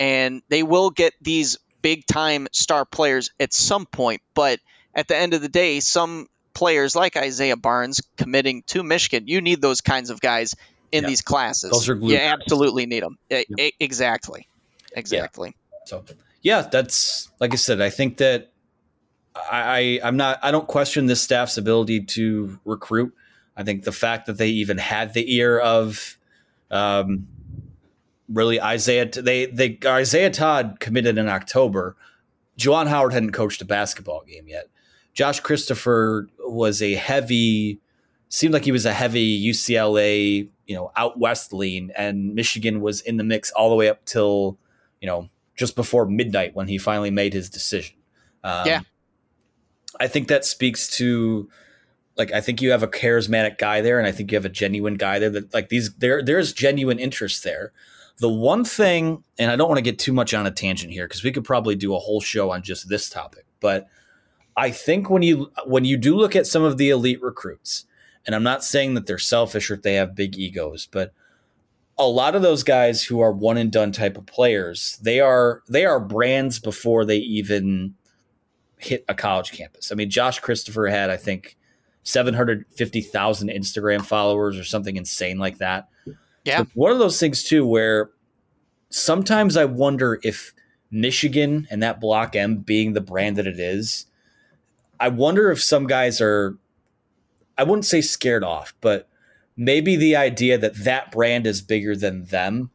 and 0.00 0.42
they 0.48 0.62
will 0.62 0.90
get 0.90 1.14
these 1.20 1.58
big 1.80 2.06
time 2.06 2.48
star 2.52 2.84
players 2.84 3.30
at 3.38 3.52
some 3.52 3.86
point. 3.86 4.20
But 4.34 4.58
at 4.94 5.08
the 5.08 5.16
end 5.16 5.34
of 5.34 5.42
the 5.42 5.48
day, 5.48 5.80
some 5.80 6.26
players 6.54 6.94
like 6.94 7.16
Isaiah 7.16 7.56
Barnes 7.56 8.00
committing 8.16 8.62
to 8.68 8.82
Michigan, 8.82 9.28
you 9.28 9.40
need 9.40 9.60
those 9.60 9.80
kinds 9.80 10.10
of 10.10 10.20
guys 10.20 10.54
in 10.90 11.06
these 11.06 11.22
classes. 11.22 11.70
Those 11.70 11.88
are 11.88 11.96
you 11.96 12.16
absolutely 12.16 12.86
need 12.86 13.02
them. 13.02 13.18
Yep. 13.30 13.72
Exactly. 13.80 14.46
Exactly. 14.94 15.54
Yeah. 15.56 15.84
So 15.86 16.04
yeah, 16.42 16.62
that's 16.62 17.30
like 17.40 17.52
I 17.52 17.56
said. 17.56 17.80
I 17.80 17.90
think 17.90 18.18
that 18.18 18.52
I, 19.34 20.00
I 20.02 20.08
am 20.08 20.16
not. 20.16 20.38
I 20.42 20.50
don't 20.50 20.66
question 20.66 21.06
this 21.06 21.22
staff's 21.22 21.56
ability 21.56 22.04
to 22.04 22.58
recruit. 22.64 23.14
I 23.56 23.62
think 23.62 23.84
the 23.84 23.92
fact 23.92 24.26
that 24.26 24.38
they 24.38 24.48
even 24.48 24.78
had 24.78 25.14
the 25.14 25.34
ear 25.34 25.58
of, 25.58 26.16
um, 26.70 27.26
really 28.28 28.60
Isaiah. 28.60 29.06
They 29.06 29.46
they 29.46 29.78
Isaiah 29.84 30.30
Todd 30.30 30.76
committed 30.80 31.18
in 31.18 31.28
October. 31.28 31.96
Juwan 32.58 32.88
Howard 32.88 33.12
hadn't 33.12 33.32
coached 33.32 33.62
a 33.62 33.64
basketball 33.64 34.24
game 34.26 34.46
yet. 34.46 34.68
Josh 35.14 35.40
Christopher 35.40 36.28
was 36.40 36.82
a 36.82 36.94
heavy. 36.94 37.80
Seemed 38.28 38.54
like 38.54 38.64
he 38.64 38.72
was 38.72 38.86
a 38.86 38.94
heavy 38.94 39.46
UCLA, 39.46 40.48
you 40.66 40.74
know, 40.74 40.90
out 40.96 41.18
west 41.18 41.52
lean, 41.52 41.92
and 41.96 42.34
Michigan 42.34 42.80
was 42.80 43.02
in 43.02 43.18
the 43.18 43.24
mix 43.24 43.50
all 43.50 43.68
the 43.68 43.76
way 43.76 43.90
up 43.90 44.04
till, 44.06 44.58
you 45.02 45.06
know, 45.06 45.28
just 45.54 45.76
before 45.76 46.06
midnight 46.06 46.54
when 46.54 46.66
he 46.66 46.78
finally 46.78 47.10
made 47.10 47.34
his 47.34 47.50
decision. 47.50 47.96
Um, 48.42 48.66
yeah. 48.66 48.80
I 50.00 50.08
think 50.08 50.28
that 50.28 50.46
speaks 50.46 50.88
to 50.96 51.48
like 52.16 52.32
I 52.32 52.40
think 52.40 52.60
you 52.60 52.70
have 52.70 52.82
a 52.82 52.88
charismatic 52.88 53.58
guy 53.58 53.80
there, 53.80 53.98
and 53.98 54.06
I 54.06 54.12
think 54.12 54.30
you 54.30 54.36
have 54.36 54.44
a 54.44 54.50
genuine 54.50 54.94
guy 54.94 55.18
there. 55.18 55.30
That 55.30 55.52
like 55.54 55.68
these 55.68 55.94
there 55.94 56.22
there's 56.22 56.52
genuine 56.52 56.98
interest 56.98 57.44
there. 57.44 57.72
The 58.18 58.28
one 58.28 58.64
thing, 58.64 59.24
and 59.38 59.50
I 59.50 59.56
don't 59.56 59.68
want 59.68 59.78
to 59.78 59.82
get 59.82 59.98
too 59.98 60.12
much 60.12 60.34
on 60.34 60.46
a 60.46 60.50
tangent 60.50 60.92
here 60.92 61.06
because 61.06 61.24
we 61.24 61.32
could 61.32 61.44
probably 61.44 61.74
do 61.74 61.94
a 61.94 61.98
whole 61.98 62.20
show 62.20 62.50
on 62.50 62.62
just 62.62 62.88
this 62.88 63.08
topic, 63.08 63.46
but 63.60 63.88
I 64.56 64.70
think 64.70 65.08
when 65.08 65.22
you 65.22 65.50
when 65.66 65.84
you 65.84 65.96
do 65.96 66.16
look 66.16 66.36
at 66.36 66.46
some 66.46 66.62
of 66.62 66.78
the 66.78 66.90
elite 66.90 67.22
recruits, 67.22 67.86
and 68.26 68.34
I'm 68.34 68.42
not 68.42 68.64
saying 68.64 68.94
that 68.94 69.06
they're 69.06 69.18
selfish 69.18 69.70
or 69.70 69.74
if 69.74 69.82
they 69.82 69.94
have 69.94 70.14
big 70.14 70.36
egos, 70.36 70.86
but 70.90 71.12
a 71.98 72.06
lot 72.06 72.34
of 72.34 72.42
those 72.42 72.62
guys 72.62 73.04
who 73.04 73.20
are 73.20 73.32
one 73.32 73.56
and 73.56 73.70
done 73.70 73.92
type 73.92 74.16
of 74.16 74.26
players, 74.26 74.98
they 75.02 75.20
are 75.20 75.62
they 75.68 75.84
are 75.84 76.00
brands 76.00 76.58
before 76.58 77.04
they 77.04 77.18
even 77.18 77.94
hit 78.78 79.04
a 79.08 79.14
college 79.14 79.52
campus. 79.52 79.92
I 79.92 79.94
mean, 79.94 80.10
Josh 80.10 80.40
Christopher 80.40 80.86
had 80.86 81.10
I 81.10 81.16
think 81.16 81.56
750,000 82.04 83.48
Instagram 83.48 84.04
followers 84.04 84.58
or 84.58 84.64
something 84.64 84.96
insane 84.96 85.38
like 85.38 85.58
that. 85.58 85.88
Yeah. 86.44 86.58
So 86.58 86.66
one 86.74 86.92
of 86.92 86.98
those 86.98 87.20
things 87.20 87.44
too 87.44 87.66
where 87.66 88.10
sometimes 88.90 89.56
I 89.56 89.64
wonder 89.64 90.18
if 90.22 90.52
Michigan 90.90 91.66
and 91.70 91.82
that 91.82 92.00
block 92.00 92.34
M 92.34 92.56
being 92.56 92.92
the 92.92 93.00
brand 93.00 93.36
that 93.36 93.46
it 93.46 93.60
is, 93.60 94.06
I 95.02 95.08
wonder 95.08 95.50
if 95.50 95.60
some 95.60 95.88
guys 95.88 96.20
are 96.20 96.56
I 97.58 97.64
wouldn't 97.64 97.84
say 97.84 98.00
scared 98.00 98.44
off, 98.44 98.72
but 98.80 99.08
maybe 99.56 99.96
the 99.96 100.14
idea 100.14 100.56
that 100.58 100.84
that 100.84 101.10
brand 101.10 101.44
is 101.44 101.60
bigger 101.60 101.96
than 101.96 102.26
them 102.26 102.70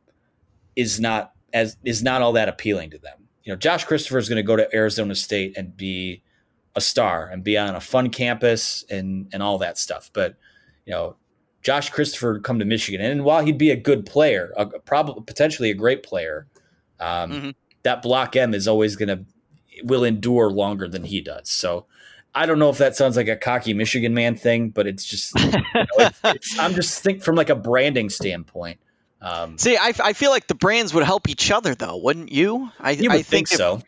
is 0.76 1.00
not 1.00 1.32
as 1.54 1.78
is 1.86 2.04
not 2.04 2.22
all 2.22 2.34
that 2.34 2.50
appealing 2.50 2.90
to 2.92 2.98
them. 2.98 3.30
You 3.46 3.54
know, 3.54 3.58
Josh 3.58 3.86
Christopher 3.86 4.18
is 4.18 4.28
going 4.28 4.36
to 4.36 4.44
go 4.44 4.58
to 4.58 4.76
Arizona 4.76 5.16
State 5.16 5.58
and 5.58 5.76
be 5.76 6.22
a 6.76 6.82
star 6.82 7.28
and 7.28 7.46
be 7.46 7.58
on 7.58 7.76
a 7.76 7.80
fun 7.80 8.10
campus 8.10 8.84
and 8.90 9.30
and 9.32 9.42
all 9.42 9.58
that 9.60 9.78
stuff. 9.78 10.12
But 10.12 10.36
you 10.86 10.92
know, 10.92 11.16
Josh 11.64 11.90
Christopher 11.92 12.34
would 12.34 12.44
come 12.44 12.60
to 12.60 12.66
Michigan, 12.66 13.00
and 13.00 13.24
while 13.24 13.46
he'd 13.46 13.58
be 13.58 13.72
a 13.72 13.78
good 13.78 14.06
player, 14.06 14.54
a, 14.58 14.66
probably 14.66 15.24
potentially 15.26 15.72
a 15.72 15.76
great 15.76 16.04
player, 16.04 16.46
um, 17.00 17.32
mm-hmm. 17.32 17.50
that 17.84 18.02
block 18.02 18.36
M 18.36 18.54
is 18.54 18.68
always 18.68 18.98
going 18.98 19.10
to 19.10 19.26
will 19.84 20.04
endure 20.04 20.50
longer 20.50 20.90
than 20.90 21.06
he 21.06 21.22
does. 21.22 21.50
So 21.50 21.86
I 22.38 22.46
don't 22.46 22.60
know 22.60 22.70
if 22.70 22.78
that 22.78 22.96
sounds 22.96 23.18
like 23.18 23.28
a 23.28 23.36
cocky 23.36 23.74
Michigan 23.74 24.14
man 24.14 24.36
thing, 24.36 24.70
but 24.70 24.86
it's 24.86 25.04
just 25.04 25.38
you 25.40 25.52
know, 25.52 25.62
it's, 25.98 26.20
it's, 26.24 26.60
I'm 26.60 26.76
just 26.76 27.02
think 27.02 27.24
from 27.24 27.36
like 27.36 27.50
a 27.50 27.56
branding 27.56 28.12
standpoint. 28.12 28.80
Um, 29.22 29.58
See, 29.58 29.76
I, 29.76 29.92
I 30.04 30.14
feel 30.14 30.30
like 30.30 30.46
the 30.46 30.54
brands 30.54 30.94
would 30.94 31.04
help 31.04 31.28
each 31.28 31.50
other 31.50 31.74
though, 31.74 31.98
wouldn't 31.98 32.32
you? 32.32 32.70
I, 32.80 32.92
you 32.92 33.10
I 33.10 33.24
think, 33.24 33.50
think 33.50 33.52
if, 33.52 33.58
so. 33.58 33.82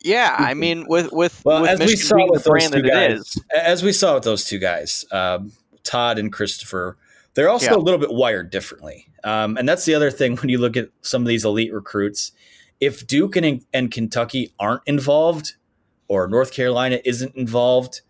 Yeah, 0.00 0.32
I 0.38 0.54
mean, 0.54 0.86
with 0.88 1.12
with 1.12 1.42
well, 1.44 1.62
with 1.62 1.70
as 1.70 1.78
Michigan 1.80 1.98
we 1.98 2.04
saw 2.04 2.30
with 2.30 2.44
the 2.44 2.50
those 2.52 2.70
two 2.70 2.82
guys, 2.82 3.38
as 3.52 3.82
we 3.82 3.92
saw 3.92 4.14
with 4.14 4.22
those 4.22 4.44
two 4.44 4.60
guys, 4.60 5.04
um, 5.10 5.50
Todd 5.82 6.20
and 6.20 6.32
Christopher, 6.32 6.96
they're 7.34 7.50
also 7.50 7.72
yeah. 7.72 7.76
a 7.76 7.82
little 7.82 7.98
bit 7.98 8.12
wired 8.12 8.50
differently, 8.50 9.08
um, 9.24 9.56
and 9.56 9.68
that's 9.68 9.84
the 9.86 9.94
other 9.96 10.12
thing 10.12 10.36
when 10.36 10.50
you 10.50 10.58
look 10.58 10.76
at 10.76 10.90
some 11.02 11.22
of 11.22 11.28
these 11.28 11.44
elite 11.44 11.72
recruits. 11.72 12.30
If 12.78 13.08
Duke 13.08 13.34
and, 13.34 13.64
and 13.74 13.90
Kentucky 13.90 14.52
aren't 14.60 14.82
involved, 14.86 15.54
or 16.08 16.26
North 16.26 16.52
Carolina 16.52 16.98
isn't 17.04 17.34
involved, 17.36 18.00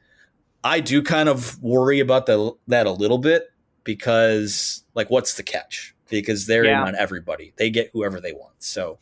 I 0.65 0.81
do 0.81 1.03
kind 1.03 1.29
of 1.29 1.63
worry 1.63 2.01
about 2.01 2.27
the, 2.27 2.53
that 2.69 2.87
a 2.87 2.91
little 2.91 3.19
bit 3.19 3.53
because, 3.85 4.85
like, 4.95 5.11
what's 5.11 5.35
the 5.35 5.43
catch? 5.43 5.95
Because 6.09 6.47
they're 6.47 6.65
yeah. 6.65 6.83
in 6.83 6.89
on 6.89 6.95
everybody; 6.95 7.53
they 7.57 7.71
get 7.71 7.91
whoever 7.93 8.21
they 8.21 8.33
want. 8.33 8.55
So, 8.61 8.99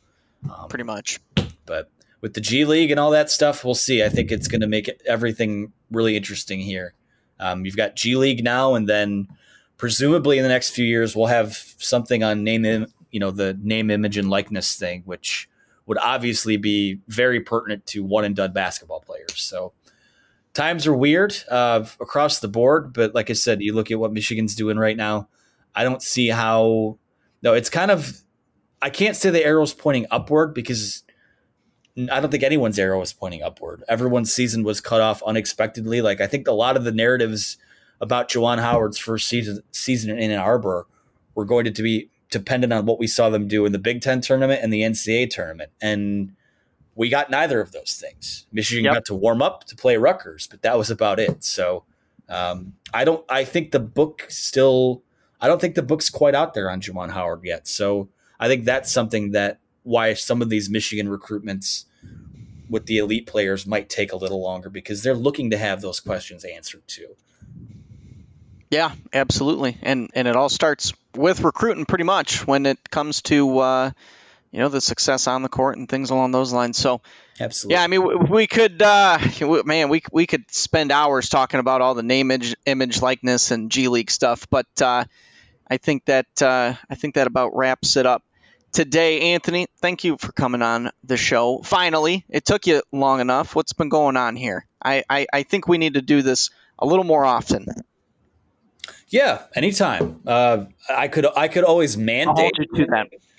um, 0.53 0.69
pretty 0.69 0.85
much. 0.85 1.21
But 1.65 1.91
with 2.21 2.35
the 2.35 2.41
G 2.41 2.65
League 2.65 2.91
and 2.91 2.99
all 2.99 3.11
that 3.13 3.31
stuff, 3.31 3.65
we'll 3.65 3.75
see. 3.75 4.03
I 4.03 4.09
think 4.09 4.33
it's 4.33 4.49
going 4.49 4.61
to 4.61 4.67
make 4.67 4.89
it, 4.89 5.03
everything 5.07 5.73
really 5.91 6.17
interesting 6.17 6.61
here. 6.61 6.95
Um, 7.39 7.65
you've 7.65 7.77
got 7.77 7.97
G 7.97 8.17
League 8.17 8.43
now, 8.43 8.75
and 8.75 8.89
then 8.89 9.29
presumably 9.77 10.39
in 10.39 10.43
the 10.43 10.49
next 10.49 10.71
few 10.71 10.85
years, 10.85 11.15
we'll 11.15 11.27
have 11.27 11.57
something 11.79 12.23
on 12.23 12.43
name, 12.43 12.87
you 13.11 13.21
know, 13.21 13.31
the 13.31 13.59
name, 13.63 13.91
image, 13.91 14.17
and 14.17 14.29
likeness 14.31 14.77
thing, 14.77 15.03
which 15.05 15.49
would 15.87 15.99
obviously 15.99 16.57
be 16.57 17.01
very 17.09 17.41
pertinent 17.41 17.87
to 17.87 18.05
one 18.05 18.25
and 18.25 18.37
done 18.37 18.53
basketball 18.53 19.01
players. 19.01 19.35
So 19.37 19.73
times 20.53 20.87
are 20.87 20.95
weird 20.95 21.37
uh, 21.49 21.85
across 22.01 22.41
the 22.41 22.49
board, 22.49 22.93
but 22.93 23.15
like 23.15 23.31
I 23.31 23.35
said, 23.35 23.63
you 23.63 23.73
look 23.73 23.91
at 23.91 23.99
what 23.99 24.13
Michigan's 24.13 24.55
doing 24.55 24.79
right 24.79 24.97
now. 24.97 25.29
I 25.75 25.85
don't 25.85 26.03
see 26.03 26.29
how. 26.29 26.99
No, 27.43 27.53
it's 27.53 27.71
kind 27.71 27.91
of. 27.91 28.21
I 28.83 28.91
can't 28.91 29.17
say 29.17 29.31
the 29.31 29.45
arrow's 29.45 29.73
pointing 29.73 30.07
upward 30.11 30.55
because 30.55 31.03
I 31.97 32.21
don't 32.21 32.31
think 32.31 32.43
anyone's 32.43 32.79
arrow 32.79 33.01
is 33.01 33.13
pointing 33.13 33.43
upward. 33.43 33.83
Everyone's 33.89 34.33
season 34.33 34.65
was 34.65 34.81
cut 34.81 35.01
off 35.01 35.23
unexpectedly. 35.23 36.03
Like 36.03 36.21
I 36.21 36.27
think 36.27 36.49
a 36.49 36.53
lot 36.53 36.77
of 36.77 36.85
the 36.85 36.93
narratives 36.93 37.57
about 38.01 38.29
Juwan 38.29 38.59
Howard's 38.59 38.99
first 38.99 39.29
season 39.29 39.63
season 39.71 40.11
in 40.11 40.31
Ann 40.31 40.39
Arbor 40.39 40.87
were 41.35 41.45
going 41.45 41.73
to 41.73 41.83
be 41.83 42.11
dependent 42.31 42.73
on 42.73 42.87
what 42.87 42.99
we 42.99 43.07
saw 43.07 43.31
them 43.31 43.49
do 43.49 43.67
in 43.67 43.73
the 43.73 43.79
Big 43.79 44.01
Ten 44.01 44.21
tournament 44.21 44.61
and 44.63 44.73
the 44.73 44.83
NCAA 44.83 45.31
tournament, 45.31 45.71
and 45.81 46.35
we 46.95 47.09
got 47.09 47.31
neither 47.31 47.61
of 47.61 47.73
those 47.73 47.95
things. 48.01 48.47
Michigan 48.53 48.85
yep. 48.85 48.95
got 48.95 49.05
to 49.07 49.15
warm 49.15 49.43
up 49.43 49.65
to 49.65 49.77
play 49.77 49.97
Rutgers, 49.97 50.47
but 50.47 50.63
that 50.63 50.79
was 50.79 50.91
about 50.91 51.21
it. 51.21 51.45
So 51.45 51.85
um, 52.29 52.75
I 52.93 53.05
don't. 53.05 53.25
I 53.29 53.45
think 53.45 53.71
the 53.71 53.81
book 53.81 54.27
still. 54.29 55.03
I 55.41 55.49
don't 55.49 55.61
think 55.61 55.75
the 55.75 55.83
book's 55.83 56.09
quite 56.09 56.35
out 56.35 56.55
there 56.55 56.71
on 56.71 56.81
Juwan 56.81 57.11
Howard 57.11 57.41
yet. 57.45 57.69
So 57.69 58.09
I 58.41 58.49
think 58.49 58.65
that's 58.65 58.91
something 58.91 59.33
that 59.33 59.61
why 59.83 60.15
some 60.15 60.43
of 60.43 60.49
these 60.49 60.69
Michigan 60.69 61.09
recruitments 61.09 61.85
with 62.69 62.87
the 62.87 62.99
elite 62.99 63.27
players 63.27 63.67
might 63.67 63.89
take 63.89 64.13
a 64.13 64.17
little 64.17 64.43
longer 64.43 64.69
because 64.69 65.03
they're 65.03 65.15
looking 65.15 65.51
to 65.51 65.59
have 65.59 65.81
those 65.81 66.01
questions 66.01 66.45
answered 66.45 66.83
too. 66.89 67.15
Yeah, 68.71 68.93
absolutely, 69.13 69.79
and 69.83 70.11
and 70.15 70.27
it 70.27 70.35
all 70.35 70.49
starts 70.49 70.93
with 71.17 71.41
recruiting 71.41 71.87
pretty 71.87 72.05
much 72.05 72.47
when 72.47 72.67
it 72.67 72.91
comes 72.91 73.23
to 73.23 73.59
uh, 73.59 73.91
you 74.53 74.61
know 74.61 74.69
the 74.69 74.81
success 74.81 75.27
on 75.27 75.43
the 75.43 75.49
court 75.49 75.77
and 75.77 75.89
things 75.89 76.11
along 76.11 76.31
those 76.33 76.53
lines. 76.53 76.79
So 76.79 77.01
absolutely, 77.41 77.75
yeah. 77.75 77.83
I 77.83 77.87
mean, 77.89 78.03
we, 78.05 78.15
we 78.15 78.47
could, 78.47 78.81
uh, 78.81 79.19
man, 79.65 79.89
we 79.89 80.03
we 80.13 80.27
could 80.27 80.51
spend 80.51 80.93
hours 80.93 81.29
talking 81.29 81.61
about 81.61 81.81
all 81.81 81.95
the 81.95 82.03
name, 82.03 82.31
image, 82.31 82.55
image 82.65 83.03
likeness, 83.03 83.51
and 83.51 83.71
G 83.71 83.89
League 83.89 84.11
stuff, 84.11 84.47
but 84.51 84.67
uh, 84.81 85.05
I 85.69 85.77
think 85.77 86.05
that 86.07 86.27
uh, 86.41 86.75
I 86.89 86.95
think 86.95 87.15
that 87.15 87.27
about 87.27 87.57
wraps 87.57 87.97
it 87.97 88.07
up 88.07 88.23
today. 88.73 89.33
Anthony, 89.33 89.67
thank 89.79 90.05
you 90.05 90.17
for 90.19 90.33
coming 90.33 90.63
on 90.63 90.91
the 91.05 91.17
show. 91.17 91.61
Finally, 91.63 92.25
it 92.29 92.45
took 92.45 92.67
you 92.67 92.83
long 92.93 93.21
enough. 93.21 93.55
What's 93.55 93.73
been 93.73 93.89
going 93.89 94.17
on 94.17 94.37
here? 94.37 94.67
I 94.83 95.05
I, 95.09 95.27
I 95.33 95.43
think 95.43 95.69
we 95.69 95.79
need 95.79 95.95
to 95.95 96.03
do 96.03 96.23
this 96.23 96.51
a 96.79 96.87
little 96.87 97.05
more 97.05 97.25
often. 97.25 97.67
Yeah, 99.09 99.43
anytime. 99.55 100.21
Uh, 100.27 100.65
I 100.89 101.09
could 101.09 101.27
I 101.37 101.49
could 101.49 101.65
always 101.65 101.97
mandate 101.97 102.53
you. 102.59 102.67
You 102.73 102.87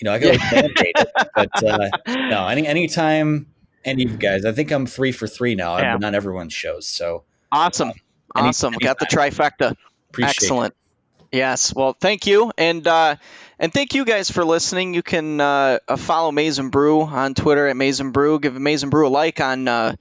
know, 0.04 0.14
I 0.14 0.20
could 0.20 0.28
always 0.28 0.42
mandate 0.52 0.96
it, 0.98 1.10
but 1.36 1.64
uh, 1.64 1.90
no, 2.08 2.48
any 2.48 2.66
anytime 2.66 3.48
any 3.84 4.06
of 4.06 4.12
you 4.12 4.18
guys. 4.18 4.46
I 4.46 4.54
think 4.54 4.72
I'm 4.72 4.86
three 4.86 5.12
for 5.12 5.28
three 5.28 5.56
now. 5.56 5.78
Yeah. 5.78 5.96
I'm 5.96 6.04
on 6.04 6.16
everyone's 6.16 6.54
shows, 6.54 6.88
so 6.88 7.24
awesome, 7.52 7.90
uh, 7.90 7.94
awesome. 8.36 8.76
Any, 8.76 8.86
Got 8.86 9.00
the 9.00 9.06
trifecta. 9.08 9.76
Appreciate 10.10 10.30
Excellent. 10.30 10.74
It. 10.74 11.38
Yes. 11.38 11.76
Well, 11.76 11.98
thank 12.00 12.28
you, 12.28 12.52
and 12.58 12.88
uh, 12.88 13.18
and 13.60 13.74
thank 13.74 13.94
you 13.94 14.06
guys 14.06 14.32
for 14.32 14.46
listening. 14.46 14.94
You 14.94 15.04
can 15.04 15.42
uh, 15.42 15.80
uh 15.86 15.98
follow 15.98 16.32
Maize 16.32 16.60
n 16.60 16.70
Brew 16.70 17.02
on 17.02 17.34
Twitter 17.34 17.68
at 17.68 17.76
Maize 17.76 18.00
n 18.00 18.12
Brew. 18.12 18.40
Give 18.40 18.54
Maize 18.54 18.84
n 18.84 18.90
Brew 18.90 19.08
a 19.08 19.10
like 19.10 19.42
on 19.42 19.68
uh, 19.68 19.96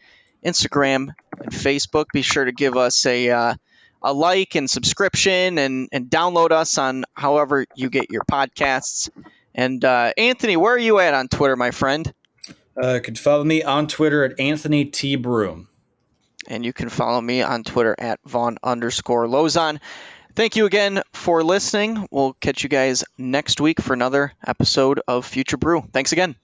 Instagram 0.45 1.09
and 1.41 1.51
Facebook. 1.51 2.07
Be 2.13 2.23
sure 2.23 2.45
to 2.45 2.53
give 2.53 2.77
us 2.77 3.05
a 3.07 3.31
uh, 3.31 3.55
a 4.07 4.13
like 4.13 4.55
and 4.55 4.71
subscription 4.71 5.59
and, 5.59 5.89
and 5.91 6.07
download 6.07 6.53
us 6.53 6.79
on 6.79 7.05
however 7.13 7.67
you 7.75 7.91
get 7.91 8.11
your 8.11 8.23
podcasts. 8.23 9.11
And 9.53 9.85
uh, 9.85 10.13
Anthony, 10.17 10.57
where 10.57 10.75
are 10.75 10.79
you 10.79 11.01
at 11.01 11.13
on 11.13 11.27
Twitter, 11.27 11.57
my 11.57 11.73
friend? 11.73 12.13
Uh, 12.81 12.95
you 12.95 13.01
can 13.01 13.17
follow 13.17 13.43
me 13.43 13.65
on 13.65 13.89
Twitter 13.89 14.23
at 14.23 14.39
Anthony 14.39 14.85
T. 14.85 15.17
Broome. 15.17 15.69
And 16.47 16.65
you 16.65 16.73
can 16.73 16.89
follow 16.89 17.21
me 17.21 17.43
on 17.43 17.65
Twitter 17.65 17.97
at 17.99 18.21
Von 18.25 18.59
underscore 18.63 19.27
Lozon. 19.27 19.81
Thank 20.37 20.55
you 20.55 20.67
again 20.67 21.03
for 21.13 21.43
listening. 21.43 22.07
We'll 22.13 22.35
catch 22.35 22.63
you 22.63 22.69
guys 22.69 23.03
next 23.19 23.61
week 23.61 23.81
for 23.81 23.93
another 23.93 24.35
episode 24.47 25.01
of 25.09 25.27
Future 25.27 25.57
Brew. 25.57 25.83
Thanks 25.93 26.13
again. 26.13 26.37